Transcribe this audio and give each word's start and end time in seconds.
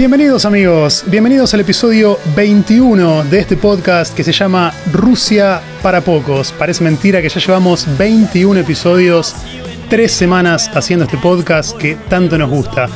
Bienvenidos 0.00 0.46
amigos, 0.46 1.04
bienvenidos 1.08 1.52
al 1.52 1.60
episodio 1.60 2.18
21 2.34 3.24
de 3.24 3.38
este 3.38 3.58
podcast 3.58 4.16
que 4.16 4.24
se 4.24 4.32
llama 4.32 4.72
Rusia 4.90 5.60
para 5.82 6.00
pocos. 6.00 6.52
Parece 6.52 6.82
mentira 6.82 7.20
que 7.20 7.28
ya 7.28 7.38
llevamos 7.38 7.86
21 7.98 8.60
episodios, 8.60 9.36
tres 9.90 10.12
semanas 10.12 10.70
haciendo 10.74 11.04
este 11.04 11.18
podcast 11.18 11.76
que 11.76 11.96
tanto 12.08 12.38
nos 12.38 12.48
gusta. 12.48 12.88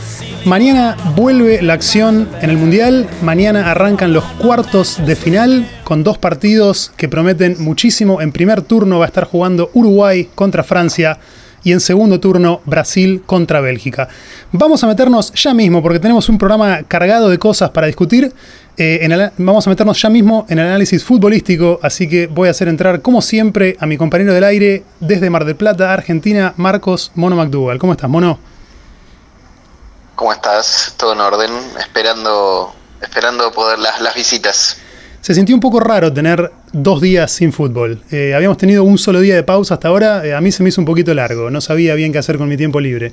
Mañana 0.47 0.97
vuelve 1.15 1.61
la 1.61 1.75
acción 1.75 2.27
en 2.41 2.48
el 2.48 2.57
Mundial, 2.57 3.07
mañana 3.21 3.71
arrancan 3.71 4.15
los 4.15 4.25
cuartos 4.25 4.97
de 5.05 5.15
final 5.15 5.69
con 5.84 6.05
dos 6.05 6.17
partidos 6.17 6.91
que 6.97 7.11
prometen 7.11 7.57
muchísimo. 7.59 8.23
En 8.23 8.33
primer 8.33 8.62
turno 8.62 9.01
va 9.01 9.05
a 9.05 9.09
estar 9.09 9.25
jugando 9.25 9.71
Uruguay 9.75 10.31
contra 10.34 10.65
Francia 10.65 11.19
y 11.65 11.73
en 11.73 11.81
segundo 11.81 12.21
turno 12.21 12.61
Brasil 12.65 13.23
contra 13.27 13.61
Bélgica. 13.61 14.09
Vamos 14.53 14.85
a 14.85 14.87
meternos 14.87 15.33
ya 15.33 15.53
mismo, 15.55 15.83
porque 15.83 15.99
tenemos 15.99 16.29
un 16.29 16.39
programa 16.39 16.83
cargado 16.87 17.29
de 17.29 17.39
cosas 17.39 17.71
para 17.71 17.87
discutir. 17.87 18.33
eh, 18.77 19.31
vamos 19.39 19.67
a 19.67 19.71
meternos 19.71 20.01
ya 20.01 20.11
mismo 20.11 20.47
en 20.49 20.59
el 20.59 20.67
análisis 20.67 21.03
futbolístico, 21.03 21.81
así 21.83 22.09
que 22.09 22.27
voy 22.27 22.49
a 22.49 22.51
hacer 22.51 22.69
entrar, 22.69 23.01
como 23.03 23.23
siempre, 23.23 23.77
a 23.81 23.87
mi 23.87 23.97
compañero 23.97 24.35
del 24.35 24.45
aire 24.45 24.84
desde 25.01 25.31
Mar 25.31 25.45
del 25.45 25.56
Plata, 25.56 25.93
Argentina, 25.93 26.55
Marcos 26.56 27.11
Mono 27.15 27.37
McDougall. 27.37 27.78
¿Cómo 27.78 27.93
estás, 27.93 28.11
Mono? 28.11 28.39
¿Cómo 30.15 30.33
estás? 30.33 30.95
¿Todo 30.97 31.15
en 31.15 31.21
orden? 31.21 31.51
Esperando, 31.78 32.73
esperando 33.01 33.51
poder 33.53 33.78
las 33.78 34.15
visitas. 34.15 34.78
Se 35.25 35.33
sintió 35.34 35.55
un 35.55 35.61
poco 35.62 35.80
raro 35.80 36.12
tener 36.12 36.53
dos 36.75 37.00
días 37.00 37.33
sin 37.33 37.50
fútbol. 37.50 38.03
Eh, 38.11 38.34
habíamos 38.34 38.58
tenido 38.58 38.84
un 38.84 38.98
solo 38.98 39.20
día 39.20 39.34
de 39.34 39.42
pausa 39.42 39.72
hasta 39.72 39.89
ahora, 39.89 40.22
eh, 40.22 40.34
a 40.34 40.41
mí 40.42 40.53
se 40.53 40.62
me 40.62 40.69
hizo 40.69 40.83
un 40.83 40.84
poquito 40.84 41.14
largo, 41.14 41.48
no 41.50 41.62
sabía 41.62 41.94
bien 41.94 42.12
qué 42.12 42.19
hacer 42.19 42.36
con 42.36 42.47
mi 42.47 42.58
tiempo 42.58 42.78
libre. 42.78 43.11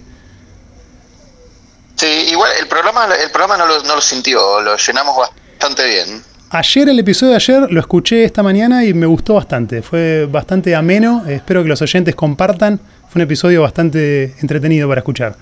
Sí, 1.96 2.08
igual 2.30 2.52
el 2.60 2.68
programa, 2.68 3.06
el 3.16 3.32
programa 3.32 3.56
no, 3.56 3.66
lo, 3.66 3.82
no 3.84 3.96
lo 3.96 4.02
sintió, 4.02 4.60
lo 4.60 4.76
llenamos 4.76 5.16
bastante 5.58 5.88
bien. 5.88 6.22
Ayer, 6.50 6.90
el 6.90 7.00
episodio 7.00 7.30
de 7.30 7.36
ayer, 7.38 7.72
lo 7.72 7.80
escuché 7.80 8.26
esta 8.26 8.44
mañana 8.44 8.84
y 8.84 8.94
me 8.94 9.06
gustó 9.06 9.36
bastante. 9.36 9.82
Fue 9.82 10.26
bastante 10.30 10.76
ameno. 10.76 11.24
espero 11.26 11.64
que 11.64 11.70
los 11.70 11.82
oyentes 11.82 12.14
compartan. 12.14 12.78
Fue 13.08 13.20
un 13.20 13.22
episodio 13.22 13.62
bastante 13.62 14.36
entretenido 14.42 14.90
para 14.90 15.00
escuchar. 15.00 15.38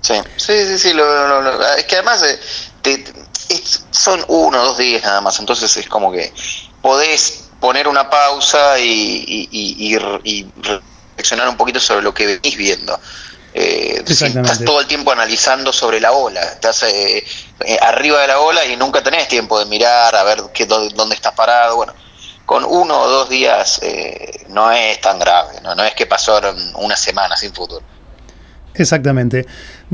Sí, 0.00 0.14
sí, 0.36 0.52
sí, 0.66 0.78
sí. 0.78 0.92
lo- 0.94 1.28
lo- 1.28 1.42
lo- 1.42 1.62
es 1.78 1.84
que 1.84 1.94
además 1.94 2.24
eh, 2.24 2.38
te- 2.82 2.98
te- 2.98 3.12
es- 3.50 3.83
son 3.94 4.24
uno 4.28 4.60
o 4.60 4.64
dos 4.66 4.78
días 4.78 5.02
nada 5.04 5.20
más, 5.20 5.38
entonces 5.38 5.76
es 5.76 5.88
como 5.88 6.10
que 6.10 6.32
podés 6.82 7.44
poner 7.60 7.86
una 7.88 8.10
pausa 8.10 8.78
y, 8.78 8.82
y, 8.84 9.48
y- 9.50 9.94
y- 10.24 10.46
reflexionar 10.62 11.48
un 11.48 11.56
poquito 11.56 11.78
sobre 11.80 12.02
lo 12.02 12.12
que 12.12 12.26
venís 12.26 12.56
viendo. 12.56 12.98
Eh, 13.54 14.02
estás 14.42 14.58
todo 14.64 14.80
el 14.80 14.86
tiempo 14.88 15.12
analizando 15.12 15.72
sobre 15.72 16.00
la 16.00 16.10
ola, 16.10 16.42
estás 16.42 16.82
eh, 16.82 17.24
eh, 17.64 17.78
arriba 17.80 18.20
de 18.20 18.26
la 18.26 18.40
ola 18.40 18.64
y 18.66 18.76
nunca 18.76 19.00
tenés 19.02 19.28
tiempo 19.28 19.58
de 19.60 19.66
mirar 19.66 20.14
a 20.16 20.24
ver 20.24 20.42
qué, 20.52 20.66
dó- 20.66 20.90
dónde 20.90 21.14
estás 21.14 21.34
parado. 21.34 21.76
Bueno, 21.76 21.94
con 22.46 22.64
uno 22.64 23.00
o 23.00 23.08
dos 23.08 23.28
días 23.28 23.80
no 24.48 24.72
es 24.72 25.00
tan 25.00 25.18
grave, 25.20 25.60
¿no? 25.62 25.74
no 25.76 25.84
es 25.84 25.94
que 25.94 26.04
pasaron 26.06 26.56
una 26.76 26.96
semana 26.96 27.36
sin 27.36 27.54
fútbol. 27.54 27.80
Exactamente. 28.74 29.46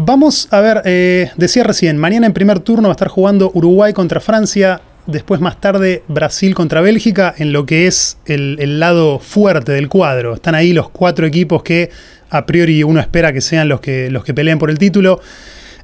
Vamos 0.03 0.49
a 0.51 0.63
ver, 0.63 0.81
eh, 0.87 1.31
decía 1.37 1.63
recién, 1.63 1.99
mañana 1.99 2.27
en 2.27 2.33
primer 2.33 2.61
turno 2.61 2.89
va 2.89 2.93
a 2.93 2.97
estar 2.97 3.09
jugando 3.09 3.51
Uruguay 3.53 3.93
contra 3.93 4.19
Francia, 4.19 4.81
después 5.07 5.43
más 5.43 5.61
tarde 5.61 6.05
Brasil 6.09 6.55
contra 6.55 6.81
Bélgica, 6.81 7.35
en 7.37 7.53
lo 7.53 7.67
que 7.67 7.87
es 7.87 8.17
el, 8.25 8.81
lado 8.81 9.19
fuerte 9.19 9.73
del 9.73 9.91
cuadro. 9.91 10.33
Están 10.33 10.55
ahí 10.55 10.73
los 10.73 10.89
cuatro 10.89 11.27
equipos 11.27 11.63
que 11.63 11.91
a 12.31 12.47
priori 12.47 12.83
uno 12.83 12.99
espera 12.99 13.31
que 13.35 13.43
sean 13.43 13.69
los 13.69 13.83
que, 13.83 14.11
los 14.11 14.25
que 14.25 14.33
peleen 14.33 14.59
por 14.59 14.71
el 14.71 14.79
título. 14.79 15.21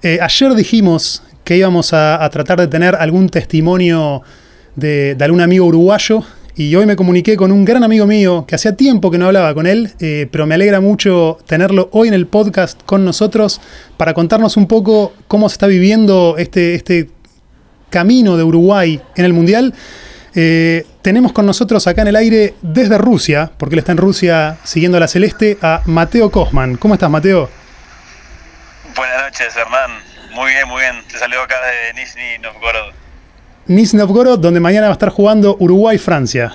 Eh, 0.03 0.19
ayer 0.23 0.55
dijimos 0.55 1.23
que 1.45 1.59
íbamos 1.59 1.93
a, 1.93 2.25
a 2.25 2.31
tratar 2.31 2.59
de 2.59 2.69
tener 2.69 2.95
algún 2.95 3.29
testimonio 3.29 4.23
de, 4.77 5.15
de 5.15 5.25
algún 5.27 5.43
amigo 5.43 5.67
uruguayo. 5.67 6.25
Y 6.59 6.75
hoy 6.75 6.87
me 6.87 6.97
comuniqué 6.97 7.37
con 7.37 7.53
un 7.53 7.67
gran 7.67 7.85
amigo 7.85 8.07
mío 8.07 8.47
que 8.49 8.55
hacía 8.55 8.75
tiempo 8.75 9.11
que 9.11 9.19
no 9.19 9.27
hablaba 9.27 9.53
con 9.53 9.67
él, 9.67 9.93
eh, 10.01 10.27
pero 10.33 10.47
me 10.47 10.55
alegra 10.55 10.81
mucho 10.81 11.37
tenerlo 11.47 11.91
hoy 11.93 12.09
en 12.09 12.15
el 12.15 12.27
podcast 12.27 12.83
con 12.87 13.05
nosotros 13.05 13.61
para 13.99 14.15
contarnos 14.15 14.57
un 14.57 14.67
poco 14.67 15.13
cómo 15.29 15.51
se 15.51 15.53
está 15.53 15.67
viviendo 15.67 16.37
este, 16.39 16.75
este 16.75 17.11
camino 17.91 18.39
de 18.39 18.43
Uruguay 18.43 19.03
en 19.17 19.27
el 19.27 19.35
Mundial. 19.35 19.75
Eh, 20.35 20.87
tenemos 21.03 21.33
con 21.33 21.45
nosotros 21.45 21.87
acá 21.87 22.01
en 22.01 22.09
el 22.09 22.17
aire 22.17 22.55
desde 22.63 22.97
Rusia, 22.97 23.51
porque 23.59 23.75
él 23.75 23.81
está 23.81 23.93
en 23.93 23.99
Rusia 23.99 24.57
siguiendo 24.65 24.97
a 24.97 25.01
la 25.01 25.09
Celeste, 25.09 25.59
a 25.61 25.83
Mateo 25.85 26.31
Kosman. 26.31 26.79
¿Cómo 26.79 26.95
estás, 26.95 27.11
Mateo? 27.11 27.51
Buenas 28.97 29.25
noches, 29.25 29.55
Hernán. 29.55 29.91
Muy 30.33 30.53
bien, 30.53 30.67
muy 30.69 30.81
bien. 30.81 31.05
Te 31.07 31.19
saludo 31.19 31.43
acá 31.43 31.57
de 31.67 32.01
Nizhny 32.01 32.39
Novgorod. 32.41 32.95
Nizhny 33.69 33.99
Novgorod, 33.99 34.39
donde 34.39 34.61
mañana 34.61 34.87
va 34.87 34.93
a 34.93 34.95
estar 34.95 35.09
jugando 35.11 35.57
Uruguay-Francia. 35.59 36.55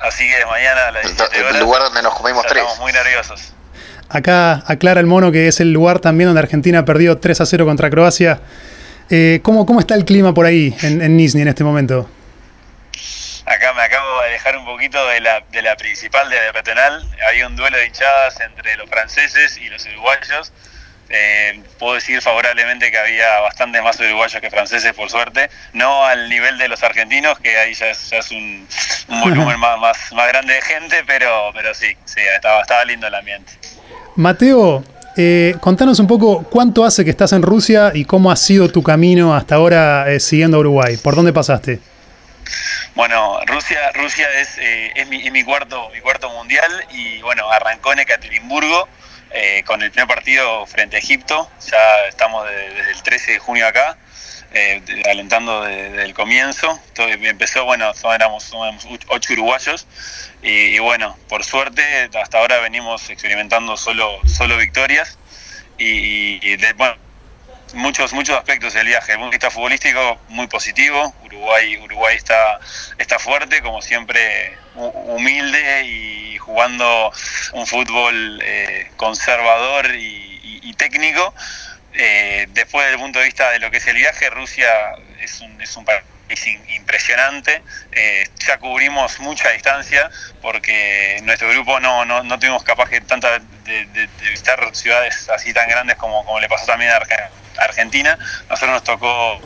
Así 0.00 0.24
que 0.28 0.46
mañana 0.46 0.88
a 0.88 0.92
las 0.92 1.04
El, 1.04 1.10
17 1.16 1.40
horas. 1.40 1.54
el 1.54 1.60
lugar 1.60 1.82
donde 1.82 2.02
nos 2.02 2.14
comimos 2.14 2.46
tres. 2.46 2.62
Estamos 2.62 2.78
muy 2.80 2.92
nerviosos. 2.92 3.52
Acá 4.08 4.62
aclara 4.66 5.00
el 5.00 5.06
mono 5.06 5.30
que 5.30 5.48
es 5.48 5.60
el 5.60 5.72
lugar 5.72 5.98
también 5.98 6.28
donde 6.28 6.40
Argentina 6.40 6.84
perdió 6.84 7.18
3 7.18 7.40
a 7.42 7.46
0 7.46 7.66
contra 7.66 7.90
Croacia. 7.90 8.40
Eh, 9.10 9.40
¿cómo, 9.42 9.66
¿Cómo 9.66 9.80
está 9.80 9.94
el 9.94 10.04
clima 10.04 10.32
por 10.32 10.46
ahí 10.46 10.74
en, 10.82 11.02
en 11.02 11.16
Nizhny 11.16 11.42
en 11.42 11.48
este 11.48 11.64
momento? 11.64 12.08
Acá 13.44 13.72
me 13.74 13.82
acabo 13.82 14.20
de 14.20 14.28
alejar 14.28 14.56
un 14.58 14.64
poquito 14.66 15.04
de 15.08 15.20
la, 15.20 15.42
de 15.50 15.62
la 15.62 15.76
principal 15.76 16.28
de 16.30 16.36
la 16.36 16.52
peatonal. 16.52 17.02
Había 17.28 17.46
un 17.46 17.56
duelo 17.56 17.76
de 17.78 17.86
hinchadas 17.86 18.40
entre 18.40 18.76
los 18.76 18.88
franceses 18.88 19.58
y 19.58 19.68
los 19.68 19.84
uruguayos. 19.86 20.52
Eh, 21.10 21.62
puedo 21.78 21.94
decir 21.94 22.20
favorablemente 22.20 22.90
que 22.90 22.98
había 22.98 23.40
bastante 23.40 23.80
más 23.80 23.98
uruguayos 23.98 24.40
que 24.40 24.50
franceses, 24.50 24.92
por 24.92 25.10
suerte. 25.10 25.48
No 25.72 26.04
al 26.04 26.28
nivel 26.28 26.58
de 26.58 26.68
los 26.68 26.82
argentinos, 26.82 27.38
que 27.38 27.56
ahí 27.58 27.74
ya 27.74 27.86
es, 27.90 28.10
ya 28.10 28.18
es 28.18 28.30
un, 28.30 28.68
un 29.08 29.20
volumen 29.22 29.58
más, 29.58 29.78
más, 29.78 30.12
más 30.12 30.28
grande 30.28 30.54
de 30.54 30.62
gente, 30.62 30.96
pero, 31.06 31.50
pero 31.54 31.74
sí, 31.74 31.96
sí 32.04 32.20
estaba, 32.34 32.60
estaba 32.60 32.84
lindo 32.84 33.06
el 33.06 33.14
ambiente. 33.14 33.52
Mateo, 34.16 34.84
eh, 35.16 35.56
contanos 35.60 35.98
un 35.98 36.06
poco 36.06 36.44
cuánto 36.44 36.84
hace 36.84 37.04
que 37.04 37.10
estás 37.10 37.32
en 37.32 37.42
Rusia 37.42 37.90
y 37.92 38.04
cómo 38.04 38.30
ha 38.30 38.36
sido 38.36 38.68
tu 38.70 38.82
camino 38.82 39.34
hasta 39.34 39.56
ahora 39.56 40.10
eh, 40.10 40.20
siguiendo 40.20 40.58
a 40.58 40.60
Uruguay. 40.60 40.96
¿Por 40.96 41.16
dónde 41.16 41.32
pasaste? 41.32 41.80
Bueno, 42.94 43.40
Rusia, 43.46 43.92
Rusia 43.94 44.26
es, 44.40 44.58
eh, 44.58 44.92
es, 44.94 45.08
mi, 45.08 45.26
es 45.26 45.32
mi 45.32 45.42
cuarto, 45.44 45.88
mi 45.92 46.00
cuarto 46.00 46.30
mundial 46.30 46.70
y 46.92 47.20
bueno, 47.22 47.50
arrancó 47.50 47.92
en 47.92 48.00
Ekaterimburgo 48.00 48.88
eh, 49.30 49.62
con 49.64 49.82
el 49.82 49.90
primer 49.90 50.08
partido 50.08 50.66
frente 50.66 50.96
a 50.96 50.98
Egipto. 50.98 51.50
Ya 51.70 52.06
estamos 52.08 52.48
de- 52.48 52.70
desde 52.74 52.90
el 52.92 53.02
13 53.02 53.32
de 53.32 53.38
junio 53.38 53.66
acá, 53.66 53.96
eh, 54.52 54.82
alentando 55.10 55.62
de- 55.62 55.90
desde 55.90 56.04
el 56.04 56.14
comienzo. 56.14 56.80
Todo 56.94 57.08
empezó, 57.08 57.64
bueno, 57.64 57.92
éramos, 58.14 58.44
somos 58.44 58.86
ocho 59.08 59.32
uruguayos 59.34 59.86
y, 60.42 60.78
bueno, 60.78 61.16
por 61.28 61.44
suerte 61.44 62.08
hasta 62.20 62.38
ahora 62.38 62.58
venimos 62.58 63.10
experimentando 63.10 63.76
solo, 63.76 64.18
solo 64.26 64.56
victorias 64.56 65.18
y, 65.76 66.56
bueno, 66.74 66.96
muchos 67.74 68.12
muchos 68.14 68.36
aspectos 68.36 68.72
del 68.72 68.86
viaje. 68.86 69.12
El 69.12 69.30
vista 69.30 69.50
futbolístico, 69.50 70.18
muy 70.28 70.46
positivo. 70.46 71.14
Uruguay 71.24 71.76
Uruguay 71.76 72.16
está, 72.16 72.58
está 72.96 73.18
fuerte, 73.18 73.60
como 73.62 73.82
siempre, 73.82 74.56
hu- 74.74 74.92
humilde 75.16 75.82
y 75.84 76.27
jugando 76.48 77.12
un 77.52 77.66
fútbol 77.66 78.40
eh, 78.42 78.90
conservador 78.96 79.94
y, 79.94 80.72
técnico. 80.78 81.34
Eh, 81.92 82.46
después, 82.50 82.84
desde 82.86 82.94
el 82.94 83.00
punto 83.02 83.18
de 83.18 83.24
vista 83.24 83.50
de 83.50 83.58
lo 83.58 83.68
que 83.70 83.78
es 83.78 83.86
el 83.88 83.96
viaje, 83.96 84.30
Rusia 84.30 84.68
es 85.20 85.40
un, 85.40 85.60
es 85.60 85.76
un 85.76 85.84
país 85.84 86.00
impresionante. 86.76 87.62
Eh, 87.90 88.28
ya 88.46 88.58
cubrimos 88.58 89.18
mucha 89.18 89.50
distancia 89.50 90.08
porque 90.40 91.18
nuestro 91.24 91.48
grupo 91.50 91.80
no, 91.80 92.04
no, 92.04 92.22
no 92.22 92.38
tuvimos 92.38 92.62
capaz 92.62 92.88
que 92.88 93.00
tanta 93.00 93.40
de, 93.64 94.08
visitar 94.30 94.60
ciudades 94.72 95.28
así 95.30 95.52
tan 95.52 95.68
grandes 95.68 95.96
como, 95.96 96.24
como 96.24 96.38
le 96.38 96.48
pasó 96.48 96.66
también 96.66 96.92
a 96.92 97.00
Arge- 97.00 97.28
a 97.58 97.64
Argentina. 97.64 98.16
Nosotros 98.48 98.70
nos 98.70 98.84
tocó 98.84 99.40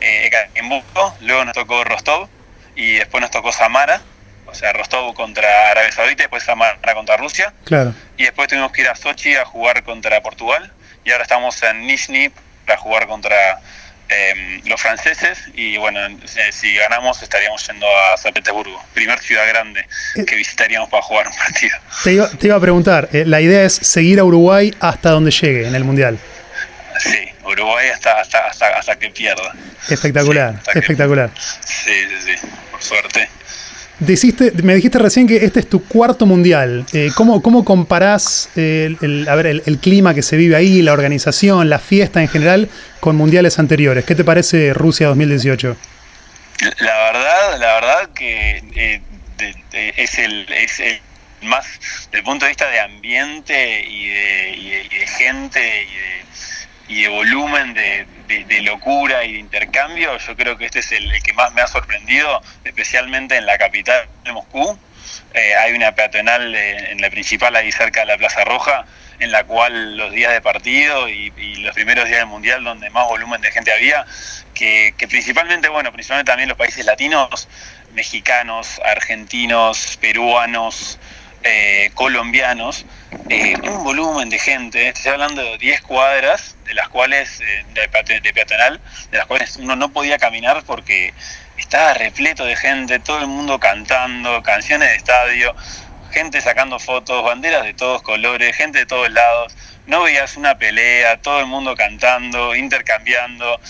eh, 0.00 0.26
Ekaterimburgo, 0.26 1.16
luego 1.20 1.44
nos 1.44 1.54
tocó 1.54 1.84
Rostov 1.84 2.28
y 2.74 2.94
después 2.94 3.20
nos 3.22 3.30
tocó 3.30 3.52
Samara. 3.52 4.02
O 4.46 4.54
sea, 4.54 4.72
Rostov 4.72 5.14
contra 5.14 5.70
Arabia 5.70 5.92
Saudita, 5.92 6.22
después 6.22 6.42
Samara 6.42 6.78
contra 6.94 7.16
Rusia. 7.16 7.52
Claro. 7.64 7.94
Y 8.16 8.24
después 8.24 8.48
tuvimos 8.48 8.72
que 8.72 8.82
ir 8.82 8.88
a 8.88 8.94
Sochi 8.96 9.34
a 9.36 9.44
jugar 9.44 9.82
contra 9.82 10.20
Portugal. 10.22 10.72
Y 11.04 11.10
ahora 11.12 11.22
estamos 11.24 11.62
en 11.62 11.86
Nizhny 11.86 12.30
para 12.66 12.78
jugar 12.78 13.06
contra 13.06 13.60
eh, 14.08 14.60
los 14.64 14.80
franceses. 14.80 15.38
Y 15.54 15.76
bueno, 15.76 16.00
eh, 16.06 16.52
si 16.52 16.74
ganamos 16.74 17.22
estaríamos 17.22 17.66
yendo 17.66 17.86
a 17.86 18.16
San 18.16 18.32
Petersburgo, 18.32 18.82
primer 18.94 19.18
ciudad 19.20 19.46
grande 19.48 19.86
que 20.26 20.34
visitaríamos 20.36 20.88
para 20.88 21.02
jugar 21.02 21.28
un 21.28 21.34
partido. 21.36 21.76
Te 22.04 22.12
iba, 22.14 22.28
te 22.30 22.46
iba 22.46 22.56
a 22.56 22.60
preguntar, 22.60 23.08
eh, 23.12 23.24
la 23.26 23.40
idea 23.40 23.64
es 23.64 23.74
seguir 23.74 24.18
a 24.20 24.24
Uruguay 24.24 24.74
hasta 24.80 25.10
donde 25.10 25.30
llegue 25.30 25.66
en 25.66 25.74
el 25.74 25.84
Mundial. 25.84 26.18
Sí, 26.98 27.28
Uruguay 27.44 27.88
hasta, 27.90 28.20
hasta, 28.20 28.46
hasta, 28.46 28.68
hasta 28.78 28.98
que 28.98 29.10
pierda. 29.10 29.52
Espectacular, 29.88 30.52
Sí, 30.52 30.58
hasta 30.58 30.72
que- 30.72 30.78
espectacular. 30.78 31.30
Sí, 31.36 31.92
sí, 32.08 32.36
sí, 32.36 32.46
por 32.70 32.82
suerte. 32.82 33.28
Me 34.00 34.74
dijiste 34.74 34.98
recién 34.98 35.26
que 35.26 35.36
este 35.36 35.60
es 35.60 35.68
tu 35.68 35.84
cuarto 35.84 36.26
mundial. 36.26 36.84
Eh, 36.92 37.10
¿cómo, 37.14 37.42
¿Cómo 37.42 37.64
comparás 37.64 38.50
el, 38.54 39.26
a 39.28 39.34
ver, 39.34 39.46
el, 39.46 39.78
clima 39.78 40.14
que 40.14 40.22
se 40.22 40.36
vive 40.36 40.54
ahí, 40.54 40.82
la 40.82 40.92
organización, 40.92 41.70
la 41.70 41.78
fiesta 41.78 42.20
en 42.20 42.28
general 42.28 42.68
con 43.00 43.16
mundiales 43.16 43.58
anteriores? 43.58 44.04
¿Qué 44.04 44.14
te 44.14 44.24
parece 44.24 44.74
Rusia 44.74 45.08
2018? 45.08 45.76
La 46.78 46.96
verdad, 47.12 47.58
la 47.58 47.74
verdad 47.74 48.10
que 48.14 48.62
eh, 48.74 49.00
es, 49.96 50.18
el, 50.18 50.50
es 50.52 50.80
el 50.80 51.00
más, 51.42 51.66
del 52.12 52.22
punto 52.22 52.44
de 52.44 52.50
vista 52.50 52.68
de 52.68 52.80
ambiente 52.80 53.84
y 53.86 54.08
de, 54.08 55.06
gente 55.18 55.60
y 55.84 55.94
de 55.94 56.35
volumen 57.08 57.74
de, 57.74 58.06
de, 58.26 58.60
locura 58.62 59.24
y 59.24 59.34
de 59.34 59.38
intercambio, 59.38 60.16
yo 60.18 60.36
creo 60.36 60.56
que 60.56 60.66
este 60.66 60.80
es 60.80 60.92
el, 60.92 61.22
que 61.22 61.32
más 61.32 61.52
me 61.52 61.60
ha 61.60 61.66
sorprendido, 61.66 62.42
especialmente 62.64 63.36
en 63.36 63.46
la 63.46 63.58
capital 63.58 64.08
de 64.24 64.32
Moscú. 64.32 64.78
Eh, 65.34 65.54
hay 65.56 65.72
una 65.72 65.92
peatonal 65.94 66.54
en 66.54 67.00
la 67.00 67.10
principal 67.10 67.54
ahí 67.56 67.70
cerca 67.72 68.00
de 68.00 68.06
la 68.06 68.16
Plaza 68.16 68.44
Roja, 68.44 68.86
en 69.18 69.32
la 69.32 69.44
cual 69.44 69.96
los 69.96 70.12
días 70.12 70.32
de 70.32 70.40
partido 70.40 71.08
y, 71.08 71.30
los 71.56 71.74
primeros 71.74 72.06
días 72.06 72.18
del 72.18 72.26
Mundial, 72.26 72.62
donde 72.62 72.90
más 72.90 73.06
volumen 73.08 73.40
de 73.40 73.50
gente 73.50 73.72
había, 73.72 74.04
que, 74.54 74.94
principalmente, 75.08 75.68
bueno, 75.68 75.92
principalmente 75.92 76.30
también 76.30 76.48
los 76.48 76.58
países 76.58 76.84
latinos, 76.84 77.48
mexicanos, 77.92 78.80
argentinos, 78.84 79.98
peruanos, 80.00 80.98
eh, 81.42 81.90
colombianos, 81.94 82.86
eh, 83.28 83.54
un 83.62 83.84
volumen 83.84 84.28
de 84.28 84.38
gente, 84.38 84.88
estoy 84.88 85.12
hablando 85.12 85.42
de 85.42 85.58
10 85.58 85.80
cuadras, 85.82 86.56
de 86.64 86.74
las 86.74 86.88
cuales, 86.88 87.40
eh, 87.40 87.64
de, 87.74 88.32
peatonal, 88.32 88.80
de 89.10 89.18
las 89.18 89.26
cuales 89.26 89.56
uno 89.56 89.76
no 89.76 89.92
podía 89.92 90.18
caminar 90.18 90.64
porque 90.64 91.14
estaba 91.56 91.94
repleto 91.94 92.44
de 92.44 92.56
gente, 92.56 92.98
todo 92.98 93.20
el 93.20 93.28
mundo 93.28 93.58
cantando, 93.58 94.42
canciones 94.42 94.88
de 94.90 94.96
estadio, 94.96 95.54
gente 96.10 96.40
sacando 96.40 96.78
fotos, 96.78 97.24
banderas 97.24 97.64
de 97.64 97.74
todos 97.74 98.02
colores, 98.02 98.56
gente 98.56 98.80
de 98.80 98.86
todos 98.86 99.10
lados, 99.10 99.56
no 99.86 100.02
veías 100.02 100.36
una 100.36 100.58
pelea, 100.58 101.18
todo 101.18 101.40
el 101.40 101.46
mundo 101.46 101.74
cantando, 101.76 102.54
intercambiando, 102.54 103.60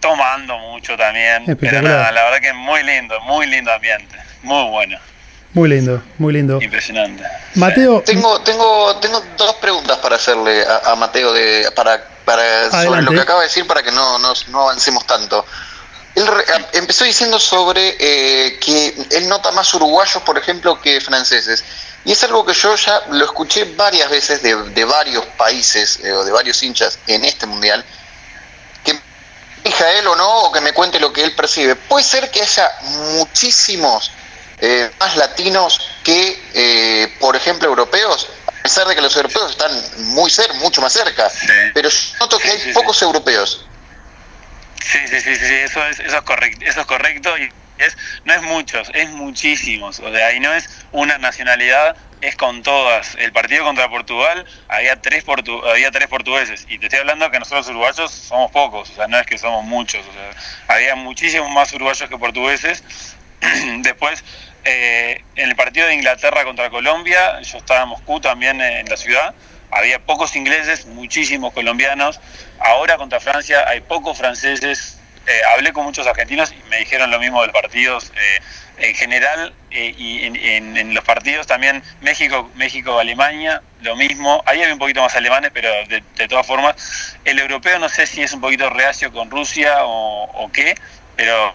tomando 0.00 0.58
mucho 0.58 0.96
también, 0.96 1.44
pero 1.60 1.82
nada, 1.82 2.12
la 2.12 2.24
verdad 2.24 2.40
que 2.40 2.52
muy 2.52 2.82
lindo, 2.82 3.20
muy 3.22 3.46
lindo 3.46 3.72
ambiente, 3.72 4.16
muy 4.42 4.68
bueno. 4.70 4.98
Muy 5.52 5.68
lindo, 5.68 6.02
muy 6.18 6.32
lindo. 6.32 6.60
Impresionante. 6.62 7.24
Mateo. 7.54 8.02
Tengo, 8.02 8.40
tengo, 8.42 8.96
tengo 8.96 9.22
dos 9.36 9.56
preguntas 9.56 9.98
para 9.98 10.16
hacerle 10.16 10.64
a, 10.84 10.94
Mateo 10.94 11.32
de, 11.32 11.70
para, 11.74 12.04
para 12.24 12.70
sobre 12.70 13.02
lo 13.02 13.10
que 13.10 13.20
acaba 13.20 13.40
de 13.40 13.48
decir 13.48 13.66
para 13.66 13.82
que 13.82 13.90
no, 13.90 14.18
no, 14.18 14.60
avancemos 14.60 15.06
tanto. 15.06 15.44
Él 16.14 16.28
empezó 16.72 17.04
diciendo 17.04 17.38
sobre 17.38 17.96
eh, 17.98 18.58
que 18.60 18.94
él 19.10 19.28
nota 19.28 19.50
más 19.52 19.72
uruguayos, 19.74 20.22
por 20.22 20.38
ejemplo, 20.38 20.80
que 20.80 21.00
franceses. 21.00 21.64
Y 22.04 22.12
es 22.12 22.24
algo 22.24 22.44
que 22.46 22.54
yo 22.54 22.74
ya 22.76 23.02
lo 23.10 23.24
escuché 23.24 23.64
varias 23.76 24.08
veces 24.08 24.42
de, 24.42 24.54
de 24.70 24.84
varios 24.84 25.24
países 25.36 26.00
eh, 26.02 26.12
o 26.12 26.24
de 26.24 26.32
varios 26.32 26.62
hinchas 26.62 26.98
en 27.06 27.24
este 27.24 27.46
mundial. 27.46 27.84
Que 28.84 28.94
me 28.94 29.98
él 29.98 30.06
o 30.06 30.14
no, 30.14 30.42
o 30.44 30.52
que 30.52 30.60
me 30.60 30.72
cuente 30.72 31.00
lo 31.00 31.12
que 31.12 31.24
él 31.24 31.34
percibe. 31.34 31.74
Puede 31.74 32.04
ser 32.04 32.30
que 32.30 32.40
haya 32.40 32.70
muchísimos 33.16 34.12
eh, 34.60 34.90
más 34.98 35.16
latinos 35.16 35.80
que, 36.04 36.38
eh, 36.54 37.16
por 37.18 37.36
ejemplo, 37.36 37.68
europeos, 37.68 38.28
a 38.46 38.52
pesar 38.62 38.86
de 38.86 38.94
que 38.94 39.00
los 39.00 39.14
europeos 39.16 39.50
están 39.50 39.72
muy 40.12 40.30
cerca, 40.30 40.54
mucho 40.54 40.80
más 40.80 40.92
cerca, 40.92 41.30
pero 41.72 41.88
noto 42.18 42.38
que 42.38 42.50
hay 42.50 42.72
pocos 42.72 43.00
europeos. 43.02 43.66
Sí, 44.82 44.98
sí, 45.08 45.20
sí, 45.20 45.36
sí, 45.36 45.54
eso 45.54 45.84
es, 45.86 46.00
eso 46.00 46.16
es 46.16 46.22
correcto, 46.22 46.64
eso 46.64 46.80
es 46.80 46.86
correcto 46.86 47.36
y 47.38 47.50
es, 47.78 47.96
no 48.24 48.34
es 48.34 48.42
muchos, 48.42 48.90
es 48.94 49.10
muchísimos, 49.10 49.98
o 50.00 50.12
sea, 50.12 50.26
ahí 50.26 50.40
no 50.40 50.52
es 50.52 50.68
una 50.92 51.18
nacionalidad, 51.18 51.96
es 52.20 52.36
con 52.36 52.62
todas. 52.62 53.14
El 53.18 53.32
partido 53.32 53.64
contra 53.64 53.88
Portugal 53.88 54.44
había 54.68 55.00
tres, 55.00 55.24
portu 55.24 55.64
había 55.66 55.90
tres 55.90 56.08
portugueses 56.08 56.66
y 56.68 56.78
te 56.78 56.86
estoy 56.86 57.00
hablando 57.00 57.30
que 57.30 57.38
nosotros 57.38 57.68
uruguayos 57.68 58.10
somos 58.10 58.50
pocos, 58.50 58.90
o 58.90 58.94
sea, 58.94 59.06
no 59.08 59.18
es 59.18 59.26
que 59.26 59.38
somos 59.38 59.64
muchos, 59.64 60.04
o 60.06 60.12
sea, 60.12 60.74
había 60.74 60.94
muchísimos 60.96 61.50
más 61.50 61.72
uruguayos 61.72 62.08
que 62.08 62.18
portugueses. 62.18 62.82
Después 63.78 64.22
eh, 64.64 65.22
en 65.36 65.48
el 65.48 65.56
partido 65.56 65.86
de 65.86 65.94
Inglaterra 65.94 66.44
contra 66.44 66.70
Colombia, 66.70 67.40
yo 67.42 67.58
estaba 67.58 67.82
en 67.82 67.88
Moscú 67.88 68.20
también 68.20 68.60
en 68.60 68.88
la 68.88 68.96
ciudad, 68.96 69.34
había 69.70 70.00
pocos 70.00 70.34
ingleses, 70.36 70.86
muchísimos 70.86 71.52
colombianos. 71.52 72.20
Ahora 72.58 72.96
contra 72.96 73.20
Francia 73.20 73.64
hay 73.68 73.80
pocos 73.80 74.18
franceses. 74.18 74.98
Eh, 75.26 75.40
hablé 75.54 75.72
con 75.72 75.84
muchos 75.84 76.06
argentinos 76.06 76.52
y 76.52 76.68
me 76.68 76.78
dijeron 76.78 77.10
lo 77.10 77.20
mismo 77.20 77.42
del 77.42 77.52
partido 77.52 77.98
eh, 77.98 78.40
en 78.78 78.94
general 78.94 79.52
y 79.70 80.24
en, 80.24 80.94
los 80.94 81.04
partidos 81.04 81.46
también 81.46 81.82
México, 82.00 82.50
México, 82.56 82.98
Alemania, 82.98 83.62
lo 83.82 83.94
mismo. 83.94 84.42
Ahí 84.46 84.60
había 84.60 84.72
un 84.72 84.80
poquito 84.80 85.02
más 85.02 85.14
alemanes, 85.14 85.50
pero 85.54 85.70
de, 85.86 86.28
todas 86.28 86.46
formas, 86.46 87.16
el 87.24 87.38
europeo 87.38 87.78
no 87.78 87.88
sé 87.88 88.06
si 88.06 88.22
es 88.22 88.32
un 88.32 88.40
poquito 88.40 88.68
reacio 88.70 89.12
con 89.12 89.30
Rusia 89.30 89.84
o 89.84 90.50
qué, 90.52 90.74
pero 91.16 91.54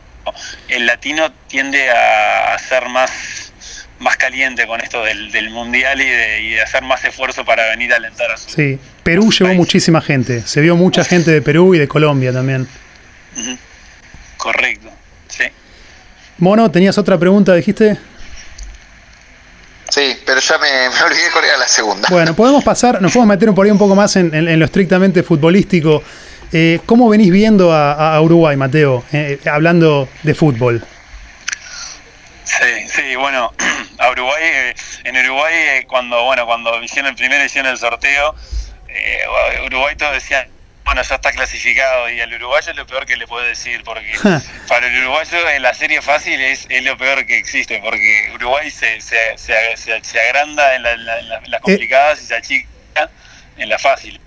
el 0.67 0.85
latino 0.85 1.31
tiende 1.47 1.89
a, 1.89 2.57
ser 2.59 2.87
más, 2.89 3.53
más 3.99 4.17
caliente 4.17 4.67
con 4.67 4.81
esto 4.81 5.03
del, 5.03 5.49
mundial 5.49 6.01
y 6.01 6.05
de, 6.05 6.61
hacer 6.61 6.83
más 6.83 7.03
esfuerzo 7.03 7.45
para 7.45 7.67
venir 7.69 7.93
a 7.93 7.97
alentar 7.97 8.31
a 8.31 8.37
su. 8.37 8.49
Sí, 8.49 8.79
Perú 9.03 9.31
llevó 9.31 9.53
muchísima 9.53 10.01
gente. 10.01 10.41
Se 10.45 10.61
vio 10.61 10.75
mucha 10.75 11.03
gente 11.03 11.31
de 11.31 11.41
Perú 11.41 11.75
y 11.75 11.79
de 11.79 11.87
Colombia 11.87 12.31
también. 12.31 12.67
Correcto, 14.37 14.89
sí. 15.27 15.45
Mono, 16.37 16.69
¿tenías 16.69 16.97
otra 16.97 17.17
pregunta, 17.17 17.53
dijiste? 17.53 17.97
Sí, 19.89 20.17
pero 20.25 20.39
ya 20.41 20.57
me, 20.57 20.87
olvidé 20.87 21.31
cuál 21.31 21.45
era 21.45 21.57
la 21.57 21.67
segunda. 21.67 22.07
Bueno, 22.09 22.35
podemos 22.35 22.63
pasar, 22.63 23.01
nos 23.01 23.13
podemos 23.13 23.29
meter 23.29 23.53
por 23.53 23.65
ahí 23.65 23.71
un 23.71 23.77
poco 23.77 23.95
más 23.95 24.15
en 24.15 24.59
lo 24.59 24.65
estrictamente 24.65 25.23
futbolístico. 25.23 26.03
Eh, 26.51 26.79
¿Cómo 26.85 27.09
venís 27.09 27.31
viendo 27.31 27.73
a, 27.73 28.19
Uruguay, 28.21 28.55
Mateo, 28.55 29.03
eh, 29.11 29.39
hablando 29.51 30.07
de 30.23 30.33
fútbol? 30.33 30.85
Sí, 32.43 32.87
sí, 32.87 33.15
bueno, 33.15 33.51
a 33.97 34.11
Uruguay, 34.11 34.41
eh, 34.43 34.75
en 35.03 35.17
Uruguay 35.17 35.83
cuando, 35.87 36.23
bueno, 36.23 36.45
cuando 36.45 36.81
hicieron 36.83 37.11
el 37.11 37.17
primero 37.17 37.43
hicieron 37.43 37.71
el 37.71 37.77
sorteo, 37.77 38.35
Uruguay 39.65 39.95
todos 39.97 40.13
decían, 40.13 40.47
bueno, 40.85 41.01
ya 41.01 41.15
está 41.15 41.31
clasificado 41.31 42.09
y 42.11 42.21
al 42.21 42.31
uruguayo 42.31 42.71
es 42.71 42.77
lo 42.77 42.85
peor 42.85 43.07
que 43.07 43.17
le 43.17 43.25
puedo 43.27 43.45
decir, 43.45 43.83
porque 43.83 44.13
para 44.67 44.87
el 44.87 45.01
uruguayo 45.01 45.37
la 45.59 45.73
serie 45.73 46.01
fácil 46.01 46.39
es, 46.39 46.67
es, 46.69 46.83
lo 46.83 46.95
peor 46.95 47.25
que 47.25 47.37
existe, 47.37 47.79
porque 47.79 48.31
Uruguay 48.35 48.69
se, 48.69 49.01
se, 49.01 49.35
se, 49.37 50.19
agranda 50.21 50.75
en, 50.75 50.83
las 50.83 51.61
complicadas 51.61 52.21
y 52.21 52.25
se 52.27 52.35
achica 52.35 53.09
en 53.57 53.67
la 53.67 53.79
fácil. 53.79 54.21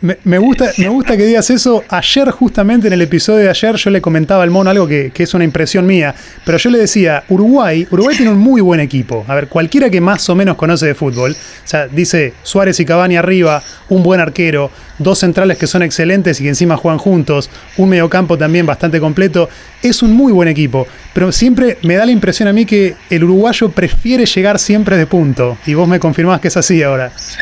Me, 0.00 0.38
gusta, 0.38 0.70
me 0.78 0.88
gusta 0.88 1.16
que 1.16 1.24
digas 1.24 1.50
eso. 1.50 1.82
Ayer, 1.88 2.30
justamente 2.30 2.86
en 2.86 2.92
el 2.92 3.02
episodio 3.02 3.40
de 3.40 3.50
ayer, 3.50 3.74
yo 3.74 3.90
le 3.90 4.00
comentaba 4.00 4.44
al 4.44 4.50
mono 4.50 4.70
algo 4.70 4.86
que, 4.86 5.12
es 5.16 5.34
una 5.34 5.42
impresión 5.42 5.86
mía. 5.86 6.14
Pero 6.44 6.56
yo 6.56 6.70
le 6.70 6.78
decía, 6.78 7.24
Uruguay, 7.28 7.86
Uruguay 7.90 8.16
tiene 8.16 8.30
un 8.30 8.38
muy 8.38 8.60
buen 8.60 8.78
equipo. 8.78 9.24
A 9.26 9.34
ver, 9.34 9.48
cualquiera 9.48 9.90
que 9.90 10.00
más 10.00 10.28
o 10.28 10.36
menos 10.36 10.56
conoce 10.56 10.86
de 10.86 10.94
fútbol, 10.94 11.32
o 11.32 11.68
sea, 11.68 11.88
dice 11.88 12.34
Suárez 12.44 12.78
y 12.78 12.84
Cavani 12.84 13.16
arriba, 13.16 13.62
un 13.88 14.04
buen 14.04 14.20
arquero, 14.20 14.70
dos 14.98 15.18
centrales 15.18 15.58
que 15.58 15.66
son 15.66 15.82
excelentes 15.82 16.40
y 16.40 16.44
que 16.44 16.50
encima 16.50 16.76
juegan 16.76 16.98
juntos, 16.98 17.50
un 17.76 17.88
mediocampo 17.88 18.38
también 18.38 18.66
bastante 18.66 19.00
completo. 19.00 19.48
Es 19.82 20.02
un 20.02 20.12
muy 20.12 20.32
buen 20.32 20.48
equipo. 20.48 20.86
Pero 21.12 21.32
siempre 21.32 21.78
me 21.82 21.96
da 21.96 22.06
la 22.06 22.12
impresión 22.12 22.48
a 22.48 22.52
mí 22.52 22.64
que 22.66 22.94
el 23.10 23.24
uruguayo 23.24 23.70
prefiere 23.70 24.26
llegar 24.26 24.60
siempre 24.60 24.96
de 24.96 25.06
punto. 25.06 25.58
Y 25.66 25.74
vos 25.74 25.88
me 25.88 25.98
confirmás 25.98 26.40
que 26.40 26.48
es 26.48 26.56
así 26.56 26.84
ahora. 26.84 27.10
Sí. 27.16 27.38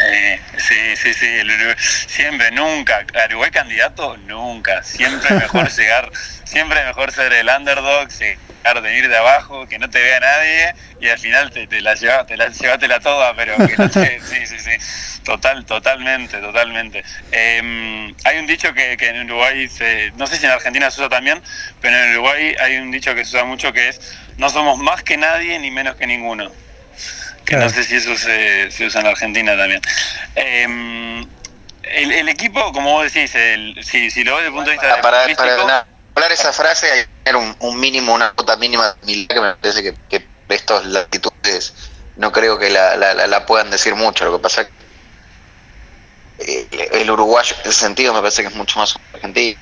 Sí, 0.67 0.97
sí, 0.97 1.15
sí, 1.15 1.27
siempre, 2.09 2.51
nunca, 2.51 3.07
Uruguay 3.29 3.53
candidato, 3.53 4.17
nunca, 4.17 4.83
siempre 4.83 5.37
mejor 5.37 5.71
llegar, 5.77 6.11
siempre 6.45 6.85
mejor 6.85 7.13
ser 7.13 7.33
el 7.35 7.49
underdog, 7.49 8.09
llegar 8.09 8.83
de 8.83 8.99
ir 8.99 9.09
de 9.09 9.17
abajo, 9.17 9.69
que 9.69 9.79
no 9.79 9.89
te 9.89 10.03
vea 10.03 10.19
nadie 10.19 10.75
y 11.01 11.09
al 11.09 11.21
final 11.21 11.53
te, 11.53 11.69
la 11.81 11.95
llevas, 11.95 12.27
te 12.27 12.37
la 12.37 12.49
llevatela 12.49 12.99
toda, 12.99 13.35
pero 13.37 13.57
que 13.65 13.77
no 13.77 13.89
te, 13.89 14.21
sí, 14.27 14.45
sí, 14.47 14.59
sí, 14.59 15.23
total, 15.23 15.65
totalmente, 15.65 16.39
totalmente. 16.39 17.05
Em, 17.31 18.13
hay 18.25 18.39
un 18.39 18.49
dicho 18.49 18.75
que, 18.75 18.97
que 18.97 19.11
en 19.11 19.27
Uruguay, 19.27 19.69
se, 19.69 20.11
no 20.17 20.27
sé 20.27 20.37
si 20.37 20.47
en 20.47 20.51
Argentina 20.51 20.91
se 20.91 21.01
usa 21.01 21.09
también, 21.09 21.41
pero 21.81 21.97
en 21.97 22.11
Uruguay 22.15 22.57
hay 22.59 22.79
un 22.79 22.91
dicho 22.91 23.15
que 23.15 23.25
se 23.25 23.37
usa 23.37 23.45
mucho 23.45 23.73
que 23.73 23.91
es, 23.91 24.19
no 24.37 24.51
somos 24.51 24.79
más 24.79 25.05
que 25.05 25.17
nadie 25.17 25.61
ni 25.61 25.71
menos 25.71 25.95
que 25.95 26.09
ninguno 26.09 26.51
que 27.47 27.57
no 27.57 27.71
sé 27.71 27.85
si 27.85 27.97
eso 27.97 28.17
se, 28.17 28.69
usa 28.85 29.01
en 29.01 29.07
Argentina 29.07 29.57
también. 29.57 29.81
Em, 30.35 31.27
el, 31.85 32.29
equipo, 32.29 32.73
como 32.73 32.93
vos 32.93 33.13
decís, 33.13 33.31
si, 33.83 34.11
si, 34.11 34.25
lo 34.25 34.35
ves 34.35 34.45
desde 34.45 34.49
el 34.49 34.53
punto 34.53 34.71
de 34.71 34.77
vista 34.77 35.01
para, 35.01 35.27
para, 35.35 35.87
hablar 36.15 36.33
esa 36.33 36.53
frase 36.53 36.91
hay 36.91 37.01
que 37.03 37.09
tener 37.25 37.55
un, 37.61 37.81
mínimo, 37.81 38.13
una 38.13 38.35
nota 38.37 38.57
mínima 38.57 38.97
de 39.03 39.27
que 39.29 39.41
me 39.41 39.55
parece 39.55 39.83
que, 39.83 39.95
que 40.09 40.27
estas 40.49 40.85
latitudes 40.87 41.73
no 42.17 42.33
creo 42.33 42.59
que 42.59 42.71
la, 42.71 42.97
la, 42.97 43.47
puedan 43.47 43.71
decir 43.71 43.95
mucho. 43.95 44.25
Lo 44.25 44.37
que 44.37 44.43
pasa 44.43 44.63
es 44.63 44.69
que 46.39 46.73
eh, 46.73 46.89
el 47.01 47.11
uruguayo 47.11 47.55
en 47.63 47.71
ese 47.71 47.81
sentido 47.81 48.13
me 48.13 48.21
parece 48.21 48.43
que 48.43 48.49
es 48.49 48.55
mucho 48.55 48.79
más 48.79 48.97
argentino 49.15 49.59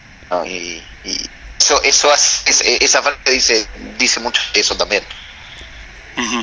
y, 0.46 0.82
y, 1.04 1.30
eso 1.60 1.82
eso 1.82 2.12
hace, 2.12 2.84
esa 2.84 3.00
frase 3.02 3.30
dice 3.30 3.66
dice 3.96 4.20
mucho 4.20 4.42
eso 4.54 4.76
también 4.76 5.04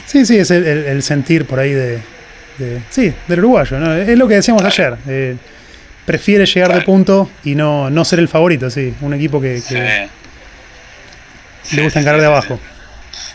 Sí, 0.06 0.26
sí, 0.26 0.38
es 0.38 0.52
el, 0.52 1.02
sentir 1.04 1.46
por 1.46 1.60
ahí 1.60 1.72
de, 1.72 2.02
Sí, 2.90 3.14
del 3.28 3.40
uruguayo, 3.40 3.80
¿no? 3.80 3.96
Es 3.96 4.18
lo 4.18 4.28
que 4.28 4.36
decíamos 4.36 4.64
ayer. 4.64 4.98
Eh, 5.08 5.36
prefiere 6.06 6.46
llegar 6.46 6.74
de 6.74 6.82
punto 6.82 7.30
y 7.44 7.56
no, 7.56 7.90
no 7.90 8.06
ser 8.06 8.20
el 8.20 8.28
favorito, 8.28 8.70
sí. 8.70 8.94
Un 9.02 9.14
equipo 9.14 9.42
que, 9.42 9.62
le 11.72 11.84
gusta 11.84 12.00
encarar 12.00 12.20
de 12.20 12.28
abajo. 12.28 12.60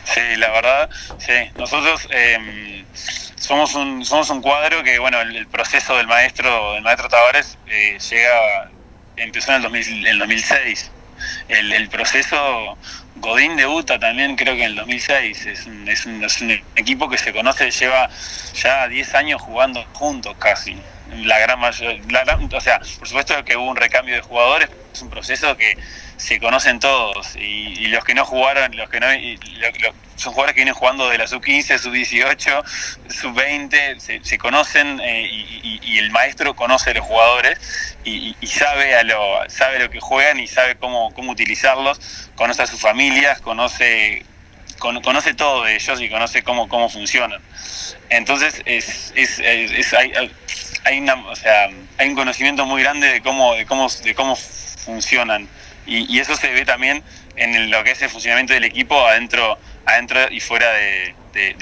Sí, 0.05 0.37
la 0.37 0.51
verdad, 0.51 0.91
sí. 1.19 1.33
Nosotros 1.59 2.07
eh, 2.11 2.85
somos 3.37 3.75
un 3.75 4.05
somos 4.05 4.31
un 4.31 4.43
cuadro 4.43 4.83
que, 4.85 4.99
bueno, 4.99 5.21
el, 5.21 5.47
proceso 5.49 5.97
del 5.97 6.07
maestro 6.07 6.75
del 6.75 6.83
maestro 6.83 7.09
Tavares 7.09 7.59
eh, 7.67 7.99
llega 8.11 8.71
empezó 9.17 9.51
en 9.51 9.57
el, 9.57 9.63
2000, 9.63 10.07
en 10.07 10.19
2006. 10.19 10.91
El, 11.49 11.73
el, 11.73 11.89
proceso 11.89 12.77
Godín 13.17 13.57
debuta 13.57 13.99
también 13.99 14.37
creo 14.37 14.55
que 14.57 14.65
en 14.65 14.71
el 14.71 14.77
2006. 14.77 15.47
Es 15.47 15.67
un, 15.67 15.89
es 15.89 16.07
un, 16.07 16.25
es 16.25 16.41
un 16.41 16.51
equipo 16.75 17.09
que 17.09 17.19
se 17.19 17.33
conoce, 17.33 17.71
lleva 17.71 18.11
ya 18.55 18.89
10 18.89 19.15
años 19.15 19.41
jugando 19.43 19.85
juntos 19.93 20.35
casi 20.39 20.77
la 21.11 21.39
gran 21.39 21.59
mayoría, 21.59 22.25
o 22.53 22.61
sea, 22.61 22.81
por 22.99 23.09
supuesto 23.09 23.45
que 23.45 23.57
hubo 23.57 23.71
un 23.71 23.77
recambio 23.77 24.15
de 24.15 24.21
jugadores, 24.21 24.69
es 24.93 25.03
un 25.03 25.11
proceso 25.11 25.57
que 25.57 25.79
se 26.17 26.41
conocen 26.41 26.81
todos 26.81 27.37
y, 27.37 27.87
los 27.89 28.05
que 28.05 28.15
no 28.15 28.25
jugaron, 28.25 28.77
los 28.77 28.91
que 28.91 29.01
no, 29.01 29.07
son 30.17 30.33
jugadores 30.33 30.55
que 30.55 30.61
vienen 30.61 30.75
jugando 30.75 31.09
de 31.09 31.19
la 31.19 31.27
sub-15, 31.27 31.79
sub-18, 31.79 32.65
sub-20, 33.09 34.23
se, 34.23 34.39
conocen 34.39 35.01
eh, 35.01 35.29
y, 35.63 35.99
el 35.99 36.11
maestro 36.11 36.55
conoce 36.55 36.91
a 36.91 36.95
los 36.95 37.05
jugadores 37.05 37.97
y, 38.05 38.35
sabe 38.47 38.97
a 38.97 39.03
lo 39.03 39.49
sabe 39.49 39.79
lo 39.79 39.91
que 39.91 40.01
juegan 40.01 40.41
y 40.41 40.47
sabe 40.47 40.77
cómo, 40.77 41.13
cómo 41.15 41.33
utilizarlos, 41.33 42.31
conoce 42.35 42.63
a 42.63 42.67
sus 42.67 42.81
familias, 42.81 43.41
conoce 43.41 44.25
conoce 44.79 45.35
todo 45.35 45.65
de 45.65 45.75
ellos 45.75 46.01
y 46.01 46.09
conoce 46.11 46.43
cómo, 46.43 46.69
cómo 46.69 46.89
funcionan. 46.89 47.41
Entonces 48.11 48.63
es, 48.67 49.13
es, 49.17 49.41
hay, 49.95 50.13
hay 50.85 52.09
un 52.09 52.15
conocimiento 52.15 52.67
muy 52.67 52.83
grande 52.83 53.09
de 53.09 53.21
cómo, 53.23 53.55
de 53.55 53.67
cómo, 53.67 53.89
de 53.89 54.15
cómo 54.15 54.37
funcionan. 54.37 55.49
Y, 55.87 56.19
eso 56.19 56.37
se 56.37 56.51
ve 56.51 56.65
también 56.65 57.03
en 57.37 57.71
lo 57.71 57.85
que 57.85 57.93
es 57.93 58.03
el 58.03 58.09
funcionamiento 58.09 58.53
del 58.55 58.65
equipo 58.65 59.07
adentro, 59.07 59.59
adentro 59.87 60.31
y 60.31 60.41
fuera 60.41 60.71
de, 60.73 61.15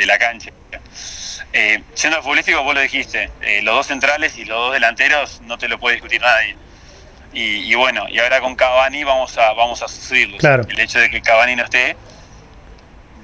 la 0.07 0.19
cancha. 0.19 0.51
Eh, 1.53 1.83
siendo 1.95 2.21
futbolístico, 2.23 2.63
vos 2.63 2.75
lo 2.75 2.81
dijiste, 2.81 3.31
eh, 3.43 3.63
los 3.63 3.75
dos 3.77 3.87
centrales 3.87 4.37
y 4.37 4.45
los 4.45 4.57
dos 4.57 4.73
delanteros 4.73 5.41
no 5.43 5.57
te 5.59 5.69
lo 5.69 5.79
puede 5.79 5.97
discutir 5.97 6.21
nadie. 6.21 6.57
Y, 7.37 7.75
bueno, 7.75 8.07
y 8.09 8.21
ahora 8.21 8.41
con 8.41 8.55
Cavani 8.55 9.03
vamos 9.03 9.37
a, 9.39 9.53
vamos 9.55 9.83
a 9.83 9.89
sufrirlo. 9.89 10.39
El 10.69 10.79
hecho 10.79 11.01
de 11.01 11.11
que 11.11 11.21
Cavani 11.21 11.57
no 11.57 11.65
esté 11.65 11.97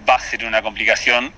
va 0.08 0.16
a 0.16 0.20
ser 0.20 0.44
una 0.44 0.62
complicación 0.62 1.32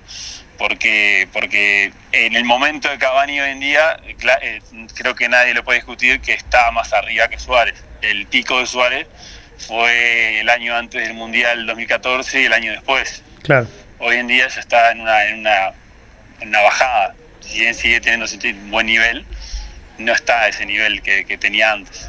porque, 0.57 1.28
porque 1.33 1.92
en 2.12 2.35
el 2.35 2.45
momento 2.45 2.88
de 2.88 2.97
Cavani 2.97 3.40
hoy 3.40 3.50
en 3.50 3.61
día, 3.61 3.99
eh, 4.40 4.61
creo 4.95 5.14
que 5.14 5.28
nadie 5.28 5.52
lo 5.52 5.64
puede 5.64 5.81
discutir 5.81 6.21
que 6.21 6.33
está 6.33 6.71
más 6.71 6.92
arriba 6.92 7.28
que 7.28 7.38
Suárez. 7.38 7.83
El 8.00 8.26
pico 8.26 8.59
de 8.59 8.66
Suárez 8.66 9.07
fue 9.59 10.40
el 10.40 10.49
año 10.49 10.75
antes 10.75 11.07
del 11.07 11.14
Mundial 11.14 11.66
2014 11.66 12.42
y 12.42 12.45
el 12.47 12.52
año 12.52 12.73
después. 12.73 13.23
Claro. 13.42 13.66
Hoy 13.99 14.16
en 14.16 14.26
día 14.26 14.49
ya 14.49 14.61
está 14.61 14.92
en 14.92 15.00
una, 15.00 15.25
en 15.26 15.40
una, 15.40 15.68
en 16.40 16.49
una 16.49 16.61
bajada. 16.62 17.14
Si 17.40 17.61
bien 17.61 17.75
sigue 17.75 18.00
teniendo 18.00 18.26
un 18.26 18.70
buen 18.70 18.87
nivel, 18.87 19.25
no 19.99 20.12
está 20.12 20.42
a 20.42 20.49
ese 20.49 20.66
nivel 20.66 21.02
que, 21.02 21.25
que 21.25 21.38
tenía 21.38 21.72
antes. 21.72 22.08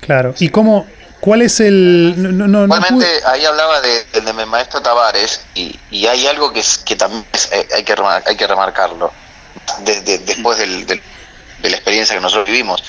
Claro. 0.00 0.34
¿Y 0.38 0.48
cómo, 0.48 0.86
¿Cuál 1.22 1.42
es 1.42 1.60
el...? 1.60 2.14
No, 2.18 2.66
ahí 3.26 3.44
hablaba 3.44 3.80
de, 3.80 4.20
de, 4.20 4.46
maestro 4.46 4.82
Tavares 4.82 5.40
y, 5.54 5.78
y, 5.88 6.08
hay 6.08 6.26
algo 6.26 6.52
que, 6.52 6.58
es, 6.58 6.78
que 6.78 6.96
también 6.96 7.24
eh, 7.52 7.68
hay, 7.76 7.84
que 7.84 7.94
hay 8.26 8.36
que 8.36 8.46
remarcarlo 8.48 9.12
después 9.84 10.58
del, 10.58 10.84
de 10.84 11.00
la 11.62 11.76
experiencia 11.76 12.16
que 12.16 12.20
nosotros 12.20 12.48
vivimos. 12.48 12.82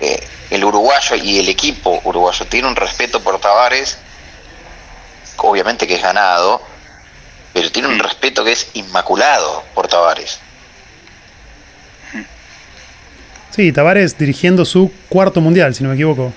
Eh, 0.00 0.26
el 0.48 0.64
uruguayo 0.64 1.16
y 1.16 1.40
el 1.40 1.48
equipo 1.50 2.00
uruguayo 2.04 2.46
tiene 2.46 2.68
un 2.68 2.74
respeto 2.74 3.22
por 3.22 3.38
Tavares, 3.38 3.98
obviamente 5.38 5.86
que 5.86 5.94
es 5.94 6.02
ganado, 6.02 6.60
pero 7.52 7.70
tiene 7.70 7.88
un 7.88 7.98
respeto 7.98 8.44
que 8.44 8.52
es 8.52 8.70
inmaculado 8.74 9.64
por 9.74 9.88
Tavares. 9.88 10.40
Sí, 13.50 13.72
Tavares 13.72 14.16
dirigiendo 14.16 14.64
su 14.64 14.92
cuarto 15.08 15.40
mundial, 15.40 15.74
si 15.74 15.82
no 15.82 15.88
me 15.88 15.96
equivoco. 15.96 16.32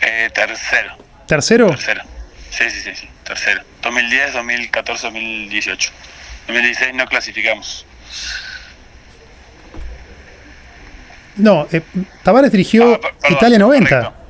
Eh, 0.00 0.30
tercero. 0.32 0.96
¿Tercero? 1.26 1.68
Tercero. 1.68 2.02
Sí, 2.50 2.70
sí, 2.70 2.80
sí, 2.80 2.94
sí, 2.94 3.08
tercero. 3.24 3.62
2010, 3.82 4.34
2014, 4.34 5.06
2018. 5.08 5.92
2016 6.46 6.94
no 6.94 7.06
clasificamos. 7.06 7.86
No, 11.36 11.66
eh, 11.72 11.82
Tavares 12.22 12.52
dirigió 12.52 13.00
ah, 13.02 13.28
Italia 13.30 13.58
90. 13.58 13.88
Correcto, 13.88 14.21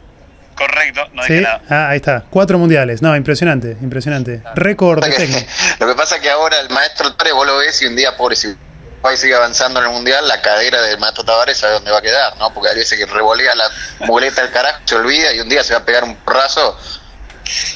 no 1.13 1.23
dije 1.23 1.41
nada. 1.41 1.63
Ah, 1.69 1.89
ahí 1.91 1.97
está, 1.97 2.25
cuatro 2.31 2.59
mundiales. 2.59 3.03
No, 3.03 3.15
impresionante, 3.17 3.77
impresionante. 3.81 4.43
Ah. 4.45 4.53
Récord 4.55 5.03
técnico. 5.03 5.41
Lo 5.81 5.87
que 5.87 5.95
pasa 5.95 6.17
es 6.17 6.23
que 6.23 6.31
ahora 6.31 6.61
el 6.61 6.71
maestro 6.71 7.15
Tavares, 7.15 7.33
vos 7.33 7.47
lo 7.47 7.59
ves 7.59 7.81
y 7.83 7.87
un 7.87 7.97
día, 7.97 8.17
pobre, 8.17 8.37
si 8.37 8.55
país 9.03 9.21
sigue 9.21 9.35
avanzando 9.35 9.81
en 9.81 9.87
el 9.87 9.93
mundial, 9.93 10.27
la 10.27 10.41
cadera 10.41 10.81
del 10.83 10.99
Mato 10.99 11.25
Tavares 11.25 11.59
sabe 11.59 11.75
dónde 11.75 11.91
va 11.91 11.99
a 11.99 12.03
quedar, 12.03 12.37
¿no? 12.39 12.55
Porque 12.55 12.71
hay 12.71 12.77
veces 12.77 12.99
que 12.99 13.05
revolea 13.05 13.55
la 13.55 13.69
muleta 14.07 14.43
del 14.43 14.53
carajo, 14.53 14.79
se 14.85 14.95
olvida 14.95 15.35
y 15.35 15.41
un 15.41 15.49
día 15.49 15.63
se 15.63 15.75
va 15.75 15.81
a 15.81 15.85
pegar 15.85 16.05
un 16.05 16.15
porrazo. 16.17 16.79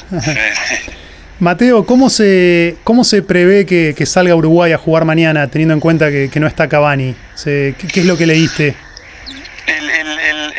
Mateo, 1.39 1.85
¿cómo 1.85 2.09
se, 2.09 2.77
cómo 2.83 3.03
se 3.03 3.21
prevé 3.21 3.67
que, 3.67 4.05
salga 4.07 4.33
Uruguay 4.33 4.71
a 4.71 4.77
jugar 4.79 5.05
mañana, 5.05 5.47
teniendo 5.47 5.75
en 5.75 5.79
cuenta 5.79 6.09
que, 6.09 6.31
no 6.39 6.47
está 6.47 6.67
Cavani? 6.67 7.15
¿qué, 7.43 7.75
es 7.93 8.05
lo 8.05 8.17
que 8.17 8.25
leíste? 8.25 8.75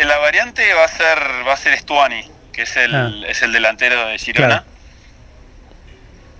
La 0.08 0.18
variante 0.18 0.72
va 0.74 0.84
a 0.84 0.88
ser 0.88 1.18
va 1.46 1.52
a 1.52 1.56
ser 1.56 1.78
Stuani, 1.78 2.24
que 2.52 2.62
es 2.62 2.76
el, 2.76 2.94
ah. 2.94 3.12
es 3.28 3.42
el 3.42 3.52
delantero 3.52 4.08
de 4.08 4.18
Girona. 4.18 4.64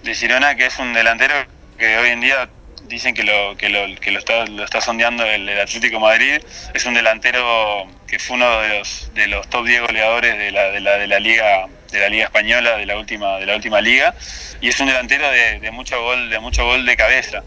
De 0.03 0.15
Girona, 0.15 0.57
que 0.57 0.67
es 0.67 0.79
un 0.79 0.93
delantero 0.95 1.35
que 1.79 1.99
hoy 1.99 2.09
en 2.11 2.21
día 2.21 2.49
dicen 2.85 3.15
que 3.15 3.23
lo, 3.23 3.57
que 3.57 3.69
lo, 3.69 3.95
que 4.01 4.11
lo, 4.11 4.19
está, 4.19 4.47
lo 4.47 4.65
está 4.65 4.81
sondeando 4.81 5.25
el, 5.25 5.49
Atlético 5.61 6.01
Madrid. 6.01 6.41
Es 6.75 6.87
un 6.87 6.95
delantero 6.95 7.87
que 8.07 8.19
fue 8.19 8.37
uno 8.37 8.61
de 8.63 8.79
los, 8.79 9.11
de 9.15 9.27
los 9.29 9.49
top 9.49 9.67
10 9.67 9.83
goleadores 9.83 10.39
de 10.39 10.51
la, 10.51 10.71
de 10.71 10.81
la, 10.81 10.97
de 10.97 11.07
la 11.07 11.21
liga 11.21 11.67
de 11.93 12.01
la 12.01 12.09
liga 12.11 12.25
española 12.25 12.77
de 12.77 12.85
la 12.85 12.99
última 12.99 13.39
de 13.39 13.47
la 13.47 13.57
última 13.57 13.81
liga 13.81 14.15
y 14.61 14.69
es 14.69 14.79
un 14.79 14.89
delantero 14.89 15.27
de, 15.31 15.71
mucho 15.71 16.03
gol 16.03 16.29
de 16.29 16.39
mucho 16.39 16.67
gol 16.67 16.85
de 16.85 16.97
cabeza 16.99 17.43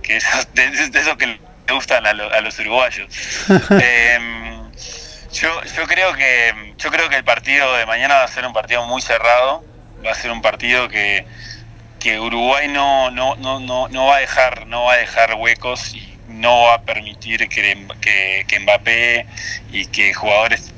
que 0.00 0.18
es 0.18 0.24
de, 0.54 0.64
esos 0.66 1.16
que 1.16 1.26
le 1.26 1.38
gustan 1.68 2.06
a, 2.06 2.12
los 2.12 2.58
uruguayos 2.60 3.08
em, 3.70 4.63
yo, 5.34 5.62
yo 5.64 5.86
creo 5.86 6.14
que 6.14 6.74
yo 6.78 6.90
creo 6.90 7.08
que 7.08 7.16
el 7.16 7.24
partido 7.24 7.76
de 7.76 7.86
mañana 7.86 8.16
va 8.16 8.24
a 8.24 8.28
ser 8.28 8.46
un 8.46 8.52
partido 8.52 8.86
muy 8.86 9.02
cerrado 9.02 9.64
va 10.04 10.12
a 10.12 10.14
ser 10.14 10.30
un 10.30 10.42
partido 10.42 10.88
que 10.88 11.26
que 12.04 12.20
Uruguay 12.20 12.68
no, 12.68 13.10
no, 13.10 13.34
no, 13.36 13.60
no, 13.60 13.88
no 13.88 14.06
va 14.06 14.16
a 14.16 14.20
dejar, 14.20 14.66
no 14.66 14.84
va 14.84 14.92
a 14.92 14.96
dejar 14.98 15.36
huecos 15.36 15.94
y 15.94 16.18
no 16.28 16.64
va 16.64 16.74
a 16.74 16.82
permitir 16.82 17.48
que, 17.48 18.44
que, 18.46 18.60
Mbappé 18.60 19.26
y 19.72 19.86
que 19.86 20.12
jugadores 20.12 20.70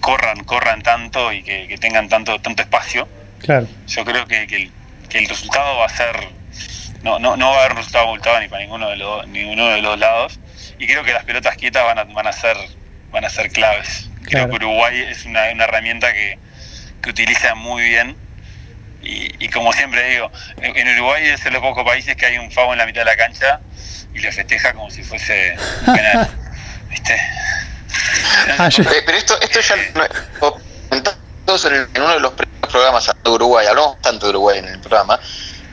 corran, 0.00 0.42
corran 0.44 0.80
tanto 0.80 1.34
y 1.34 1.42
que, 1.42 1.76
tengan 1.78 2.08
tanto, 2.08 2.40
tanto 2.40 2.62
espacio. 2.62 3.06
Claro. 3.40 3.68
Yo 3.88 4.06
creo 4.06 4.26
que, 4.26 4.46
que, 4.46 5.18
el, 5.18 5.28
resultado 5.28 5.76
va 5.76 5.84
a 5.84 5.90
ser, 5.90 6.16
no, 7.02 7.18
no, 7.18 7.36
no 7.36 7.50
va 7.50 7.56
a 7.56 7.64
haber 7.66 7.76
resultado 7.76 8.06
abultado 8.06 8.40
ni 8.40 8.48
para 8.48 8.62
ninguno 8.62 8.88
de 8.88 8.96
los, 8.96 9.28
ninguno 9.28 9.68
de 9.68 9.82
los 9.82 9.98
lados. 9.98 10.40
Y 10.78 10.86
creo 10.86 11.04
que 11.04 11.12
las 11.12 11.24
pelotas 11.24 11.56
quietas 11.58 11.84
van 11.84 11.98
a, 11.98 12.04
van 12.04 12.26
a 12.26 12.32
ser, 12.32 12.56
van 13.10 13.24
a 13.24 13.30
ser 13.30 13.50
claves. 13.50 14.08
Creo 14.24 14.48
que 14.48 14.56
Uruguay 14.56 15.06
es 15.08 15.24
una, 15.24 15.50
una 15.52 15.64
herramienta 15.64 16.12
que, 16.12 16.38
que 17.02 17.10
utiliza 17.10 17.54
muy 17.54 17.82
bien 17.82 18.16
y, 19.02 19.48
como 19.48 19.72
siempre 19.72 20.10
digo, 20.10 20.30
en 20.58 20.88
Uruguay 20.98 21.24
es 21.26 21.42
de 21.42 21.50
los 21.50 21.62
pocos 21.62 21.84
países 21.84 22.16
que 22.16 22.26
hay 22.26 22.38
un 22.38 22.50
favo 22.52 22.72
en 22.72 22.78
la 22.78 22.86
mitad 22.86 23.00
de 23.00 23.06
la 23.06 23.16
cancha 23.16 23.60
y 24.12 24.18
lo 24.18 24.30
festeja 24.30 24.74
como 24.74 24.90
si 24.90 25.02
fuese 25.02 25.56
un 25.86 25.94
penal. 25.94 26.28
¿Viste? 26.90 27.18
Ah, 28.58 28.68
pero 28.76 29.16
esto, 29.16 29.40
esto 29.40 29.60
ya 29.60 29.76
lo 29.94 30.60
comentamos 30.88 31.64
en, 31.64 32.02
uno 32.02 32.14
de 32.14 32.20
los 32.20 32.32
programas 32.60 33.06
de 33.06 33.30
Uruguay, 33.30 33.66
hablamos 33.66 34.00
tanto 34.02 34.26
de 34.26 34.30
Uruguay 34.30 34.58
en 34.58 34.66
el 34.66 34.80
programa. 34.80 35.18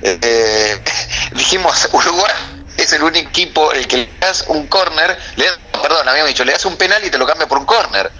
Eh, 0.01 0.82
dijimos, 1.32 1.89
Uruguay 1.91 2.34
es 2.77 2.94
el 2.94 3.03
único 3.03 3.29
equipo 3.29 3.74
el 3.74 3.88
que 3.88 3.98
le 3.98 4.10
das 4.20 4.46
un 4.48 4.67
corner, 4.67 5.17
le 5.36 5.46
perdón, 5.88 6.10
habíamos 6.10 6.29
dicho, 6.29 6.44
le 6.44 6.51
das 6.51 6.65
un 6.65 6.77
penal 6.77 7.03
y 7.06 7.10
te 7.10 7.17
lo 7.17 7.25
cambia 7.25 7.48
por 7.48 7.58
un 7.60 7.65
corner. 7.65 8.12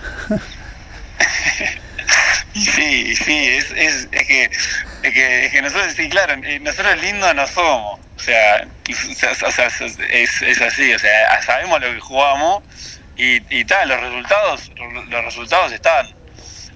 Sí, 2.54 3.16
sí, 3.16 3.48
es, 3.48 3.72
es, 3.72 4.08
es, 4.12 4.28
que, 4.28 4.44
es, 4.44 5.14
que, 5.14 5.46
es 5.46 5.52
que 5.52 5.62
nosotros, 5.62 5.94
sí, 5.94 6.10
claro, 6.10 6.36
nosotros 6.62 7.02
lindos 7.02 7.36
no 7.36 7.46
somos. 7.46 8.00
O 8.16 8.20
sea, 8.20 8.68
o 9.46 9.52
sea 9.52 9.68
es, 9.68 10.42
es 10.42 10.62
así, 10.62 10.94
o 10.94 11.00
sea, 11.00 11.42
sabemos 11.44 11.80
lo 11.82 11.94
que 11.94 12.00
jugamos 12.00 12.64
y, 13.16 13.42
y 13.56 13.66
tal, 13.66 13.90
los 13.90 14.00
resultados, 14.00 14.72
los 15.10 15.26
resultados 15.26 15.72
están. 15.72 16.08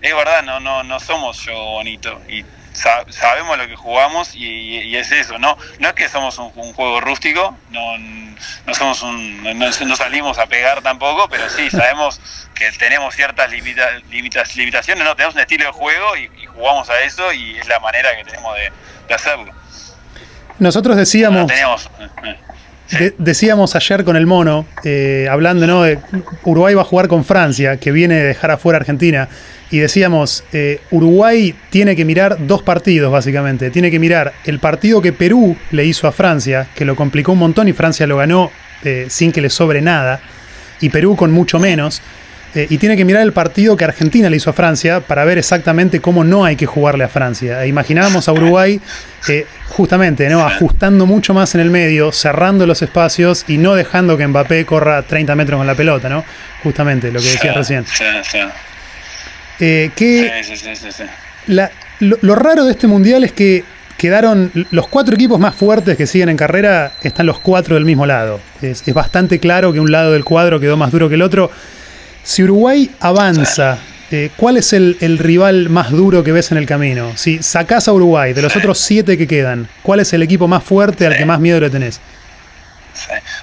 es 0.01 0.15
verdad, 0.15 0.43
no, 0.43 0.59
no, 0.59 0.83
no 0.83 0.99
somos 0.99 1.43
yo 1.45 1.53
bonito. 1.53 2.21
Y 2.27 2.45
sabemos 2.73 3.57
lo 3.57 3.67
que 3.67 3.75
jugamos 3.75 4.35
y, 4.35 4.95
es 4.95 5.11
eso, 5.11 5.37
¿no? 5.37 5.57
No 5.79 5.89
es 5.89 5.93
que 5.93 6.09
somos 6.09 6.37
un, 6.39 6.51
juego 6.51 7.01
rústico, 7.01 7.57
no, 7.69 7.97
no 8.65 8.73
somos 8.73 9.01
un, 9.03 9.43
no, 9.57 9.95
salimos 9.95 10.37
a 10.37 10.45
pegar 10.47 10.81
tampoco, 10.81 11.27
pero 11.29 11.49
sí 11.49 11.69
sabemos 11.71 12.19
que 12.53 12.71
tenemos 12.73 13.15
ciertas 13.15 13.51
limita, 13.51 13.87
limitaciones, 14.55 15.03
no, 15.03 15.15
tenemos 15.15 15.35
un 15.35 15.41
estilo 15.41 15.65
de 15.65 15.71
juego 15.71 16.17
y, 16.17 16.29
jugamos 16.51 16.89
a 16.89 17.01
eso 17.01 17.31
y 17.31 17.57
es 17.57 17.67
la 17.67 17.79
manera 17.79 18.09
que 18.15 18.25
tenemos 18.25 18.55
de, 18.55 19.13
hacerlo. 19.13 19.51
Nosotros 20.59 20.95
decíamos... 20.95 21.51
Eh, 21.51 22.37
eh, 22.99 23.15
decíamos 23.17 23.75
ayer 23.75 24.03
con 24.03 24.17
el 24.17 24.27
mono, 24.27 24.65
eh, 24.83 25.27
hablando 25.31 25.65
¿no? 25.65 25.83
de 25.83 25.97
Uruguay 26.43 26.73
va 26.73 26.81
a 26.81 26.85
jugar 26.85 27.07
con 27.07 27.23
Francia, 27.23 27.77
que 27.77 27.91
viene 27.91 28.15
de 28.15 28.23
dejar 28.23 28.51
afuera 28.51 28.77
Argentina 28.79 29.29
y 29.71 29.79
decíamos, 29.79 30.43
eh, 30.51 30.81
Uruguay 30.91 31.55
tiene 31.69 31.95
que 31.95 32.03
mirar 32.03 32.45
dos 32.45 32.61
partidos 32.61 33.11
básicamente. 33.11 33.71
Tiene 33.71 33.89
que 33.89 33.99
mirar 33.99 34.33
el 34.43 34.59
partido 34.59 35.01
que 35.01 35.13
Perú 35.13 35.55
le 35.71 35.85
hizo 35.85 36.07
a 36.07 36.11
Francia, 36.11 36.67
que 36.75 36.83
lo 36.83 36.97
complicó 36.97 37.31
un 37.31 37.39
montón 37.39 37.69
y 37.69 37.73
Francia 37.73 38.05
lo 38.05 38.17
ganó 38.17 38.51
eh, 38.83 39.07
sin 39.09 39.31
que 39.31 39.39
le 39.39 39.49
sobre 39.49 39.81
nada, 39.81 40.19
y 40.81 40.89
Perú 40.89 41.15
con 41.15 41.31
mucho 41.31 41.57
menos. 41.57 42.01
Eh, 42.53 42.67
y 42.69 42.77
tiene 42.79 42.97
que 42.97 43.05
mirar 43.05 43.21
el 43.21 43.31
partido 43.31 43.77
que 43.77 43.85
Argentina 43.85 44.29
le 44.29 44.35
hizo 44.35 44.49
a 44.49 44.53
Francia 44.53 44.99
para 44.99 45.23
ver 45.23 45.37
exactamente 45.37 46.01
cómo 46.01 46.25
no 46.25 46.43
hay 46.43 46.57
que 46.57 46.65
jugarle 46.65 47.05
a 47.05 47.07
Francia. 47.07 47.63
E 47.63 47.69
imaginábamos 47.69 48.27
a 48.27 48.33
Uruguay 48.33 48.81
justamente 49.69 50.27
¿no? 50.27 50.45
ajustando 50.45 51.05
mucho 51.05 51.33
más 51.33 51.55
en 51.55 51.61
el 51.61 51.69
medio, 51.69 52.11
cerrando 52.11 52.67
los 52.67 52.81
espacios 52.81 53.45
y 53.47 53.57
no 53.57 53.73
dejando 53.75 54.17
que 54.17 54.27
Mbappé 54.27 54.65
corra 54.65 55.01
30 55.03 55.33
metros 55.35 55.59
con 55.59 55.67
la 55.67 55.75
pelota, 55.75 56.09
¿no? 56.09 56.25
Justamente 56.61 57.09
lo 57.09 57.21
que 57.21 57.27
decías 57.27 57.55
recién. 57.55 57.85
Sí, 59.61 59.91
sí. 59.95 61.03
Eh, 61.47 61.69
lo, 61.99 62.35
raro 62.35 62.65
de 62.65 62.71
este 62.71 62.87
mundial 62.87 63.23
es 63.23 63.31
que 63.31 63.63
quedaron 63.95 64.51
los 64.71 64.87
cuatro 64.87 65.13
equipos 65.13 65.39
más 65.39 65.53
fuertes 65.53 65.95
que 65.95 66.07
siguen 66.07 66.29
en 66.29 66.37
carrera, 66.37 66.93
están 67.03 67.27
los 67.27 67.39
cuatro 67.39 67.75
del 67.75 67.85
mismo 67.85 68.07
lado. 68.07 68.39
Es, 68.63 68.83
bastante 68.91 69.39
claro 69.39 69.71
que 69.71 69.79
un 69.79 69.91
lado 69.91 70.13
del 70.13 70.25
cuadro 70.25 70.59
quedó 70.59 70.77
más 70.77 70.91
duro 70.91 71.09
que 71.09 71.15
el 71.15 71.21
otro. 71.21 71.51
Si 72.23 72.41
Uruguay 72.41 72.89
avanza, 72.99 73.77
eh, 74.09 74.31
¿cuál 74.35 74.57
es 74.57 74.73
el, 74.73 74.97
rival 75.19 75.69
más 75.69 75.91
duro 75.91 76.23
que 76.23 76.31
ves 76.31 76.51
en 76.51 76.57
el 76.57 76.65
camino? 76.65 77.15
Si 77.15 77.43
sacás 77.43 77.87
a 77.87 77.93
Uruguay 77.93 78.33
de 78.33 78.41
los 78.41 78.55
otros 78.55 78.79
siete 78.79 79.15
que 79.15 79.27
quedan, 79.27 79.67
¿cuál 79.83 79.99
es 79.99 80.11
el 80.13 80.23
equipo 80.23 80.47
más 80.47 80.63
fuerte 80.63 81.05
al 81.05 81.15
que 81.15 81.25
más 81.25 81.39
miedo 81.39 81.59
le 81.59 81.69
tenés? 81.69 82.01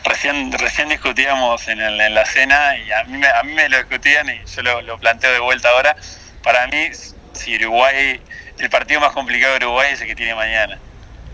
Recién, 0.04 0.52
recién 0.52 0.88
discutíamos 0.88 1.66
en, 1.68 1.78
la 2.14 2.26
cena 2.26 2.76
y 2.76 2.90
a 2.92 3.04
mí, 3.04 3.18
me, 3.18 3.28
a 3.28 3.42
mí 3.42 3.52
me 3.52 3.68
lo 3.68 3.78
discutían 3.78 4.28
y 4.28 4.40
yo 4.44 4.62
lo, 4.62 4.98
planteo 4.98 5.32
de 5.32 5.40
vuelta 5.40 5.70
ahora. 5.70 5.96
Para 6.42 6.66
mí, 6.68 6.90
si 7.32 7.56
Uruguay, 7.56 8.20
el 8.58 8.70
partido 8.70 9.00
más 9.00 9.12
complicado 9.12 9.58
de 9.58 9.66
Uruguay 9.66 9.92
es 9.92 10.00
el 10.00 10.06
que 10.06 10.14
tiene 10.14 10.34
mañana. 10.34 10.78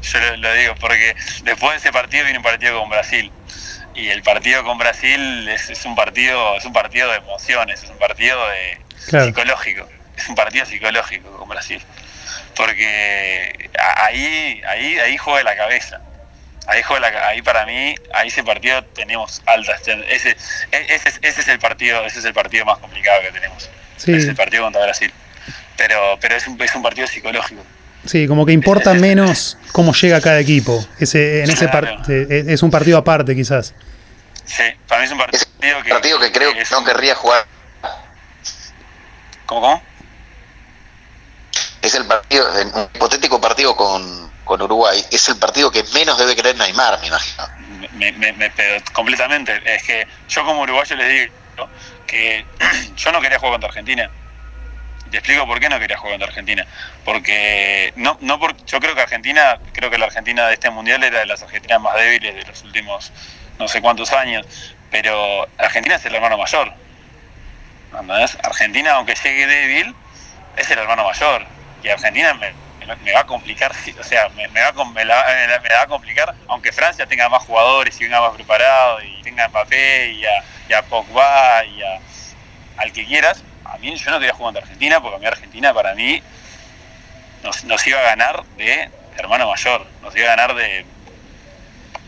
Yo 0.03 0.37
lo, 0.37 0.55
digo 0.55 0.75
porque 0.81 1.17
después 1.43 1.73
de 1.73 1.79
ese 1.79 1.93
partido 1.93 2.25
viene 2.25 2.39
un 2.39 2.45
partido 2.45 2.79
con 2.81 2.89
Brasil. 2.89 3.31
Y 3.95 4.09
el 4.09 4.23
partido 4.23 4.65
con 4.65 4.77
Brasil 4.77 5.49
es, 5.49 5.85
un 5.85 5.95
partido 5.95 6.57
es 6.57 6.65
un 6.65 6.73
partido 6.73 7.11
de 7.11 7.19
emociones, 7.19 7.83
es 7.83 7.91
un 7.91 7.99
partido 7.99 8.39
de, 8.49 8.79
psicológico, 8.99 9.89
es 10.17 10.29
un 10.29 10.35
partido 10.35 10.67
psicológico 10.67 11.31
con 11.39 11.49
Brasil, 11.49 11.81
porque 12.57 13.71
ahí 13.99 14.61
ahí 14.67 14.99
ahí 14.99 15.17
juega 15.17 15.45
la 15.45 15.57
cabeza 15.57 16.01
ahí, 16.67 16.83
ahí 17.23 17.43
para 17.43 17.67
mí, 17.67 17.95
ahí 18.13 18.29
ese 18.29 18.43
partido 18.43 18.83
tenemos 18.95 19.43
altas 19.47 19.81
ese, 19.87 20.37
ese, 20.71 21.13
ese 21.23 21.41
es 21.41 21.49
el 21.49 21.59
partido, 21.59 22.05
ese 22.05 22.19
es 22.19 22.25
el 22.25 22.35
partido 22.35 22.65
más 22.65 22.79
complicado 22.79 23.21
que 23.23 23.33
tenemos. 23.33 23.69
Es 23.97 24.09
el 24.09 24.35
partido 24.35 24.65
contra 24.65 24.83
Brasil. 24.83 25.13
Pero, 25.77 26.19
pero 26.21 26.37
es 26.37 26.47
un, 26.47 26.61
es 26.61 26.75
un 26.75 26.83
partido 26.83 27.07
psicológico. 27.07 27.63
Sí, 28.07 28.27
como 28.27 28.45
que 28.45 28.53
importa 28.53 28.93
menos 28.95 29.57
cómo 29.73 29.93
llega 29.93 30.21
cada 30.21 30.39
equipo. 30.39 30.85
Ese, 30.99 31.43
en 31.43 31.51
ese 31.51 31.69
eh, 32.09 32.45
es 32.49 32.63
un 32.63 32.71
partido 32.71 32.99
aparte, 32.99 33.35
quizás. 33.35 33.75
Sí, 34.45 34.63
para 34.87 35.01
mí 35.01 35.07
es 35.07 35.13
un 35.13 35.19
partido, 35.19 35.47
que, 35.83 35.91
partido 35.91 36.21
que, 36.21 36.31
creo 36.31 36.53
que 36.53 36.63
no 36.71 36.85
querría 36.85 37.15
jugar. 37.15 37.47
¿Cómo, 39.47 39.61
cómo? 39.61 39.83
Es 41.81 41.95
el 41.95 42.05
partido, 42.05 42.47
un 42.75 42.89
hipotético 42.95 43.41
partido 43.41 43.75
con, 43.75 44.31
con 44.45 44.61
Uruguay, 44.61 45.03
es 45.11 45.29
el 45.29 45.39
partido 45.39 45.71
que 45.71 45.83
menos 45.95 46.19
debe 46.19 46.37
querer 46.37 46.57
Neymar, 46.57 47.01
me 47.01 47.07
imagino. 47.07 47.45
Me, 47.93 48.51
pero 48.51 48.83
completamente. 48.93 49.61
Es 49.65 49.83
que 49.85 50.07
yo 50.29 50.45
como 50.45 50.63
uruguayo 50.63 50.97
les 50.97 51.09
digo 51.09 51.69
que 52.07 52.45
yo 52.97 53.13
no 53.13 53.21
quería 53.21 53.39
jugar 53.39 53.55
contra 53.55 53.69
Argentina. 53.69 54.11
Te 55.11 55.19
explico 55.19 55.47
por 55.47 55.61
qué 55.61 55.69
no 55.69 55.79
quería 55.79 55.97
jugar 55.97 56.15
contra 56.15 56.29
Argentina. 56.29 56.67
Porque 57.05 57.93
no, 57.97 58.19
no 58.21 58.39
por, 58.41 58.57
yo 58.67 58.81
creo 58.81 58.95
que 58.95 59.01
Argentina, 59.01 59.59
creo 59.73 59.91
que 59.91 59.99
la 59.99 60.07
Argentina 60.07 60.49
de 60.49 60.55
este 60.55 60.71
mundial 60.71 61.05
era 61.05 61.21
de 61.21 61.27
las 61.27 61.43
Argentinas 61.43 61.81
más 61.81 61.95
débiles 61.95 62.35
de 62.35 62.45
los 62.45 62.63
últimos 62.63 63.13
no 63.59 63.69
sé 63.69 63.81
cuántos 63.81 64.13
años. 64.13 64.47
Pero 64.91 65.49
Argentina 65.59 65.97
es 65.97 66.05
el 66.05 66.15
hermano 66.15 66.37
mayor. 66.37 66.73
Argentina, 68.43 68.93
aunque 68.93 69.15
llegue 69.15 69.47
débil, 69.47 69.95
es 70.57 70.71
el 70.71 70.79
hermano 70.79 71.05
mayor. 71.05 71.47
Y 71.83 71.89
Argentina 71.89 72.35
me, 72.87 72.97
me 72.97 73.13
va 73.13 73.21
a 73.21 73.27
complicar, 73.27 73.73
o 74.01 74.05
sea, 74.05 74.29
me, 74.31 74.47
va, 74.49 74.69
a 74.69 75.87
complicar, 75.87 76.35
aunque 76.49 76.73
Francia 76.73 77.07
tenga 77.07 77.29
más 77.29 77.43
jugadores 77.43 77.99
y 78.01 78.05
venga 78.05 78.21
más 78.21 78.35
preparado 78.35 79.03
y 79.03 79.23
tenga 79.23 79.45
a 79.45 79.49
Mbappé 79.49 80.13
y 80.13 80.25
a, 80.73 80.83
Pogba 80.83 81.65
y 81.65 81.83
a, 81.83 82.01
al 82.79 82.93
que 82.93 83.05
quieras, 83.05 83.43
a 83.65 83.79
mí 83.79 83.95
yo 83.97 84.11
no 84.11 84.19
quería 84.19 84.35
jugar 84.35 84.55
contra 84.55 84.63
Argentina 84.63 85.01
porque 85.01 85.17
a 85.17 85.19
mí 85.19 85.27
Argentina 85.27 85.75
para 85.75 85.95
mí 85.95 86.23
nos, 87.43 87.87
iba 87.87 88.01
a 88.01 88.03
ganar 88.03 88.45
de 88.57 88.91
hermano 89.17 89.49
mayor, 89.49 89.87
nos 90.03 90.15
iba 90.17 90.27
a 90.27 90.37
ganar 90.37 90.55
de, 90.55 90.85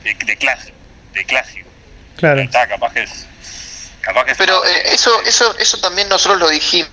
de, 0.02 0.36
clase, 0.36 0.72
de 1.12 1.24
clásico. 1.24 1.68
Claro. 2.16 2.40
Está, 2.40 2.66
capaz 2.66 2.92
que 2.92 3.02
es, 3.02 3.26
capaz 4.00 4.24
que 4.24 4.34
Pero 4.34 4.64
eh, 4.64 4.82
eso, 4.86 5.22
eso, 5.22 5.56
eso 5.58 5.78
también 5.78 6.08
nosotros 6.08 6.40
lo 6.40 6.48
dijimos 6.48 6.90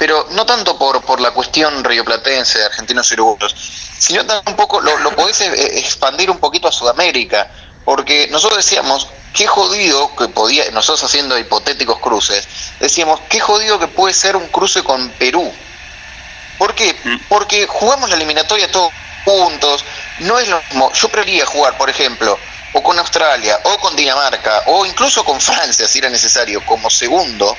pero 0.00 0.26
no 0.30 0.46
tanto 0.46 0.78
por, 0.78 1.02
por 1.02 1.20
la 1.20 1.32
cuestión 1.32 1.84
rioplatense 1.84 2.58
de 2.58 2.64
argentinos 2.64 3.10
y 3.10 3.14
uruguayos, 3.16 3.54
sino 3.98 4.24
también 4.24 4.54
un 4.54 4.56
poco, 4.56 4.80
lo, 4.80 4.96
lo 5.00 5.14
podés 5.14 5.42
eh, 5.42 5.78
expandir 5.78 6.30
un 6.30 6.38
poquito 6.38 6.68
a 6.68 6.72
Sudamérica, 6.72 7.50
porque 7.84 8.26
nosotros 8.30 8.64
decíamos, 8.64 9.08
qué 9.34 9.46
jodido 9.46 10.16
que 10.16 10.28
podía, 10.28 10.70
nosotros 10.70 11.04
haciendo 11.04 11.38
hipotéticos 11.38 11.98
cruces, 11.98 12.48
decíamos, 12.80 13.20
qué 13.28 13.40
jodido 13.40 13.78
que 13.78 13.88
puede 13.88 14.14
ser 14.14 14.36
un 14.36 14.46
cruce 14.46 14.82
con 14.82 15.10
Perú. 15.18 15.52
¿Por 16.56 16.74
qué? 16.74 16.96
Mm. 17.04 17.16
Porque 17.28 17.66
jugamos 17.66 18.08
la 18.08 18.16
eliminatoria 18.16 18.72
todos 18.72 18.90
juntos, 19.26 19.84
no 20.20 20.38
es 20.38 20.48
lo 20.48 20.62
mismo, 20.62 20.90
yo 20.94 21.10
preferiría 21.10 21.44
jugar, 21.44 21.76
por 21.76 21.90
ejemplo, 21.90 22.38
o 22.72 22.82
con 22.82 22.98
Australia, 22.98 23.58
o 23.64 23.78
con 23.78 23.96
Dinamarca, 23.96 24.64
o 24.66 24.86
incluso 24.86 25.24
con 25.24 25.40
Francia, 25.40 25.88
si 25.88 25.98
era 25.98 26.08
necesario, 26.08 26.64
como 26.64 26.88
segundo, 26.88 27.56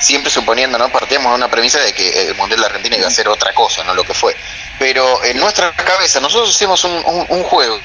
siempre 0.00 0.30
suponiendo, 0.30 0.78
¿no? 0.78 0.90
Partíamos 0.90 1.30
de 1.32 1.36
una 1.36 1.50
premisa 1.50 1.78
de 1.80 1.92
que 1.92 2.28
el 2.28 2.34
Mundial 2.34 2.60
de 2.60 2.66
Argentina 2.66 2.96
iba 2.96 3.08
a 3.08 3.10
ser 3.10 3.28
otra 3.28 3.52
cosa, 3.54 3.84
no 3.84 3.94
lo 3.94 4.04
que 4.04 4.14
fue. 4.14 4.36
Pero 4.78 5.24
en 5.24 5.38
nuestra 5.38 5.74
cabeza, 5.74 6.20
nosotros 6.20 6.54
hacemos 6.54 6.82
un, 6.84 7.26
un, 7.28 7.42
juego 7.44 7.78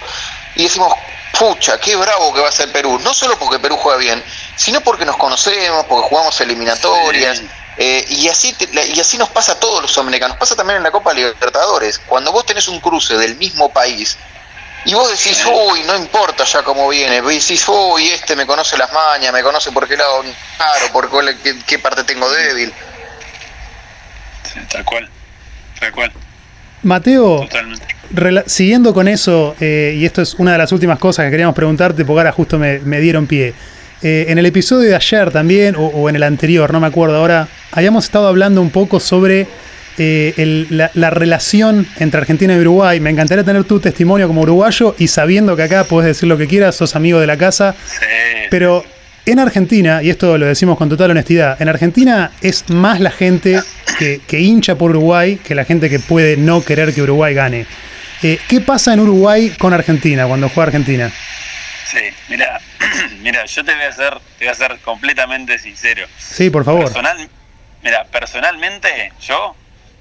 y 0.55 0.63
decimos, 0.63 0.93
pucha, 1.37 1.79
qué 1.79 1.95
bravo 1.95 2.33
que 2.33 2.41
va 2.41 2.49
a 2.49 2.51
ser 2.51 2.71
Perú. 2.71 2.99
No 3.03 3.13
solo 3.13 3.37
porque 3.37 3.59
Perú 3.59 3.77
juega 3.77 3.97
bien, 3.97 4.23
sino 4.55 4.81
porque 4.81 5.05
nos 5.05 5.17
conocemos, 5.17 5.85
porque 5.85 6.07
jugamos 6.07 6.39
eliminatorias. 6.41 7.41
Eh, 7.77 8.05
y 8.07 8.29
así 8.29 8.55
y 8.71 8.99
así 9.01 9.17
nos 9.17 9.27
pasa 9.29 9.53
a 9.53 9.59
todos 9.59 9.81
los 9.81 9.97
americanos. 9.97 10.37
Pasa 10.37 10.55
también 10.55 10.77
en 10.77 10.83
la 10.83 10.91
Copa 10.91 11.13
Libertadores. 11.13 11.99
Cuando 11.99 12.31
vos 12.31 12.45
tenés 12.45 12.69
un 12.69 12.79
cruce 12.79 13.17
del 13.17 13.35
mismo 13.35 13.69
país, 13.69 14.17
y 14.85 14.93
vos 14.93 15.09
decís, 15.09 15.43
uy, 15.45 15.81
no 15.87 15.97
importa 15.97 16.43
ya 16.43 16.61
cómo 16.61 16.87
viene. 16.87 17.19
Vos 17.19 17.33
decís, 17.33 17.65
uy, 17.67 18.07
este 18.09 18.35
me 18.35 18.45
conoce 18.45 18.77
las 18.77 18.93
mañas, 18.93 19.33
me 19.33 19.41
conoce 19.41 19.71
por 19.71 19.87
qué 19.87 19.97
lado 19.97 20.23
claro, 20.57 20.93
por 20.93 21.09
qué, 21.65 21.79
parte 21.79 22.03
tengo 22.03 22.29
débil. 22.29 22.71
Sí, 24.43 24.59
tal 24.71 24.85
cual, 24.85 25.09
tal 25.79 25.91
cual. 25.91 26.11
Mateo, 26.83 27.47
siguiendo 28.45 28.93
con 28.93 29.07
eso, 29.07 29.55
eh, 29.59 29.95
y 29.97 30.05
esto 30.05 30.21
es 30.21 30.35
una 30.35 30.51
de 30.51 30.59
las 30.59 30.71
últimas 30.71 30.99
cosas 30.99 31.25
que 31.25 31.31
queríamos 31.31 31.55
preguntarte, 31.55 32.05
porque 32.05 32.19
ahora 32.19 32.31
justo 32.31 32.59
me, 32.59 32.99
dieron 32.99 33.25
pie. 33.25 33.55
Eh, 34.03 34.25
en 34.27 34.37
el 34.37 34.45
episodio 34.45 34.89
de 34.89 34.95
ayer 34.95 35.31
también, 35.31 35.75
o 35.75 36.07
en 36.09 36.15
el 36.15 36.21
anterior, 36.21 36.71
no 36.71 36.79
me 36.79 36.85
acuerdo 36.85 37.17
ahora, 37.17 37.47
habíamos 37.71 38.05
estado 38.05 38.27
hablando 38.27 38.61
un 38.61 38.69
poco 38.69 38.99
sobre 38.99 39.47
eh, 39.97 40.65
la, 40.69 41.09
relación 41.09 41.87
entre 41.99 42.19
Argentina 42.21 42.55
y 42.55 42.59
Uruguay. 42.59 42.99
Me 42.99 43.09
encantaría 43.09 43.43
tener 43.43 43.63
tu 43.63 43.79
testimonio 43.79 44.27
como 44.27 44.41
uruguayo 44.41 44.95
y 44.97 45.07
sabiendo 45.07 45.55
que 45.55 45.63
acá 45.63 45.83
puedes 45.83 46.07
decir 46.07 46.27
lo 46.27 46.37
que 46.37 46.47
quieras, 46.47 46.75
sos 46.75 46.95
amigo 46.95 47.19
de 47.19 47.27
la 47.27 47.37
casa. 47.37 47.75
Pero 48.49 48.83
en 49.25 49.39
Argentina, 49.39 50.03
y 50.03 50.09
esto 50.09 50.37
lo 50.37 50.45
decimos 50.45 50.77
con 50.77 50.87
total 50.87 51.11
honestidad, 51.11 51.59
en 51.59 51.67
Argentina 51.69 52.31
es 52.41 52.69
más 52.69 52.99
la 52.99 53.09
gente 53.11 53.59
que, 53.97 54.39
hincha 54.39 54.75
por 54.75 54.91
Uruguay 54.91 55.37
que 55.37 55.55
la 55.55 55.65
gente 55.65 55.89
que 55.89 55.99
puede 55.99 56.37
no 56.37 56.63
querer 56.63 56.93
que 56.93 57.01
Uruguay 57.01 57.33
gane. 57.33 57.65
Eh, 58.21 58.39
¿Qué 58.47 58.61
pasa 58.61 58.93
en 58.93 58.99
Uruguay 58.99 59.51
con 59.57 59.73
Argentina 59.73 60.27
cuando 60.27 60.49
juega 60.49 60.67
Argentina? 60.67 61.11
Sí, 61.85 61.99
mira, 62.29 62.59
mira, 63.21 63.45
yo 63.45 63.63
te 63.63 63.73
voy 63.73 63.83
a 63.83 63.91
ser, 63.91 64.13
te 64.37 64.45
voy 64.45 64.51
a 64.51 64.55
ser 64.55 64.77
completamente 64.83 65.57
sincero. 65.57 66.05
Sí, 66.17 66.49
por 66.49 66.63
favor 66.63 66.91
Mira, 67.81 68.03
personalmente, 68.05 69.13
yo, 69.21 69.55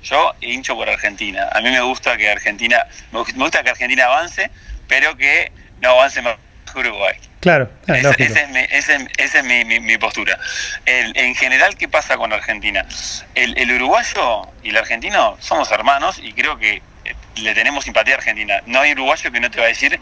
yo 0.05 0.35
hincho 0.41 0.77
por 0.77 0.89
Argentina. 0.89 1.49
A 1.53 1.61
mí 1.61 1.71
me 1.71 1.81
gusta 1.81 2.17
que 2.17 2.31
Argentina, 2.31 2.87
me 3.11 3.21
gusta 3.21 3.63
que 3.63 3.71
Argentina 3.71 4.05
avance, 4.07 4.51
pero 4.87 5.17
que 5.17 5.51
no 5.81 5.91
avance 5.91 6.23
más 6.23 6.37
Uruguay. 6.75 7.17
Claro, 7.41 7.71
esa 7.87 8.11
es, 8.17 9.45
mi, 9.45 9.99
postura. 9.99 10.39
en 10.87 11.35
general, 11.35 11.77
¿qué 11.77 11.89
pasa 11.89 12.17
con 12.17 12.33
Argentina? 12.33 12.87
El, 13.35 13.71
uruguayo 13.73 14.49
y 14.63 14.71
el 14.71 14.77
argentino 14.77 15.37
somos 15.41 15.71
hermanos 15.71 16.19
y 16.19 16.33
creo 16.33 16.59
que 16.59 16.83
eh, 17.05 17.15
le 17.37 17.55
tenemos 17.55 17.85
simpatía 17.85 18.15
a 18.15 18.19
Argentina. 18.19 18.63
No 18.67 18.81
hay 18.81 18.93
uruguayo 18.93 19.31
que 19.31 19.41
no 19.41 19.51
te 19.51 19.59
va 19.59 19.67
a 19.67 19.69
decir 19.69 20.01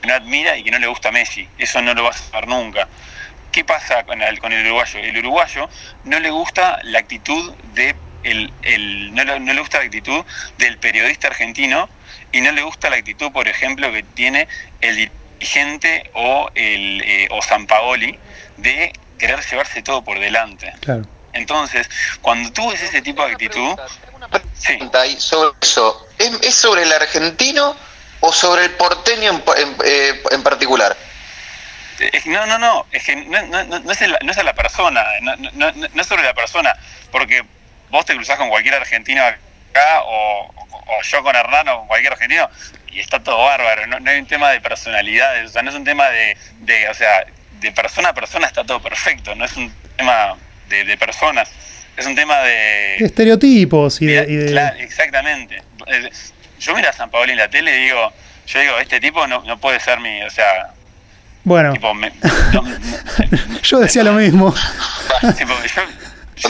que 0.00 0.08
no 0.08 0.14
admira 0.14 0.56
y 0.56 0.64
que 0.64 0.70
no 0.70 0.78
le 0.78 0.88
gusta 0.88 1.12
Messi. 1.12 1.48
Eso 1.58 1.80
no 1.80 1.94
lo 1.94 2.02
vas 2.02 2.20
a 2.20 2.30
saber 2.30 2.48
nunca. 2.48 2.88
¿Qué 3.52 3.64
pasa 3.64 4.02
con 4.02 4.20
el, 4.20 4.40
con 4.40 4.52
el 4.52 4.66
uruguayo? 4.66 4.98
El 4.98 5.16
uruguayo 5.18 5.68
no 6.04 6.18
le 6.18 6.30
gusta 6.30 6.80
la 6.82 6.98
actitud 6.98 7.54
de 7.74 7.94
el, 8.24 8.52
el, 8.62 9.14
no, 9.14 9.24
le 9.24 9.60
gusta 9.60 9.78
la 9.78 9.84
actitud 9.84 10.24
del 10.58 10.78
periodista 10.78 11.28
argentino 11.28 11.88
y 12.32 12.40
no 12.40 12.52
le 12.52 12.62
gusta 12.62 12.90
la 12.90 12.96
actitud, 12.96 13.30
por 13.32 13.46
ejemplo, 13.48 13.92
que 13.92 14.02
tiene 14.02 14.48
el 14.80 15.10
dirigente 15.38 16.10
o 16.14 16.50
el 16.54 17.02
eh, 17.04 17.28
o 17.30 17.42
San 17.42 17.66
Paoli 17.66 18.18
de 18.56 18.92
querer 19.18 19.40
llevarse 19.44 19.82
todo 19.82 20.02
por 20.02 20.18
delante. 20.18 20.72
Entonces, 21.32 21.88
cuando 22.22 22.52
tú 22.52 22.70
ves 22.70 22.82
ese 22.82 23.02
tipo 23.02 23.24
de 23.24 23.32
actitud, 23.32 23.76
sí. 24.54 24.78
sobre 25.18 25.52
eso, 25.60 26.06
¿Es, 26.18 26.54
sobre 26.54 26.82
el 26.82 26.92
argentino 26.92 27.76
o 28.20 28.32
sobre 28.32 28.64
el 28.64 28.70
porteño 28.72 29.42
en, 29.56 29.76
eh, 29.84 30.22
en 30.30 30.42
particular? 30.42 30.96
No, 32.26 32.46
no, 32.46 32.58
no, 32.58 32.86
es 32.90 33.04
que 33.04 33.16
no, 33.16 33.42
no, 33.46 33.64
no, 33.64 33.92
es, 33.92 34.00
no 34.22 34.32
es 34.32 34.38
a 34.38 34.42
la 34.42 34.54
persona, 34.54 35.04
no, 35.20 35.36
no, 35.36 35.72
no 35.72 36.02
es 36.02 36.06
sobre 36.06 36.24
la 36.24 36.34
persona, 36.34 36.74
porque 37.12 37.44
vos 37.94 38.04
te 38.04 38.14
cruzás 38.14 38.36
con 38.36 38.48
cualquier 38.48 38.74
argentino 38.74 39.22
acá 39.22 40.02
o, 40.04 40.50
yo 41.04 41.22
con 41.22 41.36
Hernán 41.36 41.68
o 41.68 41.78
con 41.78 41.86
cualquier 41.86 42.12
argentino 42.12 42.50
y 42.90 42.98
está 42.98 43.22
todo 43.22 43.44
bárbaro, 43.44 43.86
no, 43.86 44.10
hay 44.10 44.18
un 44.18 44.26
tema 44.26 44.50
de 44.50 44.60
personalidades, 44.60 45.50
o 45.50 45.52
sea, 45.52 45.62
no 45.62 45.70
es 45.70 45.76
un 45.76 45.84
tema 45.84 46.10
de, 46.10 46.36
de, 46.60 46.88
o 46.88 46.94
sea, 46.94 47.24
de 47.60 47.72
persona 47.72 48.08
a 48.08 48.14
persona 48.14 48.48
está 48.48 48.64
todo 48.64 48.80
perfecto, 48.80 49.34
no 49.36 49.44
es 49.44 49.56
un 49.56 49.72
tema 49.96 50.36
de, 50.68 50.96
personas, 50.96 51.50
es 51.96 52.04
un 52.04 52.16
tema 52.16 52.40
de... 52.42 52.96
estereotipos 52.96 54.02
y 54.02 54.06
de... 54.06 54.72
exactamente. 54.78 55.62
Eh, 55.86 56.10
yo 56.58 56.74
miro 56.74 56.88
a 56.88 56.92
San 56.92 57.10
Paolo 57.10 57.30
en 57.30 57.38
la 57.38 57.48
tele 57.48 57.76
y 57.76 57.84
digo, 57.84 58.12
yo 58.46 58.60
digo, 58.60 58.78
este 58.78 59.00
tipo 59.00 59.26
no, 59.28 59.42
no 59.44 59.58
puede 59.58 59.78
ser 59.78 60.00
mi, 60.00 60.20
o 60.22 60.30
sea, 60.30 60.72
bueno, 61.44 61.74
yo 63.62 63.78
decía 63.78 64.02
lo 64.02 64.14
mismo. 64.14 64.54
yo, 66.36 66.48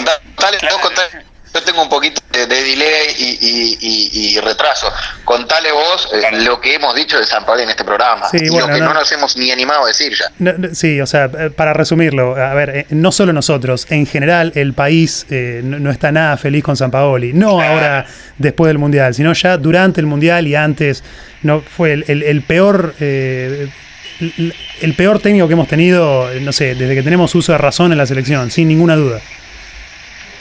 tengo 1.63 1.83
un 1.83 1.89
poquito 1.89 2.21
de, 2.33 2.47
delay 2.47 3.15
y, 3.19 4.39
retraso. 4.41 4.93
Contale 5.25 5.71
vos 5.73 6.09
eh, 6.13 6.43
lo 6.45 6.61
que 6.61 6.75
hemos 6.75 6.95
dicho 6.95 7.19
de 7.19 7.25
San 7.25 7.47
Pablo 7.47 7.63
en 7.63 7.71
este 7.71 7.85
programa 7.85 8.27
y 8.33 8.47
lo 8.47 8.67
que 8.67 8.81
no, 8.81 8.93
nos 8.93 9.11
hemos 9.13 9.37
ni 9.37 9.51
animado 9.51 9.85
a 9.85 9.89
decir 9.89 10.13
ya. 10.13 10.75
sí, 10.75 11.01
o 11.01 11.07
sea, 11.07 11.31
eh, 11.39 11.51
para 11.51 11.73
resumirlo, 11.73 12.37
a 12.37 12.53
ver, 12.55 12.71
eh, 12.71 12.87
no 12.91 13.13
solo 13.13 13.33
nosotros, 13.33 13.87
en 13.91 14.07
general 14.07 14.53
el 14.55 14.75
país 14.75 15.27
no, 15.31 15.91
está 15.91 16.13
nada 16.13 16.37
feliz 16.37 16.65
con 16.65 16.77
San 16.77 16.91
Paoli. 16.91 17.33
No 17.33 17.61
ahora 17.61 18.07
después 18.39 18.69
del 18.69 18.79
Mundial, 18.79 19.15
sino 19.15 19.33
ya 19.33 19.57
durante 19.57 20.01
el 20.01 20.07
Mundial 20.07 20.47
y 20.47 20.57
antes. 20.57 21.05
No, 21.43 21.61
fue 21.61 21.93
el, 21.93 22.43
peor 22.43 22.95
el 24.81 24.95
peor 24.97 25.21
técnico 25.21 25.47
que 25.47 25.53
hemos 25.53 25.69
tenido, 25.69 26.29
no 26.41 26.53
sé, 26.53 26.75
desde 26.75 26.95
que 26.95 27.03
tenemos 27.03 27.35
uso 27.35 27.53
de 27.53 27.59
razón 27.59 27.93
en 27.93 27.99
la 27.99 28.07
selección, 28.07 28.51
sin 28.51 28.69
ninguna 28.69 28.97
duda. 28.97 29.21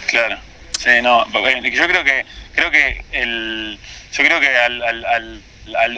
Claro, 0.07 0.37
sí, 0.83 1.01
no, 1.01 1.25
yo 1.31 1.87
creo 1.87 2.03
que 2.03 2.25
creo 2.53 2.71
que 2.71 3.03
el, 3.11 3.79
yo 4.11 4.23
creo 4.23 4.39
que 4.39 4.57
al, 4.57 4.81
al, 4.81 5.41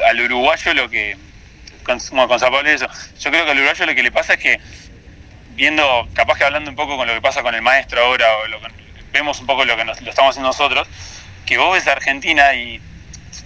al, 0.06 0.22
uruguayo 0.22 0.74
lo 0.74 0.90
que 0.90 1.18
con, 1.84 2.00
con 2.00 2.68
eso, 2.68 2.88
yo 3.20 3.32
creo 3.32 3.46
que 3.46 3.52
al 3.52 3.58
uruguayo 3.58 3.86
lo 3.86 3.96
que 3.96 4.04
le 4.04 4.12
pasa 4.12 4.34
es 4.34 4.40
que 4.40 4.60
viendo, 5.56 6.08
capaz 6.14 6.38
que 6.38 6.44
hablando 6.44 6.70
un 6.70 6.76
poco 6.76 6.98
con 6.98 7.08
lo 7.08 7.14
que 7.14 7.22
pasa 7.22 7.42
con 7.42 7.56
el 7.56 7.62
maestro 7.62 8.02
ahora, 8.02 8.26
o 8.38 8.48
lo 8.48 8.60
vemos 9.12 9.40
un 9.40 9.48
poco 9.48 9.66
lo 9.66 9.76
que 9.78 9.86
nos, 9.86 10.02
lo 10.02 10.10
estamos 10.10 10.32
haciendo 10.32 10.50
nosotros, 10.50 10.88
que 11.46 11.58
vos 11.58 11.74
ves 11.74 11.88
a 11.88 11.94
Argentina 11.94 12.54
y 12.54 12.82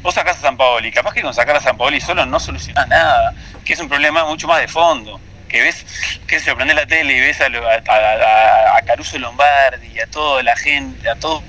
vos 0.02 0.16
sacás 0.16 0.38
a 0.38 0.42
San 0.42 0.58
Paoli, 0.58 0.92
capaz 0.92 1.14
que 1.14 1.22
con 1.22 1.34
sacar 1.34 1.56
a 1.56 1.62
San 1.62 1.78
Paoli 1.78 2.02
solo 2.02 2.26
no 2.26 2.40
solucionás 2.40 2.88
nada, 2.88 3.34
que 3.64 3.74
es 3.74 3.80
un 3.80 3.88
problema 3.88 4.26
mucho 4.26 4.48
más 4.48 4.60
de 4.60 4.68
fondo. 4.68 5.20
Que 5.50 5.62
ves, 5.62 5.86
que 6.28 6.40
se 6.40 6.56
prende 6.56 6.74
la 6.74 6.86
tele 6.86 7.14
y 7.14 7.20
ves 7.20 7.42
a, 7.42 7.48
a, 7.48 8.82
Caruso 8.86 9.18
Lombardi 9.18 9.88
y 9.88 10.00
a 10.00 10.08
toda 10.08 10.44
la 10.44 10.56
gente, 10.56 11.10
a 11.10 11.16
todos 11.16 11.44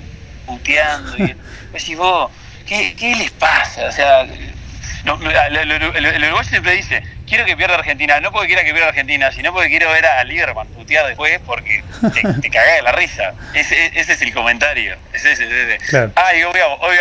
puteando. 0.45 1.17
Y 1.17 1.35
decís 1.71 1.97
vos, 1.97 2.31
¿qué, 2.67 2.95
¿qué 2.95 3.15
les 3.15 3.31
pasa? 3.31 3.85
O 3.85 3.91
sea, 3.91 4.21
el, 4.21 6.23
uruguayo 6.23 6.43
siempre 6.43 6.73
dice, 6.73 7.03
quiero 7.31 7.45
que 7.45 7.55
pierda 7.55 7.75
Argentina, 7.75 8.19
no 8.19 8.29
porque 8.33 8.47
quiera 8.47 8.65
que 8.65 8.73
pierda 8.73 8.89
Argentina, 8.89 9.31
sino 9.31 9.53
porque 9.53 9.69
quiero 9.69 9.89
ver 9.89 10.05
a 10.05 10.21
Lieberman 10.25 10.67
putear 10.67 11.07
después 11.07 11.39
porque 11.45 11.81
te, 12.13 12.33
te 12.41 12.49
cagás 12.49 12.75
de 12.75 12.81
la 12.81 12.91
risa. 12.91 13.33
Ese, 13.53 13.89
es 13.95 14.21
el 14.21 14.33
comentario. 14.33 14.97
Ese, 15.13 15.31
ese, 15.31 15.79
Ay, 16.15 16.43
hoy, 16.43 16.59